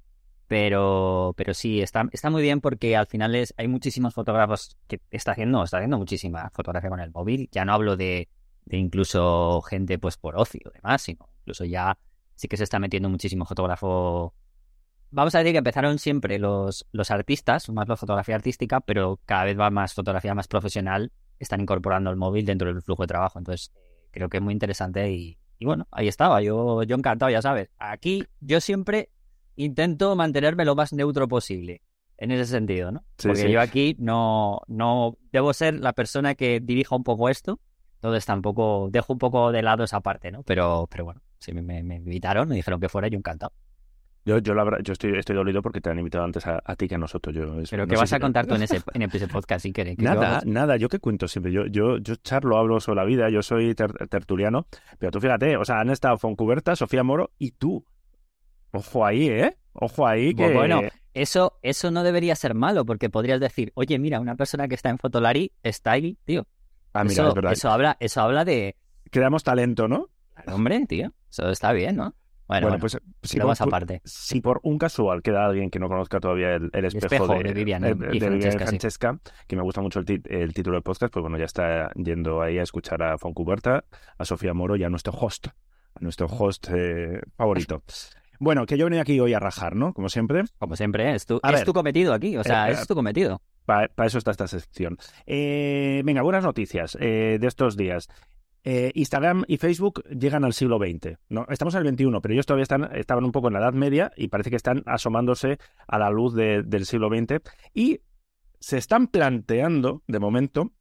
[0.51, 5.01] Pero, pero sí, está, está muy bien porque al final es, hay muchísimos fotógrafos que
[5.12, 7.48] está haciendo, está haciendo muchísima fotografía con el móvil.
[7.52, 8.28] Ya no hablo de,
[8.64, 11.97] de incluso gente pues por ocio y demás, sino incluso ya
[12.35, 14.35] sí que se está metiendo muchísimo fotógrafo.
[15.12, 19.44] Vamos a decir que empezaron siempre los, los artistas, más la fotografía artística, pero cada
[19.44, 23.39] vez va más fotografía más profesional, están incorporando el móvil dentro del flujo de trabajo.
[23.39, 23.72] Entonces,
[24.10, 27.70] creo que es muy interesante y, y bueno, ahí estaba, yo, yo encantado, ya sabes.
[27.78, 29.10] Aquí yo siempre
[29.56, 31.82] intento mantenerme lo más neutro posible.
[32.16, 33.02] En ese sentido, ¿no?
[33.16, 37.60] Porque yo aquí no, no debo ser la persona que dirija un poco esto.
[37.94, 40.43] Entonces tampoco dejo un poco de lado esa parte, ¿no?
[40.43, 43.52] Pero, pero bueno, si me, invitaron, me dijeron que fuera, yo encantado.
[44.27, 46.97] Yo, yo, la, yo estoy, estoy dolido porque te han invitado antes a, ti que
[46.97, 47.35] a nosotros.
[47.35, 49.98] Yo, Pero ¿qué vas a contar tú en ese, en ese podcast si quieres?
[49.98, 50.77] Nada, nada.
[50.77, 51.52] Yo que cuento siempre.
[51.52, 53.31] Yo, yo, yo charlo, hablo sobre la vida.
[53.31, 54.66] Yo soy tertuliano.
[54.98, 57.85] Pero tú fíjate, o sea, han estado Foncuberta, Sofía Moro y tú.
[58.73, 59.57] Ojo ahí, ¿eh?
[59.73, 60.53] Ojo ahí que...
[60.53, 60.81] Bueno,
[61.15, 64.91] eso, eso no debería ser malo, porque podrías decir, oye, mira, una persona que está
[64.91, 66.47] en Fotolari está ahí, tío.
[66.93, 67.53] Ah, mira, eso, es verdad.
[67.53, 68.77] Eso habla, eso habla de...
[69.11, 70.09] Creamos talento, ¿no?
[70.47, 72.15] Hombre, tío, eso está bien, ¿no?
[72.59, 74.03] Bueno, pues si por, aparte.
[74.05, 78.19] si por un casual queda alguien que no conozca todavía el, espejo, de, Vivian, y
[78.19, 82.43] Francesca, que me gusta mucho el, el, título del podcast, pues bueno, ya está yendo
[82.43, 83.85] ahí a escuchar a Foncuberta,
[84.19, 87.85] a Sofía Moro y a nuestro host, a nuestro host eh, favorito.
[88.41, 89.93] Bueno, que yo venía aquí hoy a rajar, ¿no?
[89.93, 90.45] Como siempre.
[90.59, 93.43] Como siempre, es tu, es tu cometido aquí, o sea, eh, es tu cometido.
[93.67, 94.97] Para eso está esta sección.
[95.27, 98.09] Eh, venga, buenas noticias eh, de estos días.
[98.65, 101.19] Instagram y Facebook llegan al siglo XX.
[101.29, 101.47] ¿no?
[101.51, 104.11] Estamos en el XXI, pero ellos todavía están, estaban un poco en la Edad Media
[104.17, 107.43] y parece que están asomándose a la luz del siglo XX.
[107.75, 108.01] Y
[108.59, 110.73] se están planteando, de momento,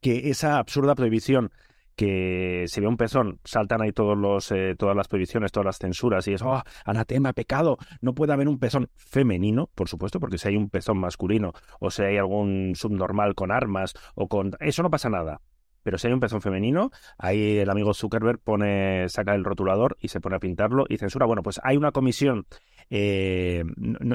[0.00, 1.52] que esa absurda prohibición
[1.96, 5.78] que si ve un pezón, saltan ahí todos los, eh, todas las prohibiciones, todas las
[5.78, 10.38] censuras, y es, oh, anatema, pecado, no puede haber un pezón femenino, por supuesto, porque
[10.38, 14.52] si hay un pezón masculino, o si hay algún subnormal con armas, o con...
[14.60, 15.40] Eso no pasa nada.
[15.82, 20.08] Pero si hay un pezón femenino, ahí el amigo Zuckerberg pone, saca el rotulador y
[20.08, 21.26] se pone a pintarlo y censura.
[21.26, 22.46] Bueno, pues hay una comisión,
[22.90, 23.64] eh,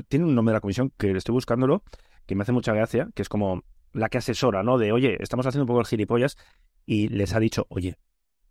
[0.08, 1.84] tiene un nombre de la comisión que estoy buscándolo,
[2.28, 4.78] que me hace mucha gracia, que es como la que asesora, ¿no?
[4.78, 6.38] De, oye, estamos haciendo un poco el gilipollas
[6.86, 7.98] y les ha dicho, oye,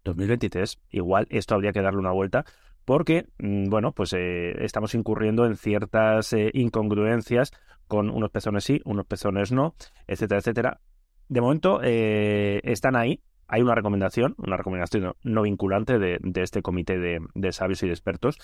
[0.05, 2.44] 2023, igual esto habría que darle una vuelta
[2.85, 7.52] porque, mm, bueno, pues eh, estamos incurriendo en ciertas eh, incongruencias
[7.86, 9.74] con unos pezones sí, unos pezones no,
[10.06, 10.81] etcétera, etcétera.
[11.28, 13.23] De momento eh, están ahí.
[13.47, 18.39] Hay una recomendación, una recomendación no, vinculante de, este comité de, sabios y de expertos.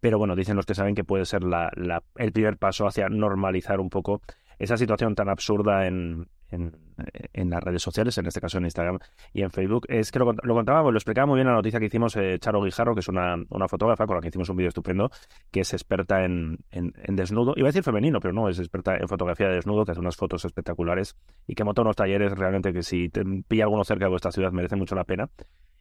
[0.00, 1.70] Pero bueno, dicen los que saben que puede ser la,
[2.16, 4.20] el primer paso hacia normalizar un poco
[4.58, 6.76] esa situación tan absurda en, en,
[7.50, 8.98] las redes sociales, en este caso en Instagram
[9.32, 11.86] y en Facebook, es que lo, lo contábamos, lo explicaba muy bien la noticia que
[11.86, 14.68] hicimos eh, Charo Guijarro, que es una, una, fotógrafa con la que hicimos un vídeo
[14.68, 15.10] estupendo,
[15.50, 19.08] que es experta en, en, desnudo, iba a decir femenino, pero no, es experta en
[19.08, 21.16] fotografía de desnudo, que hace unas fotos espectaculares
[21.46, 24.52] y que monta unos talleres realmente que si te pilla alguno cerca de vuestra ciudad
[24.52, 25.28] merece mucho la pena.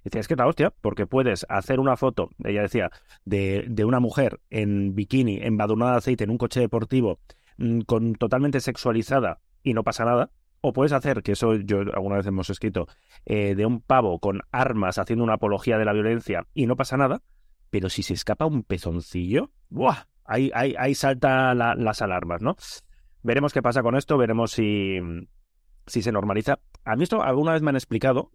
[0.04, 2.92] Decía, es que es la hostia, porque puedes hacer una foto, ella decía,
[3.26, 7.20] de, de una mujer en bikini, embadurnada de aceite en un coche deportivo,
[7.58, 10.30] mm, con totalmente sexualizada y no pasa nada,
[10.68, 12.88] o puedes hacer, que eso yo alguna vez hemos escrito,
[13.26, 16.98] eh, de un pavo con armas haciendo una apología de la violencia y no pasa
[16.98, 17.22] nada,
[17.70, 20.08] pero si se escapa un pezoncillo, ¡buah!
[20.24, 22.56] Ahí, ahí, ahí salta las alarmas, ¿no?
[23.22, 25.00] Veremos qué pasa con esto, veremos si,
[25.86, 26.60] si se normaliza.
[26.84, 28.32] A mí esto alguna vez me han explicado,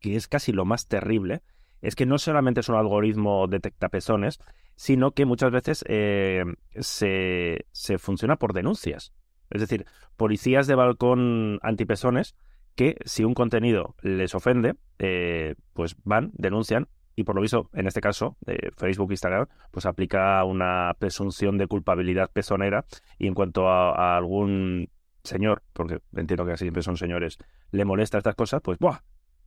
[0.00, 1.42] que es casi lo más terrible,
[1.82, 4.38] es que no solamente es un algoritmo detecta pezones,
[4.74, 6.44] sino que muchas veces eh,
[6.78, 9.12] se, se funciona por denuncias.
[9.54, 9.86] Es decir,
[10.16, 12.34] policías de balcón antipesones
[12.74, 17.86] que si un contenido les ofende, eh, pues van, denuncian y por lo visto, en
[17.86, 22.84] este caso, eh, Facebook Instagram, pues aplica una presunción de culpabilidad pezonera
[23.16, 24.90] y en cuanto a, algún
[25.22, 27.38] señor, porque entiendo que siempre son señores,
[27.70, 28.98] le molesta estas cosas, pues ¡buah!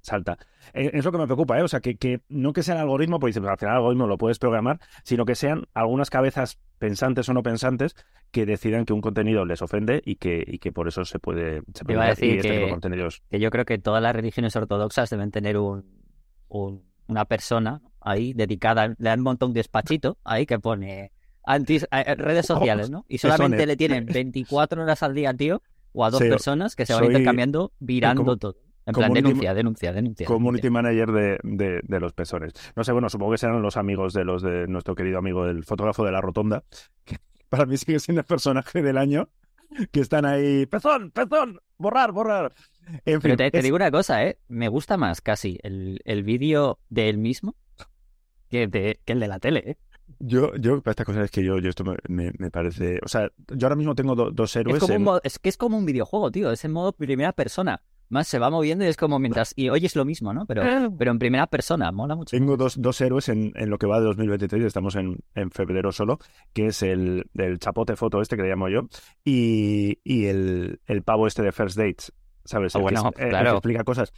[0.02, 0.38] salta.
[0.74, 1.64] Eh, es lo que me preocupa, ¿eh?
[1.64, 4.08] O sea, que, que no que sea el algoritmo, porque pues al final el algoritmo
[4.08, 7.96] lo puedes programar, sino que sean algunas cabezas pensantes o no pensantes
[8.32, 11.62] que decidan que un contenido les ofende y que, y que por eso se puede,
[11.74, 13.22] se puede decir este que, contenidos.
[13.30, 15.86] que yo creo que todas las religiones ortodoxas deben tener un,
[16.50, 21.12] una persona ahí dedicada, le dan un montón de despachito ahí que pone
[21.44, 23.06] anti, eh, redes sociales, ¿no?
[23.08, 25.62] Y solamente le tienen 24 horas al día, tío,
[25.94, 28.67] o a dos personas que se van intercambiando, virando todo.
[28.88, 30.26] En plan, denuncia, denuncia, denuncia.
[30.26, 32.54] Community manager de, de, los pezones.
[32.74, 35.66] No sé, bueno, supongo que serán los amigos de los de nuestro querido amigo, el
[35.66, 36.64] fotógrafo de la rotonda,
[37.04, 37.18] que
[37.50, 39.30] para mí sigue siendo el personaje del año,
[39.92, 42.54] que están ahí, pezón, pezón, borrar, borrar.
[43.04, 44.40] En fin, Pero te, digo una cosa, ¿eh?
[44.48, 47.56] Me gusta más casi el, el vídeo de él mismo
[48.50, 49.78] que, de, que el de la tele, ¿eh?
[50.20, 53.00] Yo, yo, para estas cosas es que yo, yo esto me, me, parece.
[53.04, 54.82] O sea, yo ahora mismo tengo dos héroes.
[54.82, 56.52] Es, como es que es como un videojuego, tío.
[56.52, 57.82] Es en modo primera persona.
[58.10, 59.54] Más se va moviendo y es como mientras.
[59.56, 60.46] Y hoy es lo mismo, ¿no?
[60.46, 60.64] Pero,
[60.98, 62.36] pero en primera persona, mola mucho.
[62.38, 65.92] Tengo dos, dos héroes en, en lo que va de 2023, estamos en, en febrero
[65.92, 66.20] solo,
[66.54, 68.88] que es el, el chapote foto este que le llamo yo,
[69.26, 72.14] y, y el, el pavo este de First Dates,
[72.46, 72.76] ¿sabes?
[72.76, 73.52] Ah, bueno, que, claro.
[73.52, 74.14] que explica cosas.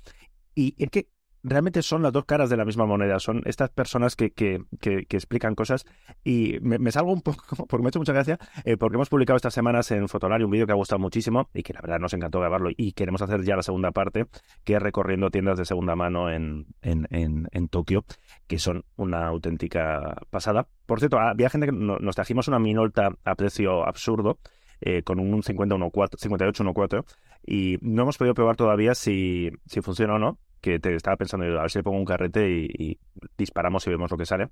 [0.55, 1.07] Y es que
[1.43, 3.19] realmente son las dos caras de la misma moneda.
[3.19, 5.85] Son estas personas que, que, que, explican cosas
[6.23, 9.37] y me, salgo un poco, porque me ha hecho mucha gracia, eh, porque hemos publicado
[9.37, 12.13] estas semanas en Fotolari un vídeo que ha gustado muchísimo y que la verdad nos
[12.13, 14.25] encantó grabarlo y queremos hacer ya la segunda parte,
[14.63, 18.03] que es recorriendo tiendas de segunda mano en, en, en, Tokio,
[18.47, 20.67] que son una auténtica pasada.
[20.85, 24.39] Por cierto, había gente que nos trajimos una Minolta a precio absurdo,
[24.81, 25.75] eh, con un 50
[26.17, 27.05] 58 1.4
[27.45, 31.45] y no hemos podido probar todavía si, si funciona o no, que te estaba pensando
[31.57, 32.99] a ver si le pongo un carrete y,
[33.37, 34.49] disparamos y vemos lo que sale.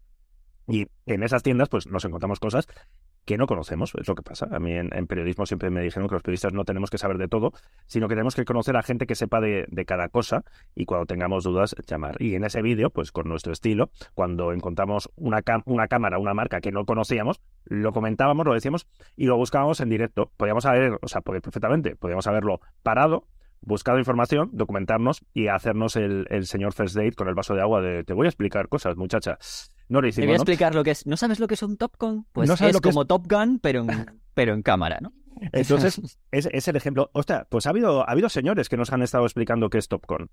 [0.67, 2.67] Y en esas tiendas, pues nos encontramos cosas
[3.27, 4.47] que no conocemos, es lo que pasa.
[4.51, 7.17] A mí en, en, periodismo siempre me dijeron que los periodistas no tenemos que saber
[7.17, 7.51] de todo,
[7.85, 11.05] sino que tenemos que conocer a gente que sepa de, de cada cosa y cuando
[11.05, 12.15] tengamos dudas, llamar.
[12.21, 16.61] Y en ese vídeo, pues con nuestro estilo, cuando encontramos una, una cámara, una marca
[16.61, 20.31] que no conocíamos, lo comentábamos, lo decíamos y lo buscábamos en directo.
[20.37, 23.25] Podíamos haber, o sea, perfectamente, podíamos haberlo parado,
[23.67, 27.81] buscado información, documentarnos y hacernos el, el, señor First Date con el vaso de agua
[27.81, 29.37] de te voy a explicar cosas, muchacha.
[29.89, 30.41] No lo hicimos, Te voy a ¿no?
[30.43, 31.05] explicar lo que es.
[31.05, 32.25] ¿No sabes lo que es un Top Gun?
[32.31, 33.87] Pues No sabes es lo que como es- Top Gun, pero en,
[34.33, 35.13] pero en cámara, ¿no?
[35.51, 37.09] Entonces, es, es el ejemplo.
[37.13, 40.29] Ostras, pues ha habido, ha habido señores que nos han estado explicando qué es Topcon.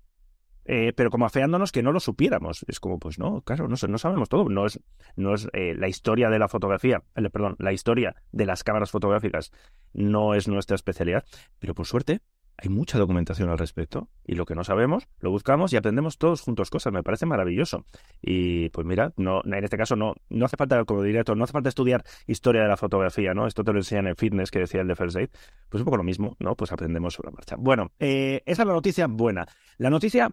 [0.67, 2.65] Eh, pero como afeándonos que no lo supiéramos.
[2.67, 4.49] Es como, pues no, claro, no, no sabemos todo.
[4.49, 4.79] No es,
[5.15, 8.89] no es eh, la historia de la fotografía, eh, perdón, la historia de las cámaras
[8.89, 9.51] fotográficas
[9.93, 11.23] no es nuestra especialidad.
[11.59, 12.21] Pero por suerte,
[12.57, 14.09] hay mucha documentación al respecto.
[14.25, 16.93] Y lo que no sabemos, lo buscamos y aprendemos todos juntos cosas.
[16.93, 17.85] Me parece maravilloso.
[18.21, 21.53] Y pues mira, no, en este caso no, no hace falta, como director, no hace
[21.53, 23.47] falta estudiar historia de la fotografía, ¿no?
[23.47, 25.29] Esto te lo enseñan en fitness, que decía el de First Aid.
[25.69, 26.55] Pues un poco lo mismo, ¿no?
[26.55, 27.55] Pues aprendemos sobre la marcha.
[27.57, 29.45] Bueno, eh, esa es la noticia buena.
[29.77, 30.31] La noticia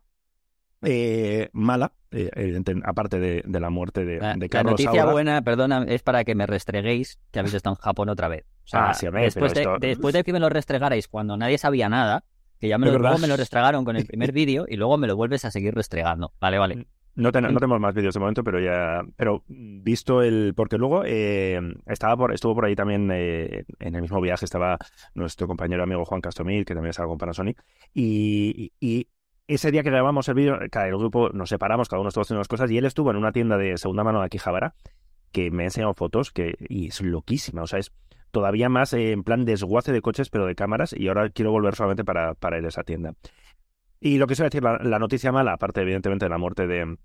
[0.83, 5.13] eh, mala, eh, evidente, aparte de, de, la muerte de, de la Carlos noticia Saura.
[5.13, 8.45] buena, perdona, es para que me restreguéis que habéis estado en Japón otra vez.
[8.65, 11.09] O sea, Ah, sí, hombre, después, de, pero esto- después de que me lo restregarais
[11.09, 12.25] cuando nadie sabía nada,
[12.61, 15.07] que ya me lo, luego me lo restregaron con el primer vídeo y luego me
[15.07, 16.33] lo vuelves a seguir restregando.
[16.41, 16.87] Vale, vale.
[17.15, 19.03] No, ten- no tenemos más vídeos de momento, pero ya.
[19.17, 20.55] Pero visto el.
[20.57, 24.79] Porque luego eh, estaba por, estuvo por ahí también eh, en el mismo viaje, estaba
[25.15, 27.63] nuestro compañero amigo Juan Castromil, que también es algo con Panasonic.
[27.93, 29.09] Y, y
[29.47, 32.39] ese día que grabamos el vídeo, cada el grupo nos separamos, cada uno estuvo haciendo
[32.39, 34.75] unas cosas, y él estuvo en una tienda de segunda mano de Akihabara,
[35.33, 37.61] que me ha enseñado fotos, que, y es loquísima.
[37.63, 37.93] O sea, es
[38.33, 41.77] todavía más eh, en plan desguace de coches, pero de cámaras, y ahora quiero volver
[41.77, 43.15] solamente para, para ir a esa tienda.
[44.01, 46.97] Y lo que se decir, la, la noticia mala, aparte evidentemente de la muerte de,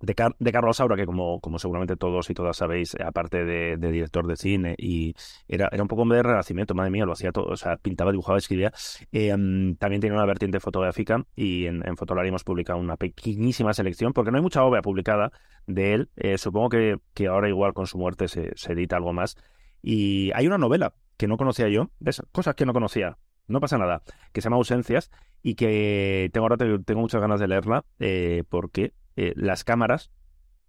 [0.00, 3.76] de, Car- de Carlos Saura, que como, como seguramente todos y todas sabéis, aparte de,
[3.78, 5.14] director de cine, y
[5.48, 8.38] era, era un poco de renacimiento, madre mía, lo hacía todo, o sea, pintaba, dibujaba,
[8.38, 8.72] escribía.
[9.12, 14.12] Mm, también tiene una vertiente fotográfica y en, en Fotolari hemos publicado una pequeñísima selección,
[14.12, 15.32] porque no hay mucha obra publicada
[15.66, 16.10] de él.
[16.16, 19.36] Eh, supongo que, que ahora igual con su muerte se, se edita algo más.
[19.82, 21.90] Y hay una novela que no conocía yo,
[22.32, 23.18] cosas que no conocía,
[23.48, 24.02] no pasa nada,
[24.32, 25.10] que se llama Ausencias
[25.42, 30.10] y que tengo ahora te- tengo muchas ganas de leerla eh, porque eh, las cámaras,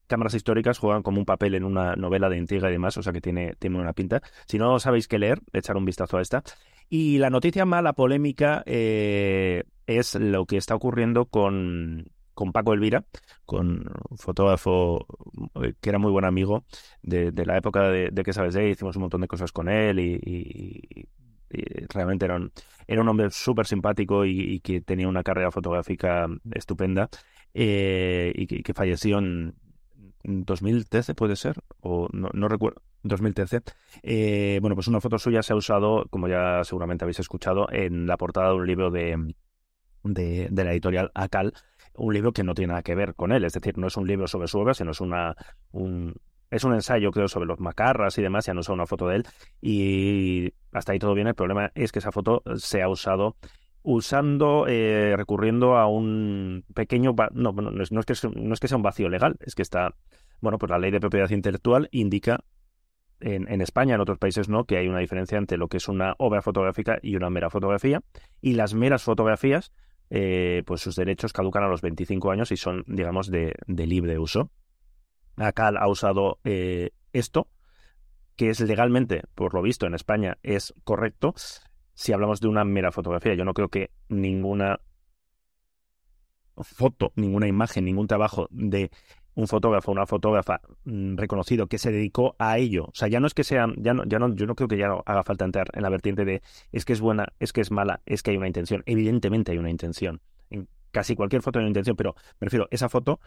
[0.08, 3.14] cámaras históricas juegan como un papel en una novela de intriga y demás, o sea
[3.14, 4.22] que tiene, tiene una pinta.
[4.48, 6.44] Si no sabéis qué leer, echar un vistazo a esta.
[6.90, 13.06] Y la noticia mala, polémica, eh, es lo que está ocurriendo con, con Paco Elvira,
[13.46, 15.06] con un fotógrafo
[15.64, 16.66] eh, que era muy buen amigo
[17.02, 21.08] de, la época de, que sabes de, hicimos un montón de cosas con él y,
[21.90, 22.52] realmente era un,
[22.88, 27.10] era un hombre súper simpático y, que tenía una carrera fotográfica estupenda
[27.54, 29.54] eh, y, que, y que falleció en
[30.24, 33.62] 2013, puede ser, o no, no recuerdo, 2013.
[34.02, 38.08] Eh, bueno, pues una foto suya se ha usado, como ya seguramente habéis escuchado, en
[38.08, 39.36] la portada de un libro de,
[40.04, 41.54] de, de la editorial Acal,
[41.96, 44.08] un libro que no tiene nada que ver con él, es decir, no es un
[44.08, 45.36] libro sobre su obra, sino es una,
[45.72, 46.16] un,
[46.50, 49.18] es un ensayo, creo, sobre los macarras y demás, ya no es una foto de
[49.18, 49.26] él,
[49.62, 51.28] y hasta ahí todo bien.
[51.28, 53.36] El problema es que esa foto se ha usado
[53.82, 58.60] usando, eh, recurriendo a un pequeño, no, no, no es, no es que, no es
[58.60, 59.96] que sea un vacío legal, es que está,
[60.42, 62.40] bueno, pues la ley de propiedad intelectual indica
[63.20, 65.88] en, en España, en otros países no, que hay una diferencia entre lo que es
[65.88, 68.02] una obra fotográfica y una mera fotografía,
[68.42, 69.74] y las meras fotografías,
[70.10, 74.52] eh, pues sus derechos caducan a los 25 años y son, digamos, de, libre uso.
[75.38, 77.48] Acal ha usado eh, esto,
[78.36, 81.34] que es legalmente, por lo visto, en España es correcto
[81.94, 83.36] si hablamos de una mera fotografía.
[83.36, 84.80] Yo no creo que ninguna
[86.56, 88.92] foto, ninguna imagen, ningún trabajo de
[89.36, 92.86] un fotógrafo, una fotógrafa mm, reconocido que se dedicó a ello.
[92.86, 94.78] O sea, ya no es que sea, ya no, ya no, yo no creo que
[94.78, 96.42] ya no haga falta entrar en la vertiente de
[96.72, 98.84] es que es buena, es que es mala, es que hay una intención.
[98.86, 100.22] Evidentemente hay una intención.
[100.50, 103.20] En casi cualquier foto hay una intención, pero me refiero, esa foto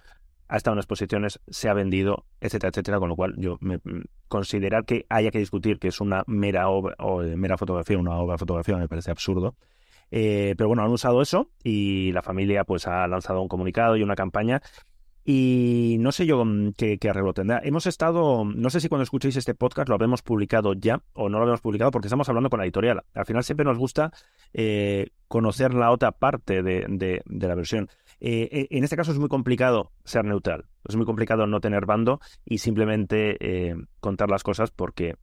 [0.48, 4.04] ha estado en exposiciones, se ha vendido, etcétera, etcétera, con lo cual yo me, mm,
[4.28, 8.34] considerar que haya que discutir que es una mera obra o mera fotografía, una obra
[8.34, 9.56] de fotografía me parece absurdo.
[10.12, 14.04] Eh, pero bueno, han usado eso y la familia pues ha lanzado un comunicado y
[14.04, 14.62] una campaña
[15.28, 17.60] y no sé yo mm, qué, arreglo tendrá.
[17.64, 21.38] Hemos estado, no sé si cuando escuchéis este podcast lo habremos publicado ya o no
[21.38, 23.02] lo habíamos publicado porque estamos hablando con la editorial.
[23.12, 24.12] Al final siempre nos gusta
[24.52, 27.88] eh, conocer la otra parte de, la versión.
[28.20, 30.66] Eh, eh, en este caso es muy complicado ser neutral.
[30.88, 35.16] Es muy complicado no tener bando y simplemente contar las cosas porque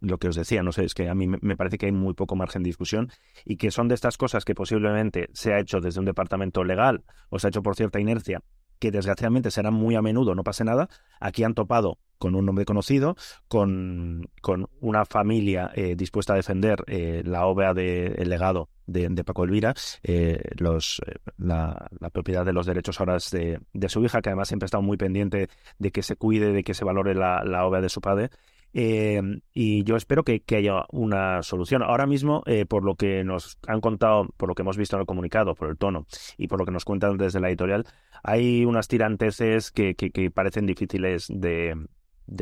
[0.00, 2.14] lo que os decía, no sé, es que a mí me parece que hay muy
[2.14, 3.10] poco margen de discusión
[3.44, 7.04] y que son de estas cosas que posiblemente se ha hecho desde un departamento legal
[7.28, 8.42] o se ha hecho por cierta inercia
[8.82, 10.88] que desgraciadamente será muy a menudo, no pase nada,
[11.20, 13.14] aquí han topado con un nombre conocido,
[13.46, 19.22] con, con una familia eh, dispuesta a defender eh, la obra del de, legado de,
[19.22, 21.00] Paco Elvira, eh, los,
[21.38, 24.82] la, propiedad de los derechos ahora de, de, su hija, que además siempre ha estado
[24.82, 25.48] muy pendiente
[25.78, 28.30] de que se cuide, de que se valore la, la obra de su padre.
[28.74, 31.82] Em, y yo espero que, haya una solución.
[31.82, 35.00] Ahora mismo, eh, por lo que nos han contado, por lo que hemos visto en
[35.00, 36.06] el comunicado, por el tono
[36.38, 37.86] y por lo que nos cuentan desde la editorial,
[38.22, 41.76] hay unas tiranteses que, que, parecen difíciles de,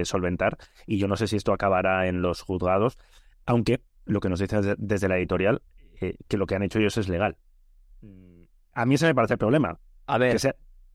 [0.04, 2.96] solventar y yo no sé si esto acabará en los juzgados,
[3.44, 5.62] aunque lo que nos dicen desde la editorial,
[6.00, 7.36] eh, que lo que han hecho ellos es legal.
[8.72, 9.78] A mí ese me parece el problema.
[10.06, 10.38] A ver,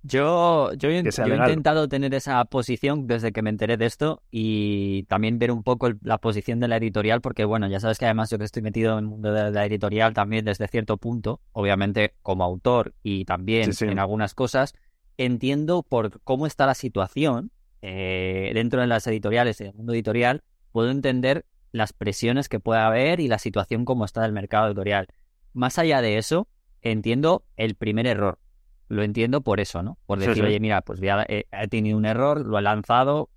[0.08, 5.40] yo, yo, he, intentado tener esa posición desde que me enteré de esto y también
[5.40, 8.38] ver un poco la posición de la editorial, porque bueno, ya sabes que además yo
[8.38, 12.44] que estoy metido en el mundo de la editorial también desde cierto punto, obviamente como
[12.44, 14.76] autor y también en algunas cosas,
[15.18, 17.50] entiendo por cómo está la situación
[17.82, 22.86] eh, dentro de las editoriales, en el mundo editorial, puedo entender las presiones que pueda
[22.86, 25.08] haber y la situación como está del mercado editorial.
[25.54, 26.48] Más allá de eso,
[26.84, 28.38] entiendo el primer error
[28.88, 29.98] lo entiendo por eso, ¿no?
[30.06, 33.30] Por decir, oye, mira, pues ya he, tenido un error, lo he lanzado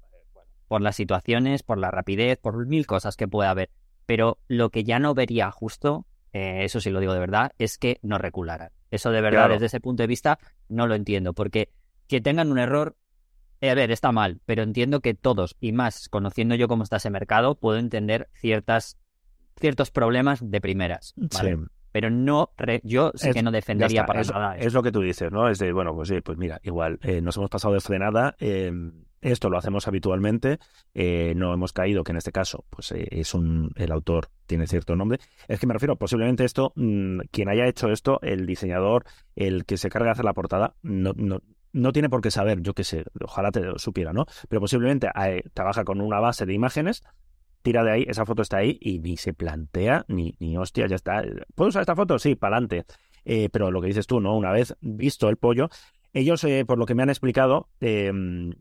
[0.67, 3.71] por las situaciones, por la rapidez, por mil cosas que puede haber.
[4.07, 7.79] Pero lo que ya no vería justo, eh, eso sí lo digo de verdad, es
[7.79, 8.71] que no recularan.
[8.91, 10.39] Eso de verdad, desde ese punto de vista,
[10.69, 11.33] no lo entiendo.
[11.33, 11.71] Porque
[12.07, 12.97] que tengan un error,
[13.61, 16.97] eh, a ver, está mal, pero entiendo que todos, y más conociendo yo cómo está
[16.97, 18.99] ese mercado, puedo entender ciertas,
[19.57, 21.15] ciertos problemas de primeras.
[21.17, 21.57] ¿vale?
[21.57, 21.63] Sí
[22.01, 22.53] pero no
[22.85, 24.57] yo sé que no defendería para nada.
[24.57, 25.49] Es lo que tú dices, ¿no?
[25.49, 28.71] Es de, bueno, pues sí, pues mira, igual eh, nos hemos pasado de frenada, eh,
[29.21, 30.61] esto lo hacemos habitualmente,
[30.95, 34.95] eh, no hemos caído, que en este caso, pues es un, el autor tiene cierto
[34.95, 35.19] nombre.
[35.49, 39.05] Es que me refiero, posiblemente esto, mm, quien haya hecho esto, el diseñador,
[39.35, 41.43] el que se carga de hacer la portada, no, no,
[41.73, 44.27] no tiene por qué saber, yo qué sé, ojalá te lo supiera, ¿no?
[44.49, 45.09] Pero posiblemente
[45.53, 47.03] trabaja con una base de imágenes
[47.69, 50.97] tira de ahí, esa foto está ahí y ni se plantea, ni, ni hostia, ya
[50.97, 51.23] está.
[51.55, 52.19] ¿Puedo usar esta foto?
[52.19, 52.87] Sí, para adelante.
[53.27, 54.35] Eh, pero lo que dices tú, ¿no?
[54.35, 55.69] Una vez visto el pollo,
[56.15, 58.55] ellos, eh, por lo que me han explicado, em,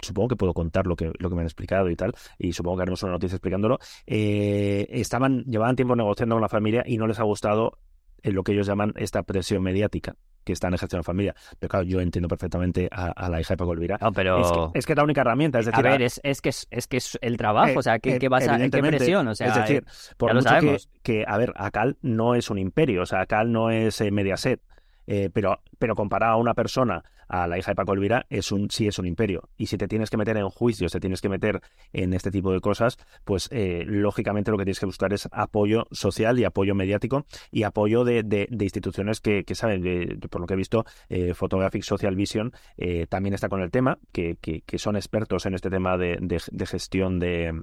[0.00, 2.78] supongo que puedo contar lo que, lo que me han explicado y tal, y supongo
[2.78, 7.06] que haremos una noticia explicándolo, eh, estaban, llevaban tiempo negociando con la familia y no
[7.06, 7.78] les ha gustado
[8.22, 10.16] lo que ellos llaman esta presión mediática
[10.50, 11.34] que están ejerciendo la familia.
[11.58, 13.98] Pero claro, yo entiendo perfectamente a, la hija de Paco Elvira.
[14.00, 14.72] No, pero...
[14.74, 15.58] Es que, es la única herramienta.
[15.58, 18.18] Es decir, a ver, es, es, que, es, que es el trabajo, o sea, ¿qué,
[18.18, 19.28] qué vas a, ¿qué presión?
[19.28, 19.84] O sea, es decir,
[20.16, 23.70] por mucho que, que, a ver, Acal no es un imperio, o sea, Acal no
[23.70, 24.60] es eh, Mediaset.
[25.06, 28.70] Eh, pero, pero comparado a una persona, a la hija de Paco Elvira, es un,
[28.70, 29.48] sí es un imperio.
[29.56, 31.60] Y si te tienes que meter en juicios, te tienes que meter
[31.92, 35.86] en este tipo de cosas, pues eh, lógicamente lo que tienes que buscar es apoyo
[35.92, 40.54] social y apoyo mediático y apoyo de, de, instituciones que, que saben, por lo que
[40.54, 44.78] he visto, eh, Photographic Social Vision eh, también está con el tema, que, que, que,
[44.78, 47.62] son expertos en este tema de, de gestión de,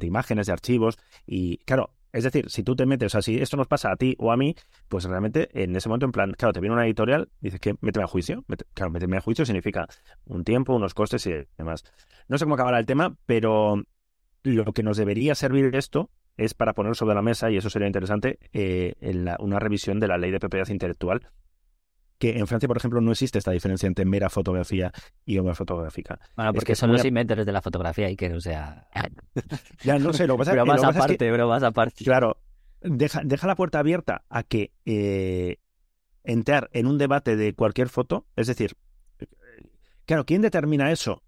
[0.00, 0.98] imágenes, de archivos.
[1.26, 3.96] Y claro, es decir, si tú te metes, o sea, si esto nos pasa a
[3.96, 4.54] ti o a mí,
[4.88, 8.04] pues realmente en ese momento, en plan, claro, te viene una editorial, dices que méteme
[8.04, 8.44] a juicio.
[8.74, 9.86] claro, méteme a juicio significa
[10.24, 11.84] un tiempo, unos costes y demás.
[12.28, 13.82] No sé cómo acabará el tema, pero
[14.42, 17.86] lo que nos debería servir esto es para poner sobre la mesa, y eso sería
[17.86, 21.30] interesante, eh, en una revisión de la ley de propiedad intelectual
[22.18, 24.92] que en Francia, por ejemplo, no existe esta diferencia entre mera fotografía
[25.24, 26.18] y obra fotográfica.
[26.36, 28.88] Bueno, porque son los inventores de la fotografía y que, o sea...
[29.82, 32.04] ya, no sé, lo que pasa, pero más aparte, pero más aparte.
[32.04, 32.38] Claro,
[32.80, 35.58] deja, deja la puerta abierta a que eh,
[36.24, 38.76] entrar en un debate de cualquier foto, es decir,
[40.06, 41.22] claro, ¿quién determina eso?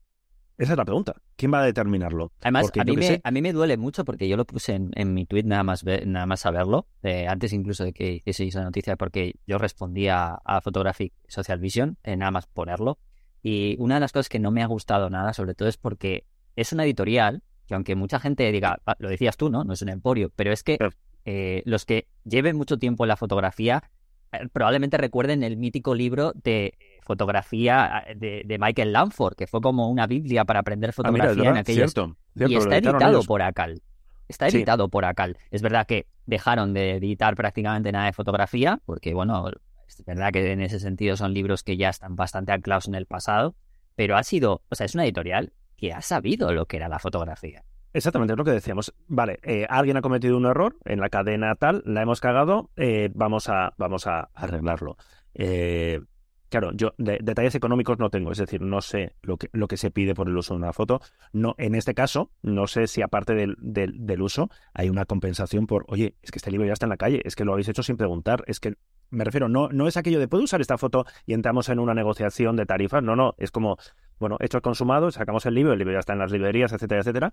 [0.59, 1.15] Esa es la pregunta.
[1.37, 2.33] ¿Quién va a determinarlo?
[2.41, 5.25] Además, a mí, me, a mí, me, duele mucho porque yo lo puse en, mi
[5.25, 9.37] tweet nada más, nada más saberlo, eh, antes incluso de que hiciese esa noticia, porque
[9.47, 12.99] yo respondía a Photographic Social Vision, eh, nada más ponerlo.
[13.41, 16.25] Y una de las cosas que no me ha gustado nada, sobre todo, es porque
[16.57, 19.63] es una editorial que aunque mucha gente diga, ah, lo decías tú, ¿no?
[19.63, 20.79] No es un emporio, pero es que
[21.25, 23.85] eh, los que lleven mucho tiempo en la fotografía
[24.33, 26.75] eh, probablemente recuerden el mítico libro de
[27.09, 31.57] fotografía eh, de, Michael Lanford, que fue como una biblia para aprender ah, fotografía en
[31.57, 31.93] aquellos...
[31.93, 33.81] Cierto, y está editado por Acal.
[34.29, 35.39] Está editado por Acal.
[35.51, 39.49] Es verdad que dejaron de editar prácticamente nada de fotografía, porque bueno,
[39.89, 43.07] es verdad que en ese sentido son libros que ya están bastante anclados en el
[43.07, 43.57] pasado,
[43.97, 46.99] pero ha sido, o sea, es una editorial que ha sabido lo que era la
[46.99, 47.65] fotografía.
[47.95, 48.95] Exactamente, es lo que decíamos.
[49.07, 53.09] Vale, eh, alguien ha cometido un error en la cadena tal, la hemos cagado, eh,
[53.15, 54.99] vamos, a, vamos a arreglarlo.
[55.33, 56.01] Eh,
[56.49, 59.91] claro, yo detalles económicos no tengo, es decir, no sé lo que, lo que se
[59.91, 61.01] pide por el uso de una foto.
[61.33, 65.85] No, en este caso, no sé si aparte del, del, uso hay una compensación por,
[65.89, 67.83] oye, es que este libro ya está en la calle, es que lo habéis hecho
[67.83, 68.75] sin preguntar, es que
[69.11, 71.95] me refiero, no, no es aquello de, ¿puedo usar esta foto y entramos en una
[71.95, 73.03] negociación de tarifas?
[73.03, 73.79] No, no, es como,
[74.19, 77.33] bueno, hecho consumado, sacamos el libro, el libro ya está en las librerías, etcétera, etcétera.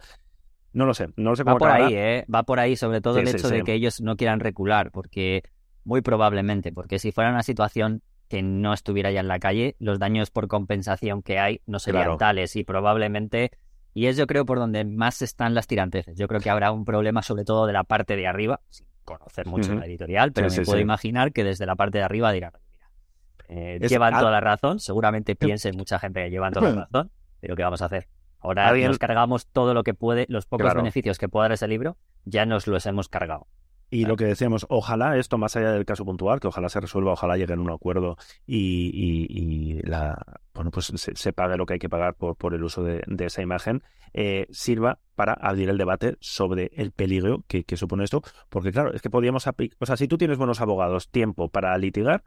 [0.72, 2.26] No lo sé, no lo sé cómo Va por ahí, ¿eh?
[2.34, 5.44] Va por ahí, sobre todo el hecho de que ellos no quieran recular, porque
[5.86, 10.00] muy probablemente, porque si fuera una situación que no estuviera ya en la calle, los
[10.00, 13.52] daños por compensación que hay no serían tales y probablemente,
[13.94, 16.18] y es yo creo por donde más están las tiranteces.
[16.18, 19.46] Yo creo que habrá un problema sobre todo de la parte de arriba, sin conocer
[19.46, 22.90] mucho la editorial, pero me puedo imaginar que desde la parte de arriba dirán, mira,
[23.48, 27.56] eh, llevan toda la razón, seguramente piensen mucha gente que llevan toda la razón, pero
[27.56, 28.08] ¿qué vamos a hacer?
[28.40, 31.98] Ahora nos cargamos todo lo que puede, los pocos beneficios que pueda dar ese libro,
[32.26, 33.48] ya nos los hemos cargado.
[33.90, 37.14] Y lo que decíamos, ojalá esto, más allá del caso puntual, que ojalá se resuelva,
[37.14, 41.80] ojalá lleguen a un acuerdo y, y, la, bueno, pues se, pague lo que hay
[41.80, 43.84] que pagar por, por el uso de, esa imagen,
[44.14, 48.22] eh, sirva para abrir el debate sobre el peligro que, que supone esto.
[48.49, 52.24] Porque claro, es que podíamos o sea, si tú tienes buenos abogados, tiempo para litigar,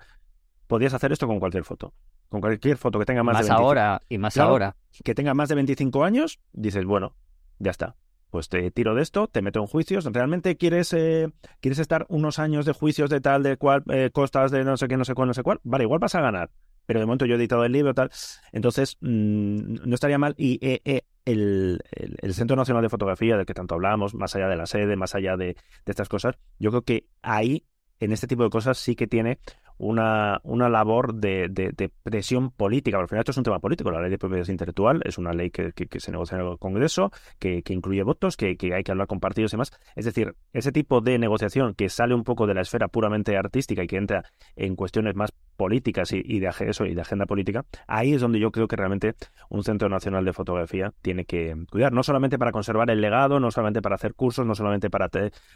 [0.66, 1.93] podías hacer esto con cualquier foto.
[2.28, 3.60] Con cualquier foto que tenga más, de 25.
[3.60, 4.76] ahora y más ahora.
[5.02, 7.14] Que tenga más de 25 años, dices, bueno,
[7.59, 7.97] ya está
[8.30, 10.05] pues te tiro de esto, te meto en juicios.
[10.05, 11.30] ¿Realmente quieres, eh,
[11.60, 14.88] quieres estar unos años de juicios de tal, de cual, eh, costas de no sé
[14.88, 15.60] qué, no sé cuál, no sé cuál?
[15.64, 16.50] Vale, igual vas a ganar.
[16.86, 18.10] Pero de momento yo he editado el libro, tal.
[18.52, 20.34] Entonces, mm, no estaría mal.
[20.38, 24.56] Y eh, el, el, Centro Nacional de Fotografía, del que tanto hablamos, más allá de
[24.56, 25.56] la sede, más allá de, de
[25.86, 27.66] estas cosas, yo creo que ahí,
[28.00, 29.38] en este tipo de cosas, sí que tiene
[29.78, 32.98] una, una labor de, de, presión política.
[32.98, 33.90] Porque al final esto es un tema político.
[33.90, 37.10] La ley de propiedad intelectual es una ley que, que, se negocia en el Congreso,
[37.38, 39.72] que, que incluye votos, que, hay que hablar con partidos y demás.
[39.96, 43.82] Es decir, ese tipo de negociación que sale un poco de la esfera puramente artística
[43.82, 44.24] y que entra
[44.56, 48.39] en cuestiones más políticas y, y de eso y de agenda política, ahí es donde
[48.39, 49.14] yo creo que realmente
[49.51, 53.51] un Centro Nacional de Fotografía tiene que cuidar, no solamente para conservar el legado, no
[53.51, 55.10] solamente para hacer cursos, no solamente para,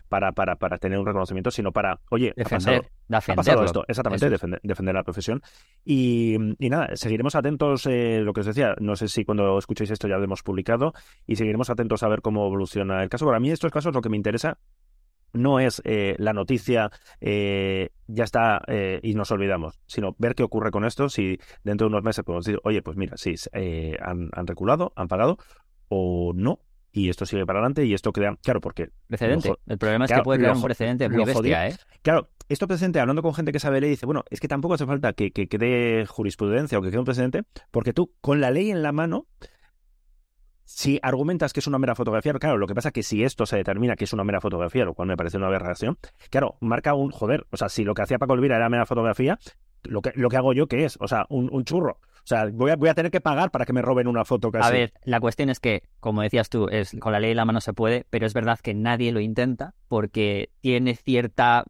[0.08, 4.60] para, para, para tener un reconocimiento, sino para, oye, defender, ha pasado, esto, exactamente, defender,
[4.62, 5.40] defender, la profesión.
[5.84, 9.92] Y, y nada, seguiremos atentos, eh, lo que os decía, no sé si cuando escuchéis
[9.92, 10.94] esto ya lo hemos publicado,
[11.28, 13.24] y seguiremos atentos a ver cómo evoluciona el caso.
[13.24, 14.58] Para mí estos casos lo que me interesa
[15.32, 16.90] no es eh, la noticia
[17.20, 21.86] eh, ya está eh, y nos olvidamos, sino ver qué ocurre con esto, si dentro
[21.86, 23.34] de unos meses podemos decir, oye, pues mira, sí,
[24.00, 25.38] han, reculado, han pagado
[25.88, 26.60] o no,
[26.92, 28.90] y esto sigue para adelante y esto crea, claro, porque...
[29.08, 29.54] Precedente.
[29.66, 31.76] el problema es que puede crear un precedente muy bestia, ¿eh?
[32.02, 34.84] Claro, esto precedente, hablando con gente que sabe ley, dice, bueno, es que tampoco hace
[34.84, 38.70] falta que, que, que jurisprudencia o que quede un precedente, porque tú, con la ley
[38.70, 39.26] en la mano,
[40.74, 43.44] si argumentas que es una mera fotografía, claro, lo que pasa es que si esto
[43.44, 45.98] se determina que es una mera fotografía, lo cual me parece una aberración,
[46.30, 47.46] claro, marca un joder.
[47.50, 49.38] O sea, si lo que hacía Paco Elvira era mera fotografía,
[49.82, 50.96] lo que, lo que hago yo, ¿qué es?
[51.00, 51.98] O sea, un, churro.
[52.00, 54.50] O sea, voy a, voy a tener que pagar para que me roben una foto
[54.50, 54.66] casi.
[54.66, 57.44] A ver, la cuestión es que, como decías tú, es con la ley en la
[57.44, 61.64] mano se puede, pero es verdad que nadie lo intenta porque tiene cierta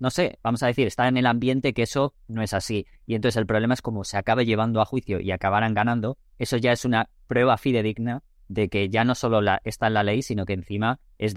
[0.00, 2.86] no sé, vamos a decir, está en el ambiente que eso no es así.
[3.04, 6.56] Y entonces el problema es como se acabe llevando a juicio y acabaran ganando, eso
[6.56, 10.22] ya es una prueba fidedigna de que ya no solo la, está en la ley,
[10.22, 11.34] sino que encima es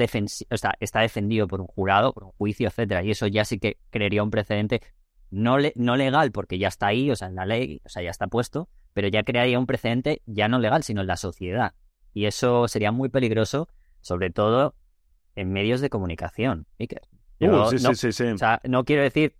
[0.50, 3.04] o sea, está defendido por un jurado, por un juicio, etcétera.
[3.04, 4.82] Y eso ya sí que crearía un precedente
[5.30, 8.10] no, no legal, porque ya está ahí, o sea, en la ley, o sea, ya
[8.10, 11.74] está puesto, pero ya crearía un precedente ya no legal, sino en la sociedad.
[12.14, 13.70] Y eso sería muy peligroso,
[14.02, 14.76] sobre todo
[15.36, 16.68] en medios de comunicación.
[16.80, 19.36] Uh, sí, sí, sí, O sea, no quiero decir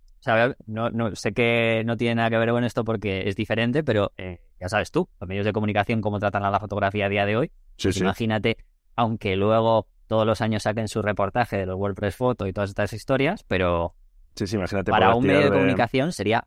[0.66, 4.12] no, no, sé que no tiene nada que ver con esto porque es diferente, pero
[4.16, 7.26] eh, ya sabes tú, los medios de comunicación, cómo tratan a la fotografía a día
[7.26, 7.50] de hoy.
[7.96, 8.56] Imagínate,
[8.96, 12.92] aunque luego todos los años saquen su reportaje de los WordPress Photo y todas estas
[12.92, 13.94] historias, pero
[14.34, 16.46] sí, sí, imagínate para un medio de, comunicación sería,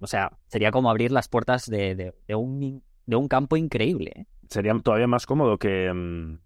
[0.00, 4.12] o sea, sería como abrir las puertas de, de, un, de un campo increíble.
[4.14, 4.26] ¿eh?
[4.48, 5.92] Sería todavía más cómodo que...
[5.92, 6.38] Mm,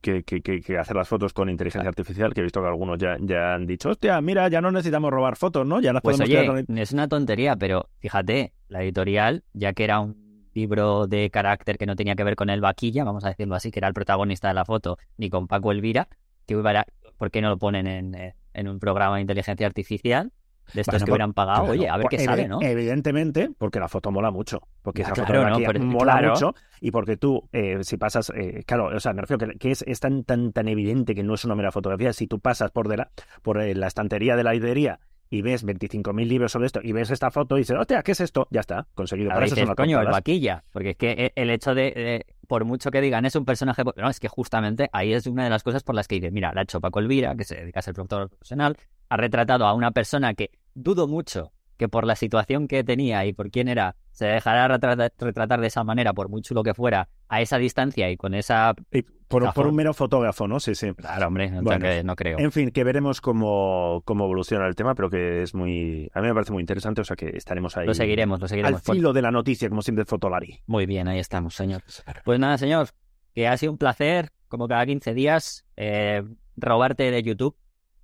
[0.00, 3.52] que, que, hacer las fotos con inteligencia artificial, que he visto que algunos ya, ya
[3.52, 5.78] han dicho, hostia, mira, ya no necesitamos robar fotos, ¿no?
[5.78, 10.00] Ya las pues podemos oye, es una tontería, pero fíjate, la editorial, ya que era
[10.00, 13.54] un libro de carácter que no tenía que ver con el vaquilla, vamos a decirlo
[13.54, 16.08] así, que era el protagonista de la foto, ni con Paco Elvira,
[16.46, 16.86] que hubiera,
[17.16, 20.32] ¿por qué no lo ponen en, eh, en un programa de inteligencia artificial?
[20.74, 22.62] De estos Bueno, que por- hubieran pagado, claro, oye, a ver qué por- sale, ¿no?
[22.62, 24.60] Evidentemente, porque la foto mola mucho.
[24.82, 26.30] Porque esa claro, fotografía no, pero- mola claro.
[26.30, 26.54] mucho.
[26.80, 29.82] Y porque tú, eh, si pasas, eh, claro, o sea, me refiero que, que es,
[29.82, 32.12] es tan, tan, tan evidente que no es una mera fotografía.
[32.12, 33.10] Si tú pasas por, de la,
[33.42, 35.00] por eh, la estantería de la librería
[35.32, 38.20] y ves 25.000 libros sobre esto y ves esta foto y dices, hostia, ¿qué es
[38.20, 38.48] esto?
[38.50, 39.30] Ya está, conseguido.
[39.30, 40.64] A Para eso veces, son las coño, el vaquilla.
[40.72, 43.82] Porque es que e- el hecho de, de- por mucho que digan, es un personaje.
[43.96, 46.52] No, es que justamente ahí es una de las cosas por las que dice, mira,
[46.52, 48.76] la ha hecho Paco Elvira, que se dedica a ser productor profesional,
[49.08, 53.32] ha retratado a una persona que dudo mucho que por la situación que tenía y
[53.32, 57.08] por quién era, se dejara retratar, retratar de esa manera, por muy chulo que fuera,
[57.28, 58.74] a esa distancia y con esa.
[58.92, 60.58] Y por, un mero fotógrafo, ¿no?
[60.58, 60.92] Sí, sí.
[60.94, 62.38] Claro, hombre, no, Bueno, que no creo.
[62.38, 66.10] En fin, que veremos cómo, cómo evoluciona el tema, pero que es muy.
[66.12, 67.86] A mí me parece muy interesante, o sea que estaremos ahí.
[67.86, 68.82] Lo seguiremos, lo Al seguiremos.
[68.82, 70.60] Pues- filo de la noticia, como siempre, Fotolari.
[70.66, 71.82] Muy bien, ahí estamos, señor.
[72.24, 72.88] Pues nada, señor,
[73.34, 76.24] que ha sido un placer, como cada 15 días, eh,
[76.56, 77.56] robarte de YouTube,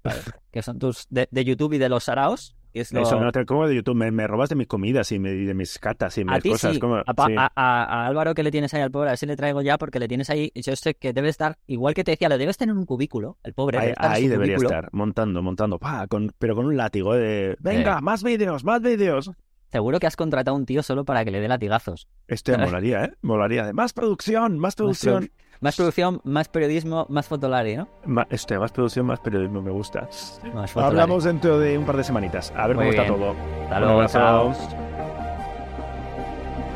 [0.52, 2.55] que son tus de, de YouTube y de los saraos.
[2.80, 5.18] Es lo- Eso, no te como de YouTube, me, me robas de mis comidas y,
[5.18, 6.74] me- de mis catas y a mis ti cosas.
[6.74, 7.34] sí, como- a, pa- sí.
[7.36, 9.62] a- a- a Álvaro que le tienes ahí al pobre, a ver si le traigo
[9.62, 12.38] ya, porque le tienes ahí, yo sé que debe estar, igual que te decía, lo
[12.38, 13.78] debes tener en un cubículo, el pobre.
[13.78, 14.68] Ahí, estar debería cubículo.
[14.68, 19.30] estar, montando, montando, pa, con, pero con un látigo de, venga, más vídeos, más vídeos.
[19.76, 22.08] Seguro que has contratado a un tío solo para que le dé latigazos.
[22.28, 23.12] Este molaría, ¿eh?
[23.20, 25.30] Molaría de más producción, más producción.
[25.60, 27.88] Más producción, más periodismo, más fotolari, ¿no?
[28.06, 30.08] Ma- este, más producción, más periodismo, me gusta.
[30.54, 30.74] Más.
[30.78, 33.30] Hablamos dentro de un par de semanitas, a ver Muy cómo está todo.
[33.64, 34.18] Hasta Un luego, abrazo.
[34.18, 34.54] chao.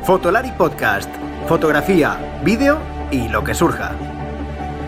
[0.03, 1.09] Fotolari Podcast.
[1.47, 2.77] Fotografía, vídeo
[3.09, 3.93] y lo que surja.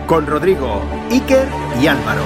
[0.06, 1.48] Con Rodrigo, Iker
[1.82, 2.22] y Álvaro.